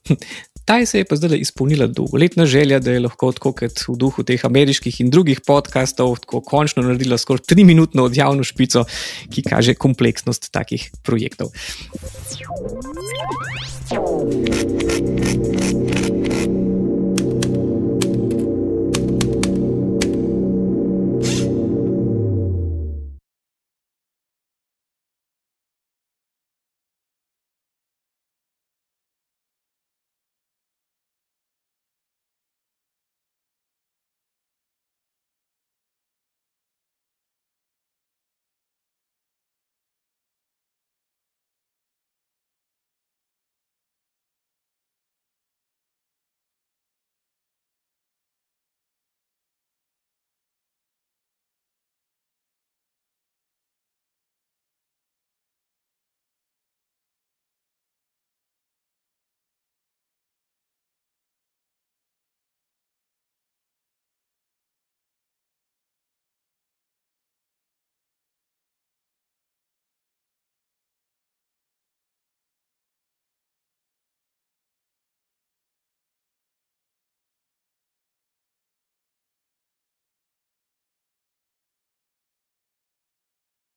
Ta 0.65 0.87
se 0.87 0.99
je 0.99 1.05
pa 1.05 1.17
zdaj 1.17 1.39
izpolnila 1.39 1.87
dolgoletna 1.87 2.47
želja, 2.47 2.79
da 2.79 2.93
je 2.93 3.01
lahko 3.01 3.33
tako 3.33 3.53
kot 3.53 3.81
v 3.89 3.97
duhu 3.99 4.23
teh 4.23 4.45
ameriških 4.47 5.01
in 5.01 5.11
drugih 5.11 5.41
podkastov 5.47 6.15
tako 6.23 6.41
končno 6.47 6.83
naredila 6.83 7.19
skoraj 7.19 7.43
tri 7.43 7.65
minutno 7.65 8.05
odjavno 8.07 8.45
špico, 8.47 8.85
ki 9.35 9.43
kaže 9.43 9.75
kompleksnost 9.75 10.53
takih 10.53 10.91
projektov. 11.03 11.51
You. 13.91 15.50